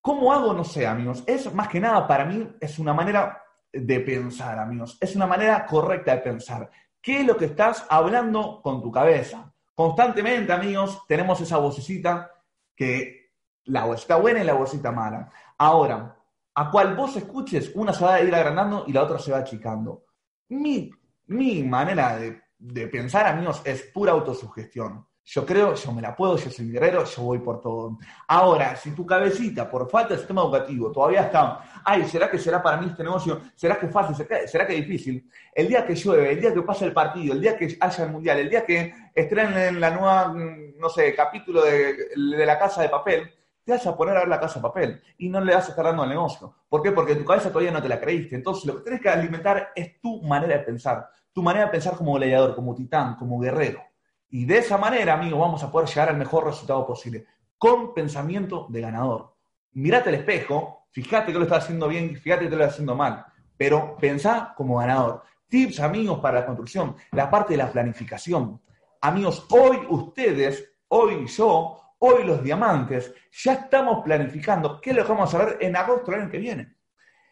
¿Cómo 0.00 0.32
hago? 0.32 0.52
No 0.52 0.64
sé, 0.64 0.86
amigos. 0.86 1.22
Es 1.26 1.52
más 1.52 1.68
que 1.68 1.80
nada 1.80 2.06
para 2.06 2.24
mí, 2.24 2.48
es 2.60 2.78
una 2.78 2.94
manera 2.94 3.42
de 3.72 4.00
pensar, 4.00 4.58
amigos. 4.58 4.96
Es 5.00 5.14
una 5.16 5.26
manera 5.26 5.66
correcta 5.66 6.12
de 6.12 6.18
pensar. 6.18 6.70
¿Qué 7.00 7.20
es 7.20 7.26
lo 7.26 7.36
que 7.36 7.46
estás 7.46 7.86
hablando 7.88 8.60
con 8.62 8.82
tu 8.82 8.90
cabeza? 8.90 9.52
Constantemente, 9.74 10.52
amigos, 10.52 11.02
tenemos 11.06 11.40
esa 11.40 11.58
vocecita 11.58 12.30
que 12.74 13.32
la 13.64 13.84
vocecita 13.84 14.16
buena 14.16 14.40
y 14.40 14.44
la 14.44 14.54
vocecita 14.54 14.90
mala. 14.92 15.30
Ahora, 15.58 16.16
a 16.54 16.70
cual 16.70 16.96
vos 16.96 17.16
escuches, 17.16 17.70
una 17.74 17.92
se 17.92 18.04
va 18.04 18.14
a 18.14 18.20
ir 18.20 18.34
agrandando 18.34 18.84
y 18.86 18.92
la 18.92 19.04
otra 19.04 19.18
se 19.18 19.30
va 19.30 19.38
achicando. 19.38 20.06
Mi, 20.48 20.90
mi 21.26 21.62
manera 21.62 22.16
de, 22.16 22.42
de 22.58 22.88
pensar, 22.88 23.26
amigos, 23.26 23.62
es 23.64 23.82
pura 23.82 24.12
autosugestión. 24.12 25.06
Yo 25.24 25.44
creo, 25.44 25.74
yo 25.74 25.92
me 25.92 26.00
la 26.00 26.16
puedo, 26.16 26.38
yo 26.38 26.50
soy 26.50 26.70
guerrero, 26.70 27.04
yo 27.04 27.22
voy 27.22 27.38
por 27.40 27.60
todo. 27.60 27.98
Ahora, 28.26 28.74
si 28.76 28.92
tu 28.92 29.04
cabecita, 29.04 29.70
por 29.70 29.88
falta 29.90 30.14
de 30.14 30.18
sistema 30.18 30.40
educativo, 30.40 30.90
todavía 30.90 31.24
está, 31.24 31.82
ay, 31.84 32.04
¿será 32.08 32.30
que 32.30 32.38
será 32.38 32.62
para 32.62 32.78
mí 32.78 32.86
este 32.86 33.04
negocio? 33.04 33.42
¿Será 33.54 33.78
que 33.78 33.86
es 33.86 33.92
fácil? 33.92 34.26
¿Será 34.46 34.66
que 34.66 34.72
difícil? 34.72 35.30
El 35.54 35.68
día 35.68 35.84
que 35.84 35.94
llueve, 35.94 36.32
el 36.32 36.40
día 36.40 36.54
que 36.54 36.62
pasa 36.62 36.86
el 36.86 36.94
partido, 36.94 37.34
el 37.34 37.42
día 37.42 37.58
que 37.58 37.76
haya 37.78 38.04
el 38.04 38.10
mundial, 38.10 38.38
el 38.38 38.48
día 38.48 38.64
que 38.64 38.94
estrenen 39.14 39.78
la 39.78 39.90
nueva, 39.90 40.28
mm, 40.28 40.78
no 40.78 40.88
sé, 40.88 41.14
capítulo 41.14 41.62
de, 41.62 42.08
de 42.16 42.46
la 42.46 42.58
casa 42.58 42.80
de 42.80 42.88
papel, 42.88 43.30
te 43.68 43.72
vas 43.72 43.86
a 43.86 43.94
poner 43.94 44.16
a 44.16 44.20
ver 44.20 44.28
la 44.28 44.40
casa 44.40 44.60
de 44.60 44.62
papel 44.62 45.02
y 45.18 45.28
no 45.28 45.42
le 45.42 45.54
vas 45.54 45.66
a 45.66 45.70
estar 45.72 45.84
dando 45.84 46.02
al 46.02 46.08
negocio. 46.08 46.54
¿Por 46.70 46.80
qué? 46.80 46.90
Porque 46.92 47.16
tu 47.16 47.26
cabeza 47.26 47.50
todavía 47.50 47.70
no 47.70 47.82
te 47.82 47.88
la 47.90 48.00
creíste. 48.00 48.34
Entonces, 48.34 48.64
lo 48.64 48.76
que 48.76 48.82
tienes 48.84 49.02
que 49.02 49.10
alimentar 49.10 49.72
es 49.76 50.00
tu 50.00 50.22
manera 50.22 50.56
de 50.56 50.64
pensar, 50.64 51.06
tu 51.38 51.42
manera 51.44 51.66
de 51.66 51.70
pensar 51.70 51.96
como 51.96 52.14
gladiador, 52.14 52.56
como 52.56 52.74
titán, 52.74 53.14
como 53.14 53.38
guerrero. 53.38 53.80
Y 54.28 54.44
de 54.44 54.58
esa 54.58 54.76
manera, 54.76 55.14
amigo, 55.14 55.38
vamos 55.38 55.62
a 55.62 55.70
poder 55.70 55.88
llegar 55.88 56.08
al 56.08 56.16
mejor 56.16 56.44
resultado 56.44 56.84
posible, 56.84 57.26
con 57.56 57.94
pensamiento 57.94 58.66
de 58.70 58.80
ganador. 58.80 59.36
Mirate 59.74 60.08
al 60.08 60.16
espejo, 60.16 60.88
fíjate 60.90 61.32
que 61.32 61.38
lo 61.38 61.44
estás 61.44 61.62
haciendo 61.62 61.86
bien, 61.86 62.16
fíjate 62.16 62.46
que 62.46 62.56
lo 62.56 62.56
estás 62.56 62.72
haciendo 62.72 62.96
mal, 62.96 63.24
pero 63.56 63.96
pensá 64.00 64.52
como 64.56 64.78
ganador. 64.78 65.22
Tips, 65.46 65.78
amigos, 65.78 66.18
para 66.18 66.40
la 66.40 66.46
construcción, 66.46 66.96
la 67.12 67.30
parte 67.30 67.52
de 67.52 67.58
la 67.58 67.70
planificación. 67.70 68.60
Amigos, 69.00 69.46
hoy 69.50 69.78
ustedes, 69.90 70.72
hoy 70.88 71.24
yo, 71.28 71.80
hoy 72.00 72.24
los 72.24 72.42
diamantes, 72.42 73.14
ya 73.30 73.52
estamos 73.52 74.02
planificando 74.02 74.80
qué 74.80 74.90
es 74.90 75.06
vamos 75.06 75.32
a 75.32 75.38
ver 75.38 75.58
en 75.60 75.76
agosto 75.76 76.10
del 76.10 76.22
año 76.22 76.30
que 76.32 76.38
viene. 76.38 76.77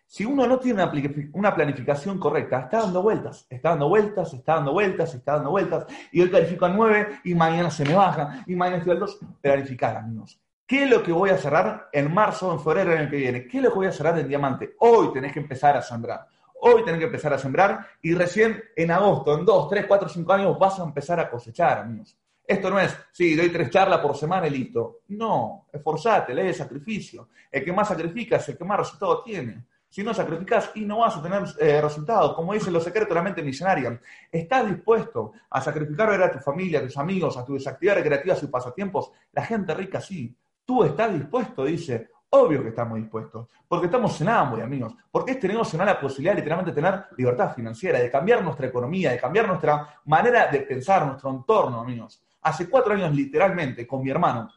Si 0.07 0.25
uno 0.25 0.47
no 0.47 0.59
tiene 0.59 0.89
una 1.33 1.55
planificación 1.55 2.19
correcta, 2.19 2.61
está 2.61 2.83
dando 2.83 3.03
vueltas, 3.03 3.45
está 3.51 3.71
dando 3.71 3.89
vueltas, 3.89 4.33
está 4.33 4.55
dando 4.55 4.73
vueltas, 4.73 5.15
está 5.15 5.33
dando 5.33 5.51
vueltas, 5.51 5.87
y 6.13 6.21
hoy 6.21 6.31
califico 6.31 6.65
a 6.65 6.69
9 6.69 7.21
y 7.25 7.35
mañana 7.35 7.71
se 7.71 7.85
me 7.85 7.95
baja, 7.95 8.45
y 8.47 8.55
mañana 8.55 8.79
estoy 8.79 8.93
al 8.93 9.01
2. 9.01 9.19
Planificar, 9.41 9.97
amigos. 9.97 10.41
¿Qué 10.65 10.85
es 10.85 10.91
lo 10.91 11.03
que 11.03 11.13
voy 11.13 11.31
a 11.31 11.39
cerrar 11.39 11.89
en 11.93 12.13
marzo, 12.13 12.53
en 12.53 12.61
febrero, 12.61 12.93
el 12.93 12.99
año 12.99 13.11
que 13.11 13.17
viene? 13.17 13.47
¿Qué 13.47 13.59
es 13.59 13.65
lo 13.65 13.71
que 13.71 13.77
voy 13.77 13.87
a 13.87 13.93
cerrar 13.93 14.19
en 14.19 14.29
diamante? 14.29 14.75
Hoy 14.79 15.13
tenés 15.13 15.33
que 15.33 15.41
empezar 15.41 15.77
a 15.77 15.83
sembrar. 15.83 16.27
Hoy 16.61 16.85
tenés 16.85 16.99
que 16.99 17.07
empezar 17.07 17.33
a 17.35 17.39
sembrar 17.39 17.87
y 18.03 18.15
recién 18.15 18.63
en 18.75 18.91
agosto, 18.91 19.39
en 19.39 19.45
2, 19.45 19.69
3, 19.69 19.87
4, 19.87 20.09
5 20.09 20.33
años, 20.33 20.59
vas 20.59 20.79
a 20.81 20.85
empezar 20.85 21.21
a 21.21 21.29
cosechar, 21.29 21.79
amigos. 21.79 22.17
Esto 22.47 22.71
no 22.71 22.79
es, 22.79 22.97
sí, 23.11 23.35
doy 23.35 23.49
tres 23.51 23.71
charlas 23.71 23.99
por 23.99 24.17
semana 24.17 24.47
y 24.47 24.51
listo. 24.51 25.01
No, 25.09 25.67
esforzate, 25.73 26.33
lee 26.33 26.55
sacrificio. 26.55 27.29
El 27.51 27.65
que 27.65 27.73
más 27.73 27.89
sacrifica 27.89 28.37
es 28.37 28.49
el 28.49 28.57
que 28.57 28.65
más 28.65 28.79
resultado 28.79 29.23
tiene. 29.23 29.65
Si 29.97 30.05
no 30.05 30.13
sacrificas 30.13 30.73
y 30.75 30.85
no 30.85 30.99
vas 30.99 31.17
a 31.17 31.23
tener 31.23 31.43
eh, 31.59 31.81
resultados, 31.81 32.35
como 32.35 32.53
dice 32.53 32.71
los 32.71 32.85
secretos 32.85 33.09
de 33.09 33.15
la 33.15 33.23
mente 33.23 33.43
millonaria, 33.43 33.99
¿estás 34.31 34.69
dispuesto 34.69 35.33
a 35.49 35.59
sacrificar 35.63 36.21
a 36.21 36.31
tu 36.31 36.39
familia, 36.39 36.81
a 36.81 36.83
tus 36.83 36.99
amigos, 36.99 37.35
a 37.39 37.45
tus 37.47 37.67
actividades 37.67 38.03
recreativas 38.03 38.43
y 38.43 38.47
pasatiempos? 38.49 39.11
La 39.33 39.47
gente 39.47 39.73
rica 39.73 39.99
sí. 39.99 40.37
Tú 40.67 40.85
estás 40.85 41.15
dispuesto, 41.15 41.65
dice. 41.65 42.11
Obvio 42.29 42.63
que 42.63 42.69
estamos 42.69 42.99
dispuestos, 42.99 43.49
porque 43.67 43.87
estamos 43.87 44.21
en 44.21 44.29
hambre, 44.29 44.63
amigos, 44.63 44.95
porque 45.11 45.33
este 45.33 45.49
negocio 45.49 45.79
nos 45.79 45.87
da 45.87 45.95
la 45.95 46.01
posibilidad 46.01 46.35
de 46.35 46.41
literalmente 46.41 46.73
tener 46.73 47.07
libertad 47.17 47.55
financiera, 47.55 47.99
de 47.99 48.11
cambiar 48.11 48.45
nuestra 48.45 48.67
economía, 48.67 49.13
de 49.13 49.19
cambiar 49.19 49.49
nuestra 49.49 49.99
manera 50.05 50.49
de 50.49 50.61
pensar, 50.61 51.07
nuestro 51.07 51.31
entorno, 51.31 51.81
amigos. 51.81 52.23
Hace 52.43 52.69
cuatro 52.69 52.93
años, 52.93 53.15
literalmente, 53.15 53.87
con 53.87 54.03
mi 54.03 54.11
hermano, 54.11 54.51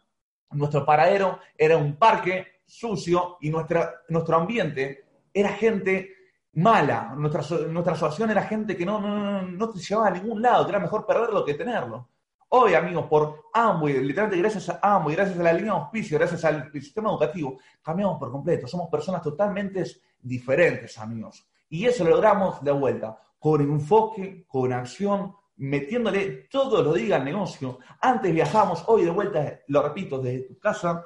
nuestro 0.52 0.86
paradero 0.86 1.40
era 1.58 1.78
un 1.78 1.96
parque 1.96 2.60
sucio 2.66 3.38
y 3.40 3.50
nuestra, 3.50 4.02
nuestro 4.10 4.36
ambiente 4.36 5.09
era 5.34 5.50
gente 5.50 6.10
mala. 6.54 7.14
Nuestra, 7.16 7.58
nuestra 7.68 7.94
asociación 7.94 8.32
era 8.32 8.44
gente 8.44 8.76
que 8.76 8.86
no, 8.86 9.00
no, 9.00 9.42
no, 9.42 9.70
te 9.70 9.80
llevaba 9.80 10.08
a 10.08 10.12
ningún 10.12 10.42
lado, 10.42 10.66
que 10.66 10.72
era 10.72 10.80
mejor 10.80 11.06
perderlo 11.06 11.46
que 11.46 11.54
tenerlo. 11.54 12.10
Hoy, 12.52 12.74
amigos, 12.74 13.06
por 13.06 13.46
Amway, 13.54 14.02
literalmente 14.02 14.42
gracias 14.42 14.70
a 14.70 14.96
Amway, 14.96 15.16
gracias 15.16 15.40
a 15.40 15.44
la 15.44 15.54
línea 15.54 15.74
de 15.74 15.80
auspicio, 15.80 16.18
gracias 16.18 16.44
al 16.46 16.72
sistema 16.72 17.10
educativo, 17.10 17.60
cambiamos 17.82 18.18
por 18.18 18.32
completo. 18.32 18.68
Somos 18.68 18.90
personas 18.90 19.22
totalmente 19.22 19.84
diferentes, 20.20 20.98
amigos. 20.98 21.48
Y 21.70 21.86
eso 21.86 22.04
lo 22.04 22.10
logramos 22.10 22.64
de 22.64 22.72
vuelta, 22.72 23.20
con 23.38 23.62
enfoque, 23.62 24.46
con 24.48 24.74
acción, 24.74 25.36
metiéndole 25.58 26.48
todo 26.50 26.82
lo 26.82 26.94
diga 26.94 27.18
al 27.18 27.26
negocio. 27.26 27.80
Antes 28.02 28.34
viajamos, 28.34 28.84
hoy 28.88 29.06
de 29.06 29.12
vuelta, 29.12 29.60
lo 29.68 29.84
repito, 29.84 30.18
desde 30.20 30.48
tu 30.48 30.58
casa, 30.58 31.06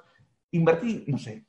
invertí, 0.52 1.04
no 1.08 1.18
sé, 1.18 1.46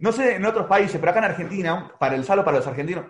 no 0.00 0.12
sé 0.12 0.36
en 0.36 0.46
otros 0.46 0.66
países, 0.66 0.98
pero 0.98 1.10
acá 1.10 1.20
en 1.20 1.26
Argentina, 1.26 1.92
para 1.98 2.14
el 2.14 2.24
saldo 2.24 2.44
para 2.44 2.58
los 2.58 2.66
argentinos, 2.66 3.06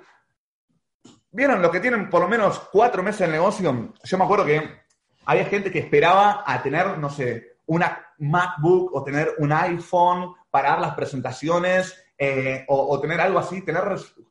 ¿vieron 1.30 1.62
lo 1.62 1.70
que 1.70 1.80
tienen 1.80 2.10
por 2.10 2.20
lo 2.20 2.28
menos 2.28 2.58
cuatro 2.72 3.02
meses 3.02 3.26
de 3.26 3.32
negocio? 3.32 3.92
Yo 4.02 4.18
me 4.18 4.24
acuerdo 4.24 4.44
que 4.44 4.80
había 5.24 5.44
gente 5.44 5.70
que 5.70 5.78
esperaba 5.78 6.42
a 6.44 6.62
tener, 6.62 6.98
no 6.98 7.08
sé, 7.08 7.58
una 7.66 8.06
MacBook 8.18 8.94
o 8.94 9.04
tener 9.04 9.34
un 9.38 9.52
iPhone 9.52 10.34
para 10.50 10.70
dar 10.70 10.80
las 10.80 10.94
presentaciones 10.94 11.96
eh, 12.18 12.64
o, 12.68 13.00
tener 13.00 13.20
algo 13.20 13.38
así, 13.38 13.62
tener 13.62 13.82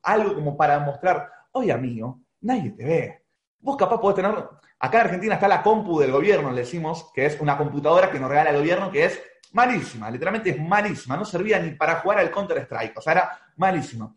algo 0.04 0.36
como 0.36 0.58
para 0.58 0.80
mostrar, 0.80 1.32
oye 1.54 1.72
amigo, 1.72 2.20
nadie 2.42 2.72
te 2.72 2.86
ve. 2.86 3.26
Vos 3.62 3.78
capaz 3.78 4.00
podés 4.00 4.18
tener, 4.18 4.32
acá 4.80 5.00
en 5.00 5.06
Argentina 5.06 5.36
está 5.36 5.48
la 5.48 5.64
compu 5.64 6.00
del 6.00 6.12
gobierno, 6.12 6.52
le 6.52 6.62
decimos, 6.62 7.10
que 7.14 7.26
es 7.26 7.40
una 7.40 7.58
computadora 7.58 8.12
que 8.12 8.20
nos 8.20 8.30
regala 8.30 8.52
el 8.52 8.58
gobierno, 8.58 8.92
que 8.92 9.06
es 9.06 9.22
malísima, 9.54 10.10
literalmente 10.10 10.52
es 10.52 10.60
malísima, 10.60 11.18
no 11.18 11.26
servía 11.26 11.60
ni 11.60 11.72
para 11.72 11.96
jugar 12.02 12.20
al 12.20 12.32
Counter-Strike, 12.32 12.98
o 12.98 13.02
sea, 13.02 13.14
era 13.14 13.40
malísima. 13.58 14.16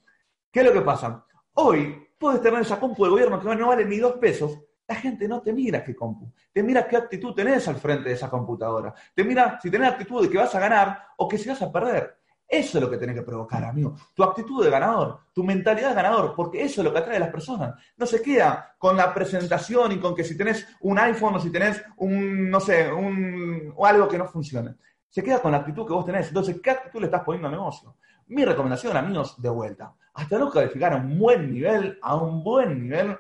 ¿Qué 0.50 0.60
es 0.60 0.66
lo 0.66 0.72
que 0.72 0.82
pasa? 0.82 1.24
Hoy 1.54 2.08
puedes 2.18 2.40
tener 2.42 2.60
esa 2.60 2.78
compu 2.78 3.04
del 3.04 3.12
gobierno 3.12 3.40
que 3.40 3.54
no 3.54 3.68
vale 3.68 3.84
ni 3.84 3.98
dos 3.98 4.14
pesos, 4.14 4.58
la 4.86 4.94
gente 4.94 5.26
no 5.26 5.40
te 5.40 5.52
mira 5.52 5.82
qué 5.82 5.94
compu, 5.94 6.32
te 6.52 6.62
mira 6.62 6.86
qué 6.86 6.96
actitud 6.96 7.34
tenés 7.34 7.66
al 7.68 7.76
frente 7.76 8.10
de 8.10 8.14
esa 8.14 8.28
computadora, 8.28 8.94
te 9.14 9.24
mira 9.24 9.58
si 9.60 9.70
tenés 9.70 9.90
actitud 9.90 10.22
de 10.22 10.30
que 10.30 10.38
vas 10.38 10.54
a 10.54 10.60
ganar 10.60 11.06
o 11.16 11.28
que 11.28 11.38
si 11.38 11.48
vas 11.48 11.62
a 11.62 11.72
perder. 11.72 12.18
Eso 12.46 12.76
es 12.76 12.84
lo 12.84 12.90
que 12.90 12.98
tenés 12.98 13.16
que 13.16 13.22
provocar, 13.22 13.64
amigo. 13.64 13.96
Tu 14.12 14.22
actitud 14.22 14.62
de 14.62 14.68
ganador, 14.68 15.20
tu 15.32 15.42
mentalidad 15.42 15.88
de 15.88 15.94
ganador, 15.94 16.34
porque 16.36 16.62
eso 16.62 16.82
es 16.82 16.84
lo 16.84 16.92
que 16.92 16.98
atrae 16.98 17.16
a 17.16 17.20
las 17.20 17.30
personas. 17.30 17.74
No 17.96 18.04
se 18.04 18.20
queda 18.20 18.74
con 18.76 18.94
la 18.94 19.14
presentación 19.14 19.92
y 19.92 19.98
con 19.98 20.14
que 20.14 20.22
si 20.22 20.36
tenés 20.36 20.66
un 20.80 20.98
iPhone 20.98 21.36
o 21.36 21.40
si 21.40 21.50
tenés 21.50 21.82
un, 21.96 22.50
no 22.50 22.60
sé, 22.60 22.92
un, 22.92 23.72
o 23.74 23.86
algo 23.86 24.06
que 24.06 24.18
no 24.18 24.28
funcione 24.28 24.74
se 25.12 25.22
queda 25.22 25.42
con 25.42 25.52
la 25.52 25.58
actitud 25.58 25.86
que 25.86 25.92
vos 25.92 26.06
tenés. 26.06 26.28
Entonces, 26.28 26.58
¿qué 26.62 26.70
actitud 26.70 26.98
le 27.00 27.04
estás 27.04 27.22
poniendo 27.22 27.46
al 27.46 27.52
negocio? 27.52 27.96
Mi 28.28 28.46
recomendación, 28.46 28.96
amigos, 28.96 29.40
de 29.42 29.50
vuelta. 29.50 29.92
Hasta 30.14 30.38
no 30.38 30.50
calificar 30.50 30.94
a 30.94 30.96
un 30.96 31.18
buen 31.18 31.52
nivel, 31.52 31.98
a 32.00 32.16
un 32.16 32.42
buen 32.42 32.82
nivel, 32.82 33.18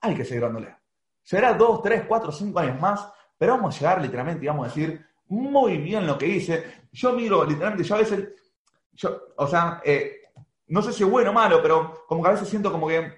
hay 0.00 0.16
que 0.16 0.24
seguir 0.24 0.42
dándole. 0.42 0.74
Será 1.22 1.54
dos, 1.54 1.80
tres, 1.80 2.02
cuatro, 2.08 2.32
cinco 2.32 2.58
años 2.58 2.80
más, 2.80 3.08
pero 3.38 3.52
vamos 3.52 3.76
a 3.76 3.78
llegar 3.78 4.02
literalmente 4.02 4.44
y 4.44 4.48
vamos 4.48 4.66
a 4.66 4.68
decir 4.68 5.00
muy 5.28 5.78
bien 5.78 6.08
lo 6.08 6.18
que 6.18 6.26
hice. 6.26 6.64
Yo 6.90 7.12
miro, 7.12 7.44
literalmente, 7.44 7.84
yo 7.84 7.94
a 7.94 7.98
veces, 7.98 8.30
yo, 8.94 9.20
o 9.36 9.46
sea, 9.46 9.80
eh, 9.84 10.22
no 10.66 10.82
sé 10.82 10.92
si 10.92 11.04
es 11.04 11.08
bueno 11.08 11.30
o 11.30 11.34
malo, 11.34 11.62
pero 11.62 12.04
como 12.08 12.20
que 12.20 12.30
a 12.30 12.32
veces 12.32 12.48
siento 12.48 12.72
como 12.72 12.88
que 12.88 13.12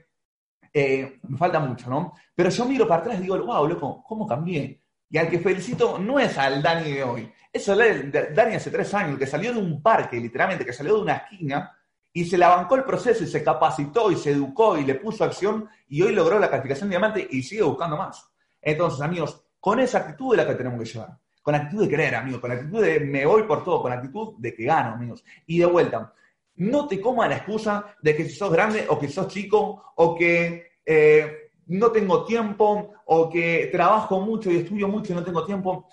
eh, 0.74 1.20
me 1.22 1.38
falta 1.38 1.58
mucho, 1.58 1.88
¿no? 1.88 2.12
Pero 2.34 2.50
yo 2.50 2.66
miro 2.66 2.86
para 2.86 3.00
atrás 3.00 3.18
y 3.18 3.22
digo, 3.22 3.38
wow, 3.38 3.66
loco, 3.66 4.04
¿cómo 4.06 4.26
cambié? 4.26 4.79
Y 5.10 5.18
al 5.18 5.28
que 5.28 5.40
felicito 5.40 5.98
no 5.98 6.18
es 6.20 6.38
al 6.38 6.62
Dani 6.62 6.92
de 6.92 7.02
hoy, 7.02 7.32
es 7.52 7.66
Dani 7.66 8.54
hace 8.54 8.70
tres 8.70 8.94
años, 8.94 9.18
que 9.18 9.26
salió 9.26 9.52
de 9.52 9.58
un 9.58 9.82
parque, 9.82 10.16
literalmente, 10.18 10.64
que 10.64 10.72
salió 10.72 10.94
de 10.94 11.02
una 11.02 11.16
esquina 11.16 11.76
y 12.12 12.24
se 12.24 12.38
le 12.38 12.46
bancó 12.46 12.76
el 12.76 12.84
proceso 12.84 13.24
y 13.24 13.26
se 13.26 13.42
capacitó 13.42 14.10
y 14.10 14.16
se 14.16 14.30
educó 14.30 14.78
y 14.78 14.84
le 14.84 14.94
puso 14.94 15.24
acción 15.24 15.68
y 15.88 16.02
hoy 16.02 16.12
logró 16.12 16.38
la 16.38 16.48
calificación 16.48 16.88
de 16.88 16.94
diamante 16.94 17.28
y 17.28 17.42
sigue 17.42 17.62
buscando 17.62 17.96
más. 17.96 18.28
Entonces, 18.60 19.00
amigos, 19.00 19.42
con 19.58 19.80
esa 19.80 19.98
actitud 19.98 20.34
es 20.34 20.38
la 20.38 20.46
que 20.46 20.54
tenemos 20.54 20.78
que 20.80 20.86
llevar. 20.86 21.18
Con 21.42 21.54
actitud 21.54 21.82
de 21.82 21.88
querer, 21.88 22.14
amigos, 22.14 22.40
con 22.40 22.52
actitud 22.52 22.82
de 22.82 23.00
me 23.00 23.26
voy 23.26 23.44
por 23.44 23.64
todo, 23.64 23.82
con 23.82 23.92
actitud 23.92 24.34
de 24.38 24.54
que 24.54 24.64
gano, 24.64 24.94
amigos. 24.94 25.24
Y 25.46 25.58
de 25.58 25.66
vuelta, 25.66 26.12
no 26.56 26.86
te 26.86 27.00
coma 27.00 27.26
la 27.26 27.36
excusa 27.36 27.96
de 28.02 28.14
que 28.14 28.24
si 28.24 28.36
sos 28.36 28.52
grande 28.52 28.86
o 28.88 28.98
que 28.98 29.08
sos 29.08 29.28
chico 29.28 29.92
o 29.96 30.14
que 30.14 30.72
eh, 30.84 31.39
no 31.70 31.90
tengo 31.90 32.24
tiempo 32.24 32.92
o 33.06 33.28
que 33.28 33.68
trabajo 33.72 34.20
mucho 34.20 34.50
y 34.50 34.58
estudio 34.58 34.88
mucho 34.88 35.12
y 35.12 35.16
no 35.16 35.24
tengo 35.24 35.44
tiempo 35.44 35.88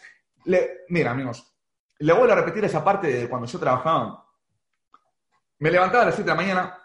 mira, 0.89 1.11
amigos, 1.11 1.53
le 1.99 2.13
vuelvo 2.13 2.34
a 2.34 2.38
repetir 2.38 2.65
esa 2.65 2.84
parte 2.84 3.07
de 3.07 3.30
cuando 3.30 3.47
yo 3.47 3.59
trabajaba. 3.59 4.25
me 5.59 5.71
levantaba 5.71 6.03
a 6.03 6.05
las 6.07 6.15
7 6.15 6.30
de 6.30 6.36
la 6.36 6.41
mañana, 6.41 6.78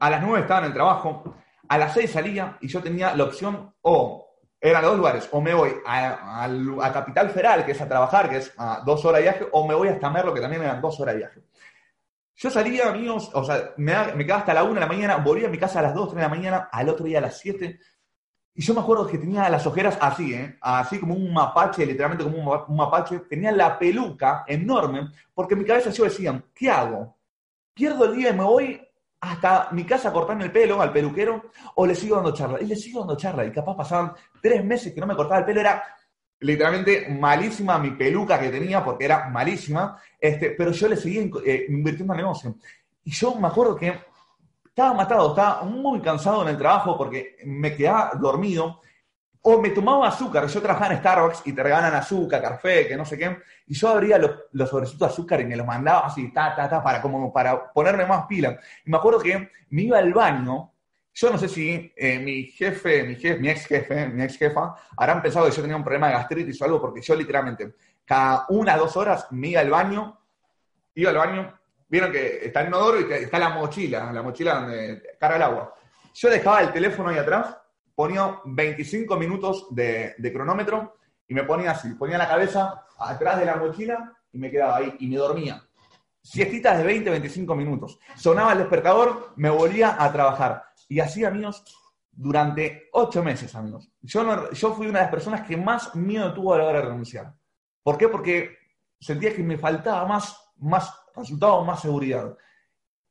a 0.00 0.10
las 0.10 0.22
9 0.22 0.40
estaba 0.40 0.60
en 0.60 0.66
el 0.66 0.72
trabajo, 0.72 1.34
a 1.68 1.78
las 1.78 1.94
6 1.94 2.10
salía 2.10 2.56
y 2.60 2.68
yo 2.68 2.82
tenía 2.82 3.14
la 3.14 3.24
opción 3.24 3.74
o 3.82 4.22
eran 4.60 4.82
dos 4.82 4.96
lugares, 4.96 5.28
o 5.32 5.40
me 5.40 5.54
voy 5.54 5.74
a, 5.84 6.90
Capital 6.92 7.30
Federal, 7.30 7.64
que 7.64 7.72
es 7.72 7.80
a 7.80 7.88
trabajar, 7.88 8.28
que 8.28 8.38
es 8.38 8.52
a 8.56 8.82
dos 8.84 9.04
horas 9.04 9.18
de 9.18 9.22
viaje, 9.22 9.48
o 9.52 9.66
me 9.66 9.74
voy 9.74 9.88
hasta 9.88 10.10
Merlo, 10.10 10.32
que 10.32 10.40
también 10.40 10.62
eran 10.62 10.80
dos 10.80 10.98
horas 10.98 11.14
de 11.14 11.18
viaje. 11.18 11.42
Yo 12.34 12.50
salía, 12.50 12.88
amigos, 12.88 13.30
o 13.34 13.44
sea, 13.44 13.74
me, 13.76 13.94
me 14.14 14.24
quedaba 14.24 14.40
hasta 14.40 14.54
la 14.54 14.64
1 14.64 14.74
de 14.74 14.80
la 14.80 14.86
mañana, 14.86 15.16
volvía 15.16 15.46
a 15.46 15.50
mi 15.50 15.58
casa 15.58 15.78
a 15.78 15.82
las 15.82 15.94
2, 15.94 16.08
3 16.08 16.16
de 16.16 16.22
la 16.22 16.28
mañana, 16.28 16.68
al 16.72 16.88
otro 16.88 17.04
día 17.04 17.18
a 17.18 17.22
las 17.22 17.38
7, 17.38 17.78
y 18.58 18.62
yo 18.62 18.72
me 18.72 18.80
acuerdo 18.80 19.06
que 19.06 19.18
tenía 19.18 19.50
las 19.50 19.66
ojeras 19.66 19.98
así, 20.00 20.32
¿eh? 20.32 20.56
así 20.62 20.98
como 20.98 21.14
un 21.14 21.30
mapache, 21.30 21.84
literalmente 21.84 22.24
como 22.24 22.64
un, 22.66 22.76
mapache. 22.76 23.18
Tenía 23.28 23.52
la 23.52 23.78
peluca 23.78 24.44
enorme, 24.46 25.10
porque 25.34 25.52
en 25.52 25.60
mi 25.60 25.66
cabeza 25.66 25.90
yo 25.90 26.04
decía, 26.04 26.42
¿qué 26.54 26.70
hago? 26.70 27.18
¿Pierdo 27.74 28.06
el 28.06 28.16
día 28.16 28.30
y 28.30 28.32
me 28.32 28.44
voy 28.44 28.80
hasta 29.20 29.68
mi 29.72 29.84
casa 29.84 30.08
a 30.08 30.12
cortarme 30.12 30.44
el 30.44 30.52
pelo 30.52 30.80
al 30.80 30.90
peluquero 30.90 31.50
o 31.74 31.86
le 31.86 31.94
sigo 31.94 32.16
dando 32.16 32.32
charla? 32.32 32.58
Y 32.62 32.64
le 32.64 32.76
sigo 32.76 33.00
dando 33.00 33.18
charla. 33.18 33.44
Y 33.44 33.52
capaz 33.52 33.76
pasaban 33.76 34.14
tres 34.40 34.64
meses 34.64 34.94
que 34.94 35.00
no 35.02 35.06
me 35.06 35.14
cortaba 35.16 35.40
el 35.40 35.44
pelo. 35.44 35.60
Era 35.60 35.84
literalmente 36.40 37.10
malísima 37.10 37.78
mi 37.78 37.90
peluca 37.90 38.40
que 38.40 38.48
tenía, 38.48 38.82
porque 38.82 39.04
era 39.04 39.28
malísima, 39.28 39.98
este, 40.18 40.52
pero 40.52 40.70
yo 40.70 40.88
le 40.88 40.96
seguía 40.96 41.28
eh, 41.44 41.66
invirtiendo 41.68 42.14
en 42.14 42.20
negocio. 42.20 42.56
Y 43.04 43.10
yo 43.10 43.34
me 43.34 43.48
acuerdo 43.48 43.76
que 43.76 44.00
estaba 44.76 44.92
matado, 44.92 45.30
estaba 45.30 45.62
muy 45.62 46.02
cansado 46.02 46.42
en 46.42 46.48
el 46.48 46.58
trabajo 46.58 46.98
porque 46.98 47.38
me 47.46 47.74
quedaba 47.74 48.12
dormido. 48.20 48.82
O 49.40 49.58
me 49.58 49.70
tomaba 49.70 50.08
azúcar, 50.08 50.46
yo 50.48 50.60
trabajaba 50.60 50.92
en 50.92 50.98
Starbucks 50.98 51.42
y 51.46 51.52
te 51.52 51.62
regalan 51.62 51.94
azúcar, 51.94 52.42
café, 52.42 52.86
que 52.86 52.96
no 52.96 53.04
sé 53.04 53.16
qué, 53.16 53.38
y 53.68 53.74
yo 53.74 53.88
abría 53.88 54.18
los, 54.18 54.68
sobrecitos 54.68 54.98
de 54.98 55.06
azúcar 55.06 55.40
y 55.40 55.46
me 55.46 55.56
los 55.56 55.64
mandaba 55.64 56.06
así, 56.06 56.30
ta, 56.32 56.54
ta, 56.54 56.68
ta, 56.68 56.82
para, 56.82 57.00
como 57.00 57.32
para 57.32 57.72
ponerme 57.72 58.04
más 58.04 58.26
pila. 58.26 58.58
Y 58.84 58.90
me 58.90 58.96
acuerdo 58.96 59.20
que 59.20 59.50
me 59.70 59.82
iba 59.82 59.98
al 59.98 60.12
baño, 60.12 60.72
yo 61.14 61.30
no 61.30 61.38
sé 61.38 61.48
si 61.48 61.92
eh, 61.96 62.18
mi 62.18 62.42
jefe, 62.46 63.04
mi 63.04 63.14
jefe, 63.14 63.38
mi 63.38 63.48
ex 63.48 63.66
jefe, 63.66 64.08
mi 64.08 64.24
ex 64.24 64.36
jefa, 64.36 64.74
habrán 64.96 65.22
pensado 65.22 65.46
que 65.46 65.52
yo 65.52 65.62
tenía 65.62 65.76
un 65.76 65.84
problema 65.84 66.08
de 66.08 66.14
gastritis 66.14 66.60
o 66.60 66.64
algo, 66.64 66.80
porque 66.80 67.00
yo 67.00 67.14
literalmente, 67.14 67.76
cada 68.04 68.46
una, 68.48 68.76
dos 68.76 68.96
horas 68.96 69.28
me 69.30 69.48
iba 69.48 69.60
al 69.60 69.70
baño, 69.70 70.18
iba 70.96 71.10
al 71.10 71.16
baño, 71.16 71.58
Vieron 71.88 72.10
que 72.10 72.46
está 72.46 72.62
el 72.62 72.68
inodoro 72.68 73.00
y 73.00 73.12
está 73.12 73.38
la 73.38 73.50
mochila, 73.50 74.12
la 74.12 74.22
mochila 74.22 74.60
donde 74.60 75.02
carga 75.18 75.36
el 75.36 75.42
agua. 75.42 75.74
Yo 76.14 76.30
dejaba 76.30 76.62
el 76.62 76.72
teléfono 76.72 77.10
ahí 77.10 77.18
atrás, 77.18 77.56
ponía 77.94 78.40
25 78.44 79.16
minutos 79.16 79.68
de, 79.70 80.14
cronómetro 80.32 80.96
y 81.28 81.34
me 81.34 81.44
ponía 81.44 81.72
así, 81.72 81.94
ponía 81.94 82.18
la 82.18 82.28
cabeza 82.28 82.84
atrás 82.98 83.38
de 83.38 83.46
la 83.46 83.56
mochila 83.56 84.12
y 84.32 84.38
me 84.38 84.50
quedaba 84.50 84.76
ahí 84.76 84.96
y 84.98 85.08
me 85.08 85.16
dormía. 85.16 85.62
Siestitas 86.20 86.78
de 86.78 86.84
20, 86.84 87.10
25 87.10 87.54
minutos. 87.54 88.00
Sonaba 88.16 88.52
el 88.52 88.58
despertador, 88.58 89.32
me 89.36 89.48
volvía 89.48 89.96
a 90.02 90.12
trabajar. 90.12 90.64
Y 90.88 90.98
así, 90.98 91.24
amigos, 91.24 91.64
durante 92.10 92.88
ocho 92.92 93.22
meses, 93.22 93.54
amigos. 93.54 93.92
Yo, 94.00 94.50
yo 94.50 94.74
fui 94.74 94.88
una 94.88 94.98
de 94.98 95.04
las 95.04 95.12
personas 95.12 95.46
que 95.46 95.56
más 95.56 95.94
miedo 95.94 96.34
tuvo 96.34 96.54
a 96.54 96.58
la 96.58 96.64
hora 96.64 96.80
de 96.80 96.86
renunciar. 96.86 97.32
¿Por 97.82 97.96
qué? 97.96 98.08
Porque 98.08 98.58
sentía 98.98 99.34
que 99.34 99.42
me 99.44 99.58
faltaba 99.58 100.04
más, 100.06 100.36
más 100.56 100.92
resultado, 101.16 101.64
más 101.64 101.80
seguridad. 101.80 102.36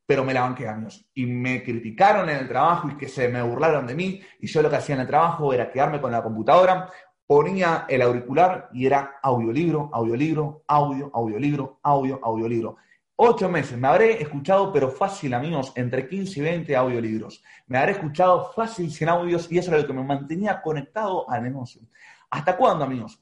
Pero 0.05 0.23
me 0.23 0.33
la 0.33 0.41
banqué 0.41 0.67
años. 0.67 1.09
Y 1.13 1.25
me 1.25 1.63
criticaron 1.63 2.29
en 2.29 2.37
el 2.37 2.47
trabajo 2.47 2.89
y 2.89 2.97
que 2.97 3.07
se 3.07 3.27
me 3.27 3.41
burlaron 3.41 3.87
de 3.87 3.95
mí. 3.95 4.21
Y 4.39 4.47
yo 4.47 4.61
lo 4.61 4.69
que 4.69 4.75
hacía 4.75 4.95
en 4.95 5.01
el 5.01 5.07
trabajo 5.07 5.51
era 5.53 5.71
quedarme 5.71 5.99
con 5.99 6.11
la 6.11 6.21
computadora, 6.21 6.91
ponía 7.27 7.85
el 7.89 8.01
auricular 8.01 8.69
y 8.71 8.85
era 8.85 9.19
audiolibro, 9.21 9.89
audiolibro, 9.91 10.63
audio, 10.67 11.09
audiolibro, 11.13 11.79
audio, 11.81 12.19
audiolibro. 12.23 12.77
Ocho 13.17 13.47
meses. 13.47 13.77
Me 13.77 13.87
habré 13.87 14.21
escuchado, 14.21 14.73
pero 14.73 14.91
fácil, 14.91 15.33
amigos, 15.33 15.71
entre 15.75 16.07
15 16.07 16.39
y 16.39 16.43
20 16.43 16.75
audiolibros. 16.75 17.41
Me 17.67 17.77
habré 17.77 17.93
escuchado 17.93 18.51
fácil 18.51 18.91
sin 18.91 19.07
audios 19.07 19.49
y 19.51 19.57
eso 19.57 19.71
era 19.71 19.81
lo 19.81 19.87
que 19.87 19.93
me 19.93 20.03
mantenía 20.03 20.61
conectado 20.61 21.29
al 21.29 21.43
negocio. 21.43 21.81
¿Hasta 22.29 22.57
cuándo, 22.57 22.83
amigos? 22.83 23.21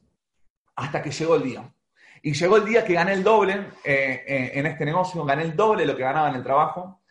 Hasta 0.75 1.01
que 1.01 1.11
llegó 1.11 1.36
el 1.36 1.43
día. 1.43 1.71
Y 2.26 2.34
llegó 2.34 2.55
el 2.55 2.63
día 2.63 2.86
que 2.86 2.93
gané 2.93 3.11
el 3.11 3.24
doble 3.24 3.53
eh, 3.84 4.24
eh, 4.26 4.51
en 4.53 4.65
este 4.65 4.86
negocio, 4.86 5.26
gané 5.26 5.43
el 5.43 5.57
doble 5.57 5.82
de 5.82 5.88
lo 5.88 5.97
que 5.97 6.03
ganaba 6.03 6.30
en 6.30 6.36
el 6.36 6.43
trabajo. 6.43 7.01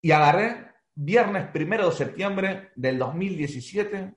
Y 0.00 0.12
agarré 0.12 0.70
viernes 0.94 1.48
primero 1.48 1.90
de 1.90 1.96
septiembre 1.96 2.70
del 2.76 3.00
2017. 3.00 4.14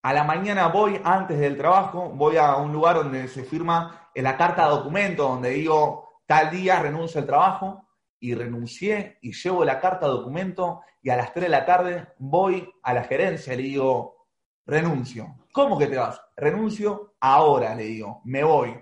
A 0.00 0.12
la 0.12 0.22
mañana 0.22 0.68
voy 0.68 1.00
antes 1.02 1.40
del 1.40 1.56
trabajo, 1.56 2.10
voy 2.10 2.36
a 2.36 2.54
un 2.54 2.72
lugar 2.72 2.94
donde 2.94 3.26
se 3.26 3.42
firma 3.42 4.10
la 4.14 4.36
carta 4.36 4.62
de 4.62 4.70
documento, 4.70 5.24
donde 5.24 5.50
digo 5.50 6.20
tal 6.24 6.52
día 6.52 6.80
renuncio 6.80 7.20
al 7.20 7.26
trabajo 7.26 7.88
y 8.20 8.32
renuncié 8.34 9.18
y 9.22 9.32
llevo 9.32 9.64
la 9.64 9.80
carta 9.80 10.06
de 10.06 10.12
documento 10.12 10.82
y 11.02 11.10
a 11.10 11.16
las 11.16 11.32
3 11.32 11.46
de 11.46 11.50
la 11.50 11.66
tarde 11.66 12.06
voy 12.18 12.72
a 12.84 12.94
la 12.94 13.02
gerencia 13.02 13.54
y 13.54 13.56
le 13.56 13.62
digo, 13.64 14.28
renuncio. 14.64 15.34
¿Cómo 15.54 15.78
que 15.78 15.86
te 15.86 15.96
vas? 15.96 16.20
Renuncio 16.36 17.14
ahora, 17.20 17.76
le 17.76 17.84
digo, 17.84 18.20
me 18.24 18.42
voy. 18.42 18.76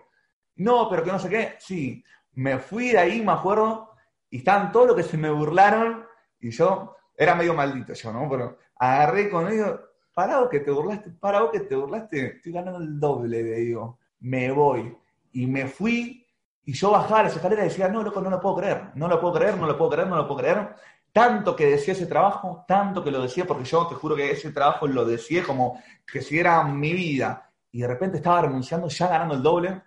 No, 0.57 0.89
pero 0.89 1.05
que 1.05 1.13
no 1.13 1.19
sé 1.19 1.29
qué. 1.29 1.55
Sí, 1.59 2.03
me 2.33 2.59
fui 2.59 2.93
de 2.93 2.99
ahí, 2.99 3.21
me 3.21 3.33
acuerdo, 3.33 3.91
y 4.31 4.39
estaban 4.39 4.73
todos 4.73 4.87
los 4.87 4.97
que 4.97 5.03
se 5.03 5.19
me 5.19 5.29
burlaron, 5.29 6.07
y 6.41 6.51
yo, 6.51 6.97
era 7.15 7.35
medio 7.35 7.53
maldito 7.53 7.93
yo, 7.93 8.11
¿no? 8.15 8.27
Pero 8.27 8.57
agarré 8.77 9.29
con 9.29 9.53
ellos, 9.53 9.81
parado 10.15 10.49
que 10.49 10.61
te 10.61 10.71
burlaste, 10.71 11.11
parado 11.11 11.51
que 11.51 11.61
te 11.61 11.77
burlaste, 11.77 12.37
estoy 12.37 12.53
ganando 12.53 12.79
el 12.79 12.99
doble, 12.99 13.43
le 13.43 13.55
digo, 13.57 13.99
me 14.21 14.51
voy. 14.51 14.97
Y 15.33 15.47
me 15.47 15.67
fui, 15.67 16.27
y 16.65 16.73
yo 16.73 16.91
bajaba 16.93 17.25
las 17.25 17.37
escaleras 17.37 17.67
y 17.67 17.69
decía, 17.69 17.89
no, 17.89 18.03
loco, 18.03 18.23
no 18.23 18.31
lo 18.31 18.41
puedo 18.41 18.57
creer, 18.57 18.93
no 18.95 19.09
lo 19.09 19.21
puedo 19.21 19.35
creer, 19.35 19.59
no 19.59 19.67
lo 19.67 19.77
puedo 19.77 19.91
creer, 19.91 20.09
no 20.09 20.17
lo 20.17 20.27
puedo 20.27 20.41
creer. 20.41 20.75
Tanto 21.13 21.55
que 21.55 21.67
decía 21.67 21.93
ese 21.93 22.07
trabajo, 22.07 22.65
tanto 22.67 23.05
que 23.05 23.11
lo 23.11 23.23
decía, 23.23 23.47
porque 23.47 23.65
yo 23.65 23.87
te 23.87 23.95
juro 23.95 24.17
que 24.17 24.31
ese 24.31 24.51
trabajo 24.51 24.87
lo 24.87 25.05
decía 25.05 25.45
como 25.45 25.83
que 26.07 26.23
si 26.23 26.39
era 26.39 26.63
mi 26.65 26.93
vida. 26.95 27.51
Y 27.71 27.83
de 27.83 27.89
repente 27.89 28.17
estaba 28.17 28.43
renunciando, 28.43 28.89
ya 28.89 29.09
ganando 29.09 29.35
el 29.35 29.43
doble, 29.43 29.83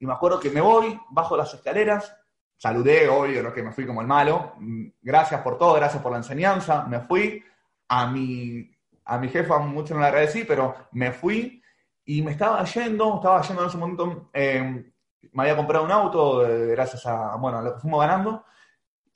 y 0.00 0.06
me 0.06 0.12
acuerdo 0.12 0.38
que 0.38 0.50
me 0.50 0.60
voy, 0.60 0.98
bajo 1.10 1.36
las 1.36 1.52
escaleras, 1.54 2.14
saludé, 2.56 3.08
obvio, 3.08 3.42
no 3.42 3.52
que 3.52 3.62
me 3.62 3.72
fui 3.72 3.86
como 3.86 4.00
el 4.00 4.06
malo, 4.06 4.54
gracias 5.00 5.40
por 5.42 5.58
todo, 5.58 5.74
gracias 5.74 6.02
por 6.02 6.12
la 6.12 6.18
enseñanza, 6.18 6.84
me 6.84 7.00
fui, 7.00 7.42
a 7.88 8.06
mi, 8.06 8.70
a 9.04 9.18
mi 9.18 9.28
jefa 9.28 9.58
mucho 9.58 9.94
no 9.94 10.00
le 10.00 10.06
agradecí, 10.06 10.44
pero 10.44 10.74
me 10.92 11.12
fui. 11.12 11.62
Y 12.04 12.22
me 12.22 12.32
estaba 12.32 12.64
yendo, 12.64 13.16
estaba 13.16 13.42
yendo 13.42 13.62
en 13.62 13.68
ese 13.68 13.78
momento, 13.78 14.30
eh, 14.32 14.92
me 15.32 15.42
había 15.42 15.56
comprado 15.56 15.84
un 15.84 15.92
auto, 15.92 16.46
eh, 16.46 16.68
gracias 16.68 17.04
a, 17.06 17.36
bueno, 17.36 17.58
a 17.58 17.62
lo 17.62 17.74
que 17.74 17.80
fuimos 17.80 18.00
ganando, 18.00 18.44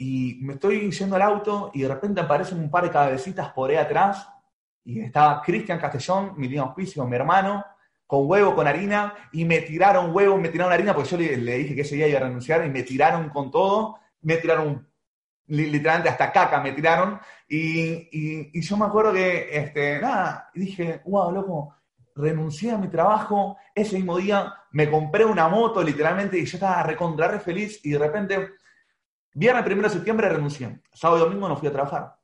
y 0.02 0.38
me 0.40 0.54
estoy 0.54 0.90
yendo 0.90 1.14
al 1.14 1.22
auto 1.22 1.70
y 1.72 1.82
de 1.82 1.88
repente 1.88 2.20
aparecen 2.20 2.58
un 2.58 2.68
par 2.68 2.82
de 2.82 2.90
cabecitas 2.90 3.52
por 3.52 3.70
ahí 3.70 3.76
atrás, 3.76 4.28
y 4.84 4.98
estaba 4.98 5.40
Cristian 5.40 5.78
Castellón, 5.78 6.32
mi 6.36 6.56
auspicio, 6.56 7.06
mi 7.06 7.14
hermano, 7.14 7.64
con 8.04 8.28
huevo, 8.28 8.52
con 8.56 8.66
harina, 8.66 9.14
y 9.30 9.44
me 9.44 9.60
tiraron 9.60 10.12
huevo, 10.12 10.36
me 10.38 10.48
tiraron 10.48 10.72
harina, 10.72 10.92
porque 10.92 11.10
yo 11.10 11.16
le, 11.18 11.56
dije 11.56 11.76
que 11.76 11.82
ese 11.82 11.94
día 11.94 12.08
iba 12.08 12.18
a 12.18 12.22
renunciar, 12.24 12.66
y 12.66 12.68
me 12.68 12.82
tiraron 12.82 13.28
con 13.28 13.52
todo, 13.52 14.00
me 14.22 14.38
tiraron 14.38 14.88
literalmente 15.46 16.08
hasta 16.08 16.32
caca, 16.32 16.60
me 16.60 16.72
tiraron, 16.72 17.20
y, 17.48 18.60
yo 18.60 18.76
me 18.76 18.86
acuerdo 18.86 19.12
que, 19.12 19.56
este, 19.56 20.00
nada, 20.00 20.50
dije, 20.52 21.00
wow, 21.04 21.30
loco, 21.30 21.76
renuncié 22.16 22.72
a 22.72 22.78
mi 22.78 22.88
trabajo, 22.88 23.56
ese 23.72 23.94
mismo 23.96 24.16
día 24.18 24.52
me 24.72 24.90
compré 24.90 25.24
una 25.24 25.46
moto, 25.46 25.80
literalmente, 25.80 26.38
y 26.38 26.44
yo 26.44 26.56
estaba 26.56 26.82
recontra 26.82 27.28
re 27.28 27.38
feliz, 27.38 27.78
y 27.84 27.90
de 27.90 27.98
repente, 28.00 28.48
viernes 29.34 29.64
primero 29.64 29.88
de 29.88 29.94
septiembre 29.94 30.28
renuncié, 30.28 30.80
sábado 30.92 31.20
y 31.20 31.24
domingo 31.28 31.48
no 31.48 31.56
fui 31.56 31.68
a 31.68 31.72
trabajar, 31.72 32.16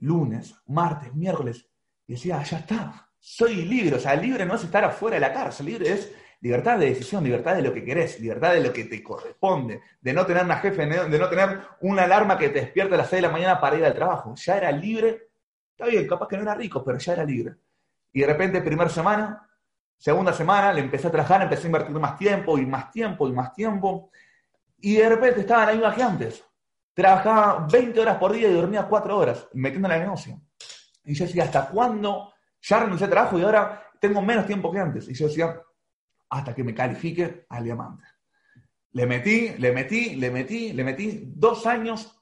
lunes, 0.00 0.54
martes, 0.66 1.14
miércoles, 1.14 1.68
y 2.06 2.14
decía, 2.14 2.42
ya 2.42 2.58
está, 2.58 3.08
soy 3.18 3.64
libre. 3.64 3.96
O 3.96 3.98
sea, 3.98 4.14
libre 4.14 4.46
no 4.46 4.54
es 4.54 4.64
estar 4.64 4.84
afuera 4.84 5.16
de 5.16 5.20
la 5.20 5.32
cárcel, 5.32 5.66
libre 5.66 5.92
es 5.92 6.12
libertad 6.40 6.78
de 6.78 6.86
decisión, 6.86 7.24
libertad 7.24 7.56
de 7.56 7.62
lo 7.62 7.72
que 7.72 7.84
querés, 7.84 8.20
libertad 8.20 8.52
de 8.52 8.60
lo 8.60 8.72
que 8.72 8.84
te 8.84 9.02
corresponde, 9.02 9.80
de 10.00 10.12
no 10.12 10.24
tener 10.24 10.44
una 10.44 10.58
jefe, 10.58 10.86
de 10.86 11.18
no 11.18 11.28
tener 11.28 11.60
una 11.80 12.04
alarma 12.04 12.38
que 12.38 12.50
te 12.50 12.60
despierte 12.60 12.94
a 12.94 12.98
las 12.98 13.08
6 13.08 13.22
de 13.22 13.26
la 13.26 13.32
mañana 13.32 13.60
para 13.60 13.76
ir 13.76 13.84
al 13.84 13.94
trabajo. 13.94 14.34
Ya 14.36 14.56
era 14.56 14.70
libre, 14.70 15.30
está 15.70 15.86
bien, 15.86 16.06
capaz 16.06 16.28
que 16.28 16.36
no 16.36 16.42
era 16.42 16.54
rico, 16.54 16.84
pero 16.84 16.98
ya 16.98 17.14
era 17.14 17.24
libre. 17.24 17.54
Y 18.12 18.20
de 18.20 18.26
repente, 18.26 18.60
primera 18.60 18.88
semana, 18.88 19.48
segunda 19.98 20.32
semana, 20.32 20.72
le 20.72 20.82
empecé 20.82 21.08
a 21.08 21.10
trabajar, 21.10 21.42
empecé 21.42 21.64
a 21.64 21.66
invertir 21.66 21.96
más 21.96 22.16
tiempo 22.16 22.58
y 22.58 22.66
más 22.66 22.90
tiempo 22.92 23.28
y 23.28 23.32
más 23.32 23.52
tiempo. 23.52 24.10
Y 24.78 24.96
de 24.96 25.08
repente 25.08 25.40
estaba 25.40 25.62
en 25.62 25.66
la 25.80 25.88
misma 25.90 25.94
que 25.94 26.02
antes. 26.02 26.44
Trabajaba 26.94 27.66
20 27.70 28.00
horas 28.00 28.16
por 28.18 28.32
día 28.32 28.48
y 28.48 28.54
dormía 28.54 28.86
4 28.88 29.16
horas, 29.16 29.48
metiendo 29.52 29.88
en 29.88 29.94
el 29.94 30.00
negocio. 30.00 30.40
Y 31.04 31.14
yo 31.14 31.26
decía, 31.26 31.44
¿hasta 31.44 31.68
cuándo 31.68 32.32
ya 32.60 32.80
renuncié 32.80 33.04
al 33.04 33.10
trabajo 33.10 33.38
y 33.38 33.42
ahora 33.42 33.86
tengo 34.00 34.22
menos 34.22 34.46
tiempo 34.46 34.72
que 34.72 34.78
antes. 34.78 35.08
Y 35.08 35.14
yo 35.14 35.28
decía, 35.28 35.60
hasta 36.30 36.54
que 36.54 36.64
me 36.64 36.74
califique 36.74 37.46
al 37.48 37.64
diamante. 37.64 38.04
Le 38.92 39.06
metí, 39.06 39.50
le 39.58 39.72
metí, 39.72 40.16
le 40.16 40.30
metí, 40.30 40.72
le 40.72 40.84
metí 40.84 41.32
dos 41.34 41.66
años 41.66 42.12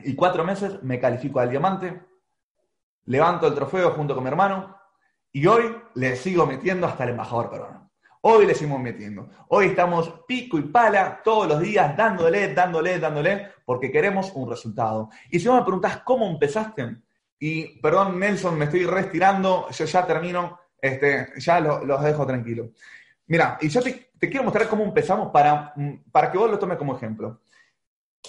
y 0.00 0.14
cuatro 0.14 0.44
meses, 0.44 0.82
me 0.82 1.00
califico 1.00 1.40
al 1.40 1.50
diamante, 1.50 2.02
levanto 3.06 3.46
el 3.46 3.54
trofeo 3.54 3.92
junto 3.92 4.14
con 4.14 4.24
mi 4.24 4.28
hermano 4.28 4.76
y 5.32 5.46
hoy 5.46 5.76
le 5.94 6.16
sigo 6.16 6.46
metiendo 6.46 6.86
hasta 6.86 7.04
el 7.04 7.10
embajador 7.10 7.50
peruano. 7.50 7.83
Hoy 8.26 8.46
le 8.46 8.54
seguimos 8.54 8.80
metiendo. 8.80 9.28
Hoy 9.48 9.66
estamos 9.66 10.22
pico 10.26 10.56
y 10.56 10.62
pala 10.62 11.20
todos 11.22 11.46
los 11.46 11.60
días 11.60 11.94
dándole, 11.94 12.54
dándole, 12.54 12.98
dándole, 12.98 13.48
porque 13.66 13.90
queremos 13.92 14.32
un 14.34 14.48
resultado. 14.48 15.10
Y 15.30 15.38
si 15.38 15.46
vos 15.46 15.58
me 15.58 15.62
preguntás 15.62 15.98
cómo 15.98 16.26
empezaste, 16.26 16.96
y 17.38 17.78
perdón 17.80 18.18
Nelson, 18.18 18.56
me 18.56 18.64
estoy 18.64 18.86
retirando, 18.86 19.68
yo 19.70 19.84
ya 19.84 20.06
termino, 20.06 20.58
este, 20.80 21.34
ya 21.36 21.60
los 21.60 22.02
dejo 22.02 22.26
tranquilos. 22.26 22.68
Mira, 23.26 23.58
y 23.60 23.68
yo 23.68 23.82
te, 23.82 24.08
quiero 24.18 24.44
mostrar 24.44 24.68
cómo 24.68 24.84
empezamos 24.84 25.30
para, 25.30 25.74
para 26.10 26.32
que 26.32 26.38
vos 26.38 26.50
lo 26.50 26.58
tomes 26.58 26.78
como 26.78 26.96
ejemplo. 26.96 27.42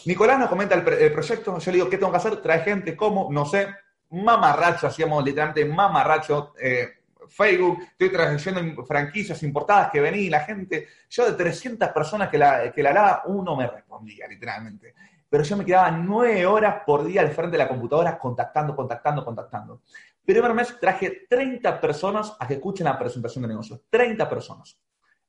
Nicolás 0.03 0.39
nos 0.39 0.49
comenta 0.49 0.75
el, 0.75 1.13
proyecto, 1.13 1.57
yo 1.57 1.71
le 1.71 1.77
digo, 1.77 1.89
¿qué 1.89 1.97
tengo 1.97 2.11
que 2.11 2.17
hacer? 2.17 2.41
Trae 2.41 2.59
gente, 2.59 2.97
¿cómo? 2.97 3.29
No 3.31 3.45
sé. 3.45 3.69
Mamarracho, 4.09 4.87
hacíamos 4.87 5.23
literalmente 5.23 5.63
mamarracho. 5.63 6.53
Eh, 6.61 7.04
Facebook, 7.29 7.79
estoy 7.91 8.09
trayendo 8.09 8.85
franquicias 8.85 9.41
importadas 9.43 9.89
que 9.91 9.99
venía 9.99 10.31
la 10.31 10.41
gente, 10.41 10.87
yo 11.09 11.25
de 11.25 11.33
300 11.33 11.89
personas 11.89 12.29
que 12.29 12.37
la, 12.37 12.71
que 12.71 12.83
la 12.83 13.23
uno 13.25 13.55
me 13.55 13.67
respondía 13.67 14.27
literalmente. 14.27 14.93
Pero 15.29 15.43
yo 15.43 15.57
me 15.57 15.65
quedaba 15.65 15.91
nueve 15.91 16.45
horas 16.45 16.83
por 16.85 17.03
día 17.03 17.21
al 17.21 17.31
frente 17.31 17.57
de 17.57 17.63
la 17.63 17.67
computadora 17.67 18.17
contactando, 18.17 18.75
contactando, 18.75 19.25
contactando. 19.25 19.81
Primer 20.23 20.53
mes 20.53 20.79
traje 20.79 21.25
30 21.29 21.79
personas 21.79 22.35
a 22.39 22.47
que 22.47 22.55
escuchen 22.55 22.85
la 22.85 22.97
presentación 22.97 23.43
de 23.43 23.49
negocios. 23.49 23.81
30 23.89 24.27
personas. 24.29 24.79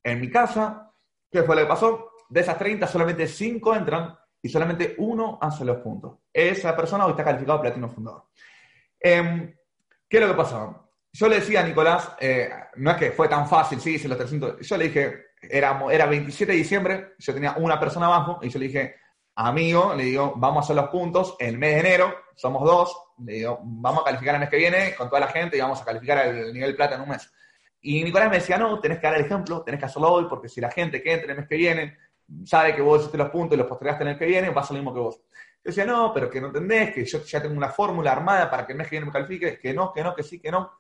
En 0.03 0.21
mi 0.21 0.31
casa, 0.31 0.93
¿qué 1.31 1.43
fue 1.43 1.57
lo 1.57 1.63
que 1.63 1.69
pasó? 1.69 2.11
De 2.29 2.41
esas 2.41 2.57
30, 2.57 2.87
solamente 2.87 3.27
5 3.27 3.75
entran 3.75 4.17
y 4.41 4.49
solamente 4.49 4.95
uno 4.99 5.39
hace 5.41 5.65
los 5.65 5.79
puntos. 5.79 6.19
Esa 6.33 6.77
persona 6.77 7.05
hoy 7.05 7.11
está 7.11 7.25
calificado 7.25 7.61
platino 7.61 7.89
fundador. 7.89 8.27
Em, 9.01 9.55
¿Qué 10.09 10.19
es 10.19 10.23
lo 10.23 10.29
que 10.29 10.37
pasaba? 10.37 10.86
Yo 11.17 11.29
le 11.29 11.37
decía 11.37 11.61
a 11.61 11.63
Nicolás, 11.63 12.11
eh, 12.21 12.51
no 12.77 12.91
es 12.91 12.97
que 12.99 13.11
fue 13.11 13.27
tan 13.27 13.49
fácil, 13.49 13.81
sí, 13.81 13.95
hice 13.95 14.07
los 14.07 14.19
300. 14.19 14.61
Yo 14.61 14.77
le 14.77 14.85
dije, 14.85 15.29
era, 15.41 15.83
era 15.91 16.05
27 16.05 16.53
de 16.53 16.59
diciembre, 16.59 17.15
yo 17.19 17.33
tenía 17.33 17.55
una 17.57 17.81
persona 17.81 18.05
abajo, 18.05 18.39
y 18.43 18.51
yo 18.51 18.59
le 18.59 18.67
dije, 18.67 18.97
amigo, 19.35 19.95
le 19.95 20.05
digo, 20.05 20.35
vamos 20.37 20.59
a 20.59 20.65
hacer 20.65 20.77
los 20.77 20.91
puntos 20.91 21.35
el 21.39 21.57
mes 21.57 21.75
de 21.75 21.81
enero, 21.81 22.15
somos 22.35 22.63
dos, 22.65 22.95
le 23.25 23.33
digo, 23.33 23.61
vamos 23.63 24.03
a 24.03 24.05
calificar 24.05 24.35
el 24.35 24.41
mes 24.41 24.51
que 24.51 24.59
viene 24.59 24.95
con 24.95 25.09
toda 25.09 25.21
la 25.21 25.29
gente 25.29 25.57
y 25.57 25.61
vamos 25.61 25.81
a 25.81 25.87
calificar 25.87 26.27
el 26.27 26.53
nivel 26.53 26.77
plata 26.77 26.97
en 26.97 27.01
un 27.01 27.09
mes. 27.09 27.33
Y 27.81 28.05
Nicolás 28.05 28.29
me 28.29 28.37
decía, 28.37 28.59
no, 28.59 28.79
tenés 28.79 28.99
que 28.99 29.07
dar 29.07 29.17
el 29.17 29.25
ejemplo, 29.25 29.63
tenés 29.63 29.81
que 29.81 29.87
hacerlo 29.87 30.13
hoy, 30.13 30.27
porque 30.29 30.51
si 30.51 30.61
la 30.61 30.71
gente 30.71 31.03
que 31.03 31.15
entre 31.15 31.33
el 31.33 31.39
mes 31.39 31.49
que 31.49 31.57
viene 31.57 31.97
sabe 32.45 32.75
que 32.75 32.83
vos 32.83 33.01
hiciste 33.01 33.17
los 33.17 33.31
puntos 33.31 33.57
y 33.57 33.59
los 33.59 33.67
postergaste 33.67 34.05
en 34.05 34.11
el 34.11 34.19
que 34.19 34.27
viene, 34.27 34.51
va 34.51 34.61
a 34.61 34.65
ser 34.65 34.77
lo 34.77 34.83
mismo 34.83 34.93
que 34.93 35.01
vos. 35.01 35.17
Yo 35.17 35.71
decía, 35.71 35.87
no, 35.87 36.13
pero 36.13 36.29
que 36.29 36.43
no 36.43 36.49
entendés, 36.49 36.93
que 36.93 37.07
yo 37.07 37.25
ya 37.25 37.41
tengo 37.41 37.57
una 37.57 37.71
fórmula 37.71 38.13
armada 38.13 38.51
para 38.51 38.67
que 38.67 38.73
el 38.73 38.79
mes 38.79 38.89
que 38.89 38.97
viene 38.97 39.07
me 39.07 39.13
califique, 39.13 39.59
que 39.59 39.73
no, 39.73 39.95
que 39.95 40.03
no, 40.03 40.15
que 40.15 40.23
sí, 40.23 40.39
que 40.39 40.51
no 40.51 40.73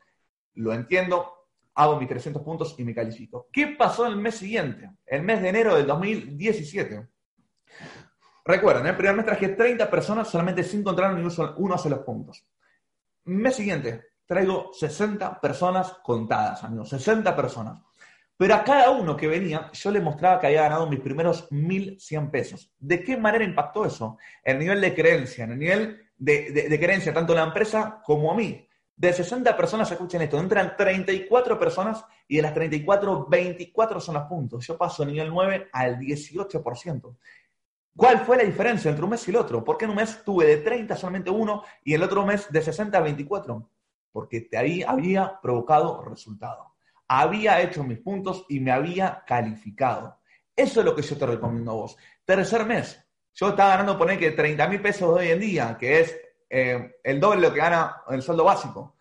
lo 0.57 0.73
entiendo, 0.73 1.33
hago 1.75 1.99
mis 1.99 2.09
300 2.09 2.43
puntos 2.43 2.75
y 2.79 2.85
me 2.85 2.95
califico. 2.95 3.49
¿Qué 3.53 3.69
pasó 3.69 4.07
el 4.07 4.17
mes 4.17 4.37
siguiente? 4.37 4.91
El 5.07 5.23
mes 5.23 5.41
de 5.41 5.49
enero 5.49 5.77
del 5.77 5.87
2017. 5.87 7.09
Recuerden, 8.45 8.87
el 8.87 8.97
primer 8.97 9.17
mes 9.17 9.27
traje 9.27 9.49
30 9.49 9.91
personas, 9.91 10.29
solamente 10.29 10.63
5 10.63 10.91
entraron 10.91 11.21
y 11.21 11.29
uno 11.57 11.75
hace 11.75 11.91
los 11.91 12.01
puntos. 12.01 12.47
Mes 13.25 13.57
siguiente, 13.57 14.05
traigo 14.25 14.71
60 14.73 15.41
personas 15.41 15.95
contadas, 16.03 16.63
amigos, 16.65 16.89
60 16.91 17.35
personas. 17.35 17.81
Pero 18.37 18.55
a 18.55 18.65
cada 18.65 18.91
uno 18.91 19.17
que 19.17 19.27
venía, 19.27 19.71
yo 19.73 19.91
le 19.91 20.01
mostraba 20.01 20.39
que 20.39 20.49
había 20.49 20.63
ganado 20.63 20.87
mis 20.87 21.01
primeros 21.01 21.51
1.100 21.51 22.31
pesos. 22.31 22.71
¿De 22.79 23.03
qué 23.03 23.17
manera 23.17 23.45
impactó 23.45 23.87
eso? 23.87 24.19
El 24.45 24.59
nivel 24.59 24.81
de 24.81 24.95
creencia, 24.95 25.45
en 25.45 25.53
el 25.53 25.59
nivel 25.59 26.07
de, 26.19 26.79
creencia 26.79 27.15
tanto 27.15 27.35
la 27.35 27.45
empresa 27.45 28.01
como 28.05 28.31
a 28.31 28.35
mí. 28.35 28.66
De 28.97 29.13
60 29.13 29.55
personas, 29.55 29.91
escuchen 29.91 30.23
esto, 30.23 30.39
entran 30.39 30.75
34 30.75 31.59
personas 31.59 32.03
y 32.27 32.37
de 32.37 32.43
las 32.43 32.55
34, 32.55 33.27
24 33.27 34.01
son 34.01 34.15
los 34.15 34.25
puntos. 34.25 34.67
Yo 34.67 34.79
paso 34.79 35.05
del 35.05 35.13
nivel 35.13 35.29
9 35.29 35.69
al 35.71 35.99
18%. 35.99 37.17
¿Cuál 37.95 38.21
fue 38.21 38.39
la 38.39 38.45
diferencia 38.45 38.91
entre 38.91 39.05
un 39.05 39.11
mes 39.11 39.29
y 39.29 39.31
el 39.31 39.37
otro? 39.37 39.63
¿Por 39.63 39.77
qué 39.77 39.85
en 39.85 39.91
un 39.91 39.97
mes 39.97 40.23
tuve 40.25 40.47
de 40.47 40.57
30 40.59 40.97
solamente 40.97 41.31
uno 41.31 41.63
y 41.85 41.93
el 41.93 42.03
otro 42.03 42.25
mes 42.25 42.51
de 42.51 42.63
60 42.63 42.97
a 42.97 43.03
24? 43.03 43.71
Porque 44.13 44.49
ahí 44.57 44.83
había 44.83 45.41
provocado 45.43 46.03
resultado. 46.03 46.75
Había 47.07 47.61
hecho 47.61 47.85
mis 47.85 47.99
puntos 47.99 48.47
y 48.49 48.61
me 48.61 48.73
había 48.73 49.25
calificado. 49.27 50.21
Eso 50.55 50.81
es 50.81 50.87
lo 50.87 50.95
que 50.95 51.03
yo 51.03 51.19
te 51.19 51.27
recomiendo 51.27 51.71
a 51.73 51.75
vos. 51.75 51.97
Tercer 52.25 52.65
mes, 52.65 52.99
yo 53.35 53.51
estaba 53.51 53.71
ganando, 53.71 53.99
poner 53.99 54.19
que 54.19 54.31
30 54.31 54.69
mil 54.69 54.81
pesos 54.81 55.09
hoy 55.11 55.29
en 55.29 55.41
día, 55.41 55.77
que 55.79 56.01
es 56.01 56.19
eh, 56.49 56.97
el 57.03 57.21
doble 57.21 57.41
de 57.41 57.49
lo 57.49 57.55
que 57.55 57.61
gana 57.61 58.03
el 58.09 58.23
sueldo 58.23 58.45
básico. 58.45 58.97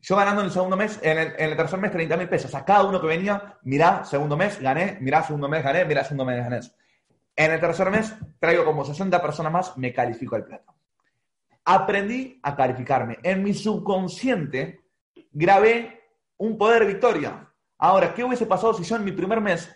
Yo 0.00 0.16
ganando 0.16 0.42
en 0.42 0.46
el 0.46 0.52
segundo 0.52 0.76
mes, 0.76 0.98
en 1.02 1.18
el, 1.18 1.56
tercer 1.56 1.78
mes 1.78 1.90
30 1.90 2.16
mil 2.16 2.28
pesos. 2.28 2.54
A 2.54 2.64
cada 2.64 2.84
uno 2.84 3.00
que 3.00 3.06
venía, 3.06 3.58
mirá, 3.62 4.04
segundo 4.04 4.36
mes 4.36 4.60
gané, 4.60 4.98
mirá, 5.00 5.22
segundo 5.22 5.48
mes 5.48 5.64
gané, 5.64 5.84
mirá, 5.86 6.04
segundo 6.04 6.26
mes 6.26 6.44
gané. 6.44 6.60
En 7.36 7.52
el 7.52 7.60
tercer 7.60 7.90
mes 7.90 8.14
traigo 8.38 8.64
como 8.64 8.84
60 8.84 9.20
personas 9.22 9.52
más, 9.52 9.78
me 9.78 9.92
califico 9.94 10.36
el 10.36 10.44
plato. 10.44 10.74
Aprendí 11.64 12.38
a 12.42 12.54
calificarme. 12.54 13.18
En 13.22 13.42
mi 13.42 13.54
subconsciente 13.54 14.84
grabé 15.32 16.02
un 16.36 16.58
poder 16.58 16.84
victoria. 16.84 17.50
Ahora, 17.78 18.12
¿qué 18.12 18.22
hubiese 18.22 18.44
pasado 18.44 18.74
si 18.74 18.84
yo 18.84 18.96
en 18.96 19.04
mi 19.04 19.12
primer 19.12 19.40
mes 19.40 19.74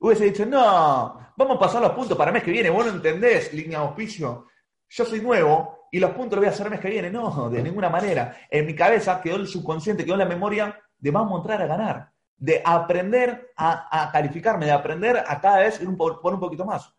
hubiese 0.00 0.24
dicho, 0.24 0.44
no, 0.44 1.32
vamos 1.36 1.56
a 1.56 1.60
pasar 1.60 1.82
los 1.82 1.92
puntos 1.92 2.16
para 2.16 2.30
el 2.30 2.34
mes 2.34 2.42
que 2.42 2.50
viene, 2.50 2.70
vos 2.70 2.86
no 2.86 2.92
entendés, 2.92 3.52
línea 3.52 3.78
de 3.78 3.86
auspicio, 3.86 4.46
yo 4.88 5.04
soy 5.04 5.20
nuevo, 5.20 5.77
y 5.90 6.00
los 6.00 6.10
puntos 6.10 6.36
los 6.36 6.40
voy 6.40 6.48
a 6.48 6.50
hacer 6.50 6.66
el 6.66 6.72
mes 6.72 6.80
que 6.80 6.90
viene. 6.90 7.10
No, 7.10 7.48
de 7.50 7.62
ninguna 7.62 7.88
manera. 7.88 8.36
En 8.50 8.66
mi 8.66 8.74
cabeza 8.74 9.20
quedó 9.20 9.36
el 9.36 9.46
subconsciente, 9.46 10.04
quedó 10.04 10.16
la 10.16 10.24
memoria 10.24 10.78
de 10.98 11.10
vamos 11.10 11.34
a 11.34 11.36
entrar 11.38 11.62
a 11.62 11.66
ganar, 11.66 12.12
de 12.36 12.62
aprender 12.64 13.52
a, 13.56 14.10
calificarme, 14.12 14.66
de 14.66 14.72
aprender 14.72 15.24
a 15.26 15.40
cada 15.40 15.58
vez 15.58 15.80
ir 15.80 15.88
un, 15.88 15.96
por 15.96 16.20
un 16.24 16.40
poquito 16.40 16.64
más. 16.64 16.92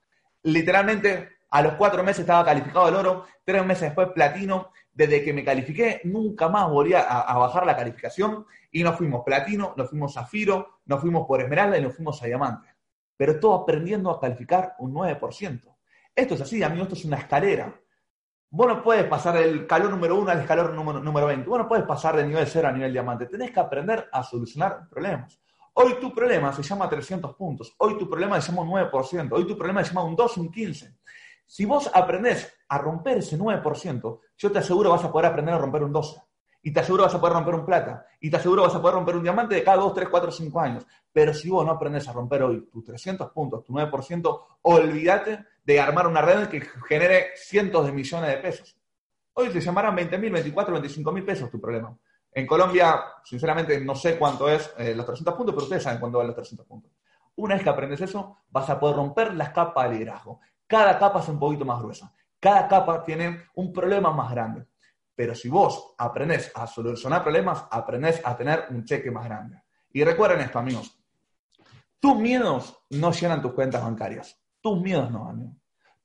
Literalmente, 0.44 1.30
a 1.50 1.62
los 1.62 1.74
cuatro 1.74 2.04
meses 2.04 2.22
estaba 2.22 2.46
calificado 2.46 2.88
el 2.90 2.96
oro, 2.96 3.26
tres 3.44 3.66
meses 3.66 3.84
después 3.84 4.10
platino. 4.10 4.72
Desde 4.92 5.24
que 5.24 5.32
me 5.32 5.46
califiqué, 5.46 6.02
nunca 6.04 6.50
más 6.50 6.70
volví 6.70 6.94
a, 6.94 7.02
a 7.02 7.38
bajar 7.38 7.66
la 7.66 7.78
calificación 7.78 8.46
y 8.70 8.84
nos 8.84 8.98
fuimos 8.98 9.24
platino, 9.24 9.74
nos 9.78 9.90
fuimos 9.90 10.14
zafiro, 10.14 10.82
nos 10.86 11.00
fuimos 11.00 11.26
por 11.26 11.42
esmeralda 11.42 11.78
y 11.78 11.82
nos 11.82 11.96
fuimos 11.96 12.22
a 12.22 12.26
diamante. 12.26 12.68
Pero 13.16 13.40
todo 13.40 13.54
aprendiendo 13.54 14.12
a 14.12 14.20
calificar 14.20 14.76
un 14.80 14.94
9%. 14.94 15.76
Esto 16.16 16.34
es 16.34 16.42
así, 16.42 16.62
amigo, 16.62 16.84
esto 16.84 16.96
es 16.96 17.06
una 17.06 17.18
escalera. 17.18 17.74
Vos 18.52 18.68
no 18.68 18.82
puedes 18.82 19.06
pasar 19.06 19.36
del 19.36 19.68
calor 19.68 19.92
número 19.92 20.16
uno 20.16 20.32
al 20.32 20.40
escalón 20.40 20.76
número, 20.76 21.00
número 21.00 21.28
20. 21.28 21.48
Vos 21.48 21.60
no 21.60 21.68
puedes 21.68 21.86
pasar 21.86 22.16
de 22.16 22.26
nivel 22.26 22.48
cero 22.48 22.68
a 22.68 22.72
nivel 22.72 22.92
diamante. 22.92 23.28
Tenés 23.28 23.52
que 23.52 23.60
aprender 23.60 24.10
a 24.12 24.24
solucionar 24.24 24.90
problemas. 24.90 25.40
Hoy 25.74 26.00
tu 26.02 26.12
problema 26.12 26.52
se 26.52 26.64
llama 26.64 26.90
300 26.90 27.36
puntos. 27.36 27.76
Hoy 27.78 27.96
tu 27.96 28.10
problema 28.10 28.42
se 28.42 28.52
llama 28.52 28.64
un 28.64 28.70
9%. 28.70 29.30
Hoy 29.32 29.46
tu 29.46 29.56
problema 29.56 29.84
se 29.84 29.94
llama 29.94 30.04
un 30.04 30.16
2, 30.16 30.38
un 30.38 30.52
15. 30.52 30.98
Si 31.46 31.66
vos 31.66 31.92
aprendés 31.94 32.52
a 32.70 32.80
romper 32.80 33.20
ese 33.20 33.38
9%, 33.38 34.20
yo 34.36 34.52
te 34.52 34.60
aseguro 34.60 34.90
vas 34.90 35.04
a 35.04 35.12
poder 35.12 35.28
aprender 35.28 35.54
a 35.54 35.60
romper 35.60 35.84
un 35.84 35.94
12. 35.94 36.20
Y 36.64 36.74
te 36.74 36.80
aseguro 36.80 37.04
vas 37.04 37.14
a 37.14 37.22
poder 37.22 37.36
romper 37.36 37.54
un 37.54 37.66
plata. 37.66 38.06
Y 38.20 38.32
te 38.32 38.38
aseguro 38.38 38.64
vas 38.64 38.74
a 38.74 38.82
poder 38.82 38.96
romper 38.96 39.16
un 39.16 39.24
diamante 39.24 39.54
de 39.56 39.64
cada 39.64 39.78
2, 39.78 39.94
3, 39.94 40.10
4, 40.10 40.32
5 40.32 40.60
años. 40.60 40.88
Pero 41.14 41.36
si 41.36 41.50
vos 41.50 41.64
no 41.64 41.72
aprendes 41.72 42.08
a 42.08 42.14
romper 42.14 42.42
hoy 42.42 42.68
tus 42.72 42.84
300 42.84 43.30
puntos, 43.32 43.64
tu 43.64 43.74
9%, 43.74 44.42
olvídate 44.64 45.46
de 45.70 45.80
armar 45.80 46.08
una 46.08 46.24
red 46.24 46.48
que 46.48 46.62
genere 46.88 47.28
cientos 47.36 47.86
de 47.86 47.92
millones 47.92 48.32
de 48.32 48.38
pesos. 48.38 48.76
Hoy 49.34 49.50
te 49.50 49.62
llamarán 49.62 49.96
20 49.96 50.18
mil, 50.18 50.32
24, 50.32 50.74
25 50.74 51.12
mil 51.12 51.24
pesos 51.24 51.52
tu 51.52 51.62
problema. 51.62 51.96
En 52.32 52.48
Colombia, 52.48 53.00
sinceramente, 53.24 53.80
no 53.80 53.94
sé 53.94 54.18
cuánto 54.18 54.50
es 54.50 54.74
eh, 54.80 54.96
los 54.96 55.06
300 55.06 55.36
puntos, 55.36 55.54
pero 55.54 55.66
ustedes 55.66 55.84
saben 55.84 56.00
cuánto 56.00 56.18
valen 56.18 56.30
los 56.30 56.38
300 56.38 56.66
puntos. 56.66 56.92
Una 57.36 57.54
vez 57.54 57.64
que 57.64 57.70
aprendes 57.70 58.02
eso, 58.02 58.40
vas 58.50 58.68
a 58.68 58.80
poder 58.80 58.96
romper 58.96 59.36
las 59.36 59.52
capas 59.52 59.88
de 59.88 59.98
liderazgo. 59.98 60.40
Cada 60.66 60.98
capa 60.98 61.20
es 61.20 61.28
un 61.28 61.38
poquito 61.38 61.66
más 61.66 61.80
gruesa. 61.84 62.12
Cada 62.40 62.68
capa 62.68 63.04
tiene 63.04 63.44
un 63.54 63.72
problema 63.72 64.12
más 64.12 64.32
grande. 64.32 64.66
Pero 65.14 65.36
si 65.36 65.50
vos 65.50 65.94
aprendés 66.00 66.52
a 66.56 66.66
solucionar 66.66 67.22
problemas, 67.22 67.68
aprendés 67.70 68.22
a 68.26 68.36
tener 68.36 68.66
un 68.72 68.84
cheque 68.86 69.12
más 69.12 69.26
grande. 69.26 69.62
Y 69.94 70.04
recuerden 70.04 70.42
esto, 70.42 70.58
amigos. 70.58 71.00
Tus 72.00 72.18
miedos 72.18 72.76
no 72.90 73.12
llenan 73.12 73.40
tus 73.40 73.54
cuentas 73.54 73.84
bancarias. 73.84 74.36
Tus 74.62 74.82
miedos 74.82 75.10
no, 75.10 75.30
amigo. 75.30 75.59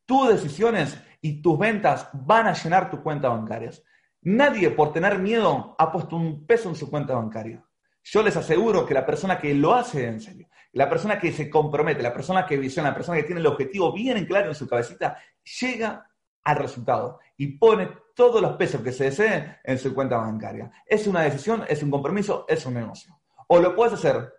Tus 0.07 0.29
decisiones 0.29 0.99
y 1.21 1.41
tus 1.41 1.59
ventas 1.59 2.09
van 2.13 2.47
a 2.47 2.53
llenar 2.53 2.91
tus 2.91 3.01
cuentas 3.01 3.31
bancarias. 3.31 3.83
Nadie 4.23 4.71
por 4.71 4.93
tener 4.93 5.19
miedo 5.19 5.75
ha 5.79 5.93
puesto 5.93 6.17
un 6.17 6.47
peso 6.47 6.69
en 6.69 6.75
su 6.75 6.91
cuenta 6.91 7.15
bancaria. 7.15 7.65
Yo 8.03 8.23
les 8.23 8.37
aseguro 8.37 8.85
que 8.85 8.93
la 8.93 9.07
persona 9.07 9.39
que 9.39 9.55
lo 9.55 9.75
hace 9.75 10.07
en 10.07 10.21
serio, 10.21 10.49
la 10.73 10.91
persona 10.91 11.19
que 11.19 11.33
se 11.33 11.49
compromete, 11.49 12.03
la 12.03 12.13
persona 12.13 12.47
que 12.47 12.59
visiona, 12.59 12.91
la 12.91 12.95
persona 12.95 13.17
que 13.17 13.25
tiene 13.25 13.41
el 13.41 13.47
objetivo 13.47 13.93
bien 13.93 14.19
en 14.19 14.27
claro 14.27 14.49
en 14.49 14.55
su 14.55 14.69
cabecita, 14.69 15.17
llega 15.61 16.11
al 16.43 16.57
resultado 16.57 17.21
y 17.37 17.59
pone 17.59 17.89
todos 18.15 18.43
los 18.43 18.57
pesos 18.57 18.83
que 18.83 18.93
se 18.93 19.05
deseen 19.05 19.57
en 19.65 19.79
su 19.79 19.95
cuenta 19.95 20.19
bancaria. 20.19 20.71
Es 20.87 21.07
una 21.07 21.23
decisión, 21.23 21.65
es 21.69 21.83
un 21.83 21.91
compromiso, 21.91 22.45
es 22.47 22.67
un 22.67 22.75
negocio. 22.75 23.19
O 23.49 23.59
lo 23.59 23.75
puedes 23.75 23.95
hacer 23.95 24.33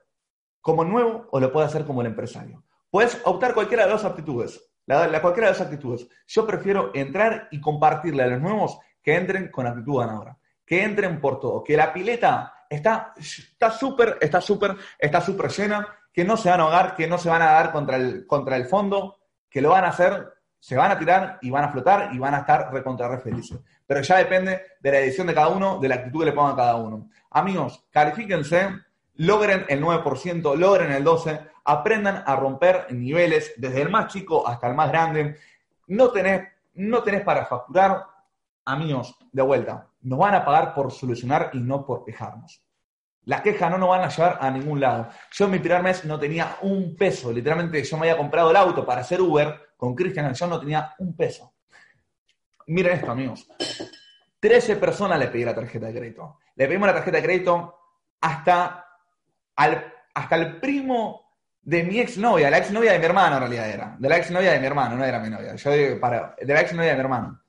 como 0.62 0.84
nuevo 0.84 1.28
o 1.32 1.40
lo 1.40 1.52
puedes 1.52 1.70
hacer 1.70 1.86
como 1.86 2.02
el 2.02 2.08
empresario. 2.08 2.64
Puedes 2.92 3.20
optar 3.24 3.54
cualquiera 3.54 3.86
de 3.86 3.94
las 3.94 4.06
aptitudes, 4.06 4.62
la, 4.86 5.22
cualquiera 5.22 5.48
de 5.48 5.54
las 5.54 5.62
actitudes. 5.62 6.08
Yo 6.28 6.46
prefiero 6.46 6.92
entrar 6.94 7.48
y 7.52 7.60
compartirle 7.60 8.24
a 8.24 8.28
los 8.28 8.42
nuevos 8.42 8.80
que 9.02 9.16
entren 9.16 9.50
con 9.50 9.68
actitud 9.68 10.00
ganadora, 10.00 10.38
que 10.66 10.84
entren 10.84 11.20
por 11.20 11.40
todo, 11.40 11.64
que 11.64 11.78
la 11.78 11.94
pileta 11.94 12.54
está 12.70 13.14
súper, 13.72 14.18
está 14.22 14.42
súper, 14.42 14.76
está 14.98 15.22
súper 15.22 15.52
llena, 15.52 15.88
que 16.12 16.24
no 16.24 16.38
se 16.38 16.50
van 16.50 16.60
a 16.60 16.64
ahogar, 16.64 16.96
que 16.96 17.08
no 17.08 17.18
se 17.18 17.30
van 17.30 17.42
a 17.42 17.52
dar 17.52 17.72
contra 17.72 17.98
el, 17.98 18.26
contra 18.26 18.56
el 18.56 18.66
fondo, 18.66 19.18
que 19.50 19.62
lo 19.62 19.70
van 19.70 19.86
a 19.86 19.90
hacer, 19.90 20.34
se 20.60 20.76
van 20.76 20.92
a 20.92 20.98
tirar 20.98 21.38
y 21.42 21.50
van 21.50 21.66
a 21.66 21.72
flotar 21.72 22.10
y 22.14 22.18
van 22.18 22.34
a 22.34 22.40
estar 22.40 22.74
recontra 22.74 23.08
re 23.08 23.20
felices. 23.20 23.60
Pero 23.86 24.02
ya 24.02 24.18
depende 24.18 24.62
de 24.80 24.92
la 24.92 25.00
edición 25.00 25.28
de 25.28 25.34
cada 25.34 25.50
uno, 25.50 25.80
de 25.80 25.88
la 25.88 25.96
actitud 25.96 26.22
que 26.22 26.26
le 26.26 26.32
pongan 26.32 26.54
a 26.54 26.58
cada 26.58 26.76
uno. 26.78 27.10
Amigos, 27.30 27.86
califíquense, 27.92 28.70
logren 29.16 29.66
el 29.70 29.82
9%, 29.82 30.56
logren 30.56 30.92
el 30.92 31.04
12%, 31.04 31.50
aprendan 31.66 32.24
a 32.26 32.36
romper 32.36 32.88
niveles 32.92 33.54
desde 33.58 33.82
el 33.82 33.90
más 33.90 34.14
chico 34.14 34.48
hasta 34.48 34.68
el 34.68 34.76
más 34.76 34.90
grande. 34.90 35.38
No 35.88 36.12
tenés, 36.12 36.48
no 36.76 37.04
tenés 37.04 37.22
para 37.22 37.46
facturar, 37.46 38.06
amigos, 38.66 39.18
de 39.32 39.42
vuelta. 39.42 39.88
Nos 40.02 40.20
van 40.20 40.36
a 40.36 40.46
pagar 40.46 40.74
por 40.74 40.92
solucionar 40.92 41.50
y 41.54 41.60
no 41.60 41.86
por 41.86 42.06
quejarnos. 42.06 42.62
Las 43.26 43.42
quejas 43.42 43.72
no 43.72 43.80
nos 43.80 43.90
van 43.90 44.04
a 44.04 44.10
llevar 44.10 44.38
a 44.40 44.52
ningún 44.52 44.80
lado. 44.80 45.10
Yo 45.32 45.46
en 45.46 45.52
mi 45.52 45.60
primer 45.60 45.82
mes 45.82 46.06
no 46.06 46.20
tenía 46.20 46.58
un 46.62 46.96
peso. 46.96 47.32
Literalmente 47.32 47.84
yo 47.84 47.98
me 47.98 48.08
había 48.08 48.18
comprado 48.18 48.52
el 48.52 48.56
auto 48.56 48.86
para 48.86 49.02
hacer 49.02 49.20
Uber 49.20 49.74
con 49.76 49.96
Cristian. 49.96 50.32
Yo 50.32 50.48
no 50.48 50.60
tenía 50.60 50.94
un 51.00 51.16
peso. 51.16 51.54
Miren 52.68 52.94
esto, 52.98 53.12
amigos. 53.12 53.48
13 54.40 54.76
personas 54.76 55.18
le 55.18 55.28
pedí 55.28 55.44
la 55.44 55.56
tarjeta 55.56 55.88
de 55.88 55.94
crédito. 55.94 56.38
Le 56.56 56.68
pedimos 56.68 56.86
la 56.86 56.94
tarjeta 56.94 57.18
de 57.18 57.24
crédito 57.24 57.80
hasta, 58.22 58.86
al, 59.56 59.94
hasta 60.14 60.36
el 60.36 60.60
primo 60.60 61.25
de 61.66 61.84
mi 61.84 62.00
exnovia, 62.00 62.52
la 62.52 62.60
exnovia 62.60 62.94
de 62.94 63.00
mi 63.00 63.06
hermano 63.06 63.38
en 63.38 63.42
realidad 63.42 63.70
era. 63.70 63.96
De 63.98 64.08
la 64.08 64.18
exnovia 64.18 64.52
de 64.52 64.60
mi 64.60 64.68
hermano, 64.68 64.96
no 64.96 65.04
era 65.04 65.20
mi 65.20 65.30
novia. 65.30 65.56
Yo 65.56 66.00
para, 66.00 66.36
de 66.40 66.54
la 66.54 66.62
exnovia 66.62 66.92
de 66.92 66.96
mi 66.96 67.02
hermano. 67.02 67.42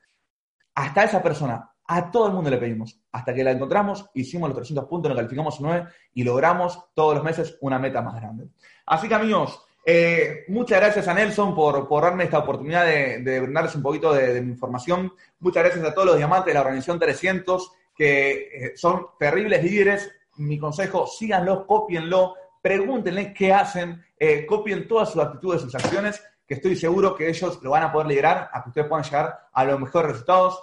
Hasta 0.75 1.05
esa 1.05 1.23
persona 1.23 1.71
a 1.87 2.11
todo 2.11 2.29
el 2.29 2.33
mundo 2.33 2.49
le 2.49 2.57
pedimos. 2.57 2.99
Hasta 3.13 3.35
que 3.35 3.45
la 3.45 3.51
encontramos, 3.51 4.09
hicimos 4.15 4.49
los 4.49 4.57
300 4.57 4.87
puntos, 4.87 5.11
nos 5.11 5.17
calificamos 5.17 5.61
9 5.61 5.87
y 6.15 6.25
logramos 6.25 6.87
todos 6.95 7.15
los 7.15 7.25
meses 7.25 7.59
una 7.61 7.79
meta 7.79 8.01
más 8.01 8.15
grande. 8.15 8.49
Así 8.87 9.07
que 9.07 9.15
amigos, 9.15 9.63
eh, 9.85 10.45
muchas 10.49 10.81
gracias 10.81 11.07
a 11.09 11.15
Nelson 11.15 11.55
por, 11.55 11.87
darme 12.03 12.25
esta 12.25 12.39
oportunidad 12.39 12.87
de, 12.87 13.19
de 13.19 13.41
brindarles 13.41 13.75
un 13.75 13.83
poquito 13.83 14.15
de, 14.15 14.41
mi 14.41 14.53
información. 14.53 15.13
Muchas 15.41 15.63
gracias 15.63 15.85
a 15.85 15.93
todos 15.93 16.07
los 16.07 16.17
diamantes 16.17 16.47
de 16.47 16.55
la 16.55 16.61
organización 16.61 16.99
300 16.99 17.71
que 17.95 18.31
eh, 18.31 18.73
son 18.77 19.09
terribles 19.19 19.63
líderes. 19.63 20.11
Mi 20.37 20.59
consejo, 20.59 21.07
síganlo, 21.07 21.67
copienlo, 21.67 22.35
pregúntenle 22.67 23.33
qué 23.33 23.53
hacen, 23.53 24.05
eh, 24.19 24.45
copien 24.45 24.89
todas 24.89 25.13
sus 25.13 25.23
actitudes, 25.23 25.63
sus 25.63 25.75
acciones, 25.77 26.21
que 26.49 26.55
estoy 26.55 26.75
seguro 26.75 27.15
que 27.15 27.29
ellos 27.29 27.61
lo 27.63 27.71
van 27.71 27.85
a 27.85 27.93
poder 27.93 28.09
liderar 28.09 28.51
a 28.53 28.61
que 28.61 28.71
ustedes 28.71 28.89
puedan 28.89 29.05
llegar 29.05 29.39
a 29.53 29.65
los 29.65 29.79
mejores 29.79 30.11
resultados. 30.11 30.61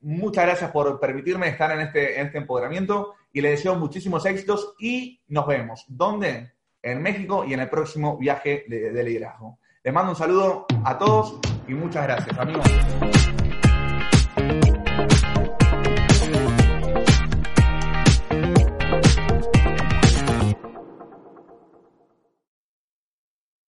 Muchas 0.00 0.44
gracias 0.44 0.72
por 0.72 0.98
permitirme 0.98 1.46
estar 1.46 1.70
en 1.70 1.82
este, 1.82 2.20
este 2.20 2.38
empoderamiento 2.38 3.14
y 3.32 3.40
les 3.40 3.52
deseo 3.52 3.76
muchísimos 3.76 4.26
éxitos 4.26 4.74
y 4.80 5.22
nos 5.28 5.46
vemos. 5.46 5.84
¿Dónde? 5.86 6.52
En 6.82 7.00
México 7.00 7.44
y 7.46 7.54
en 7.54 7.60
el 7.60 7.70
próximo 7.70 8.18
viaje 8.18 8.64
de, 8.66 8.90
de 8.90 9.04
liderazgo. 9.04 9.60
Les 9.84 9.94
mando 9.94 10.10
un 10.10 10.16
saludo 10.16 10.66
a 10.84 10.98
todos 10.98 11.38
y 11.68 11.74
muchas 11.74 12.08
gracias, 12.08 12.36
amigos. 12.36 12.66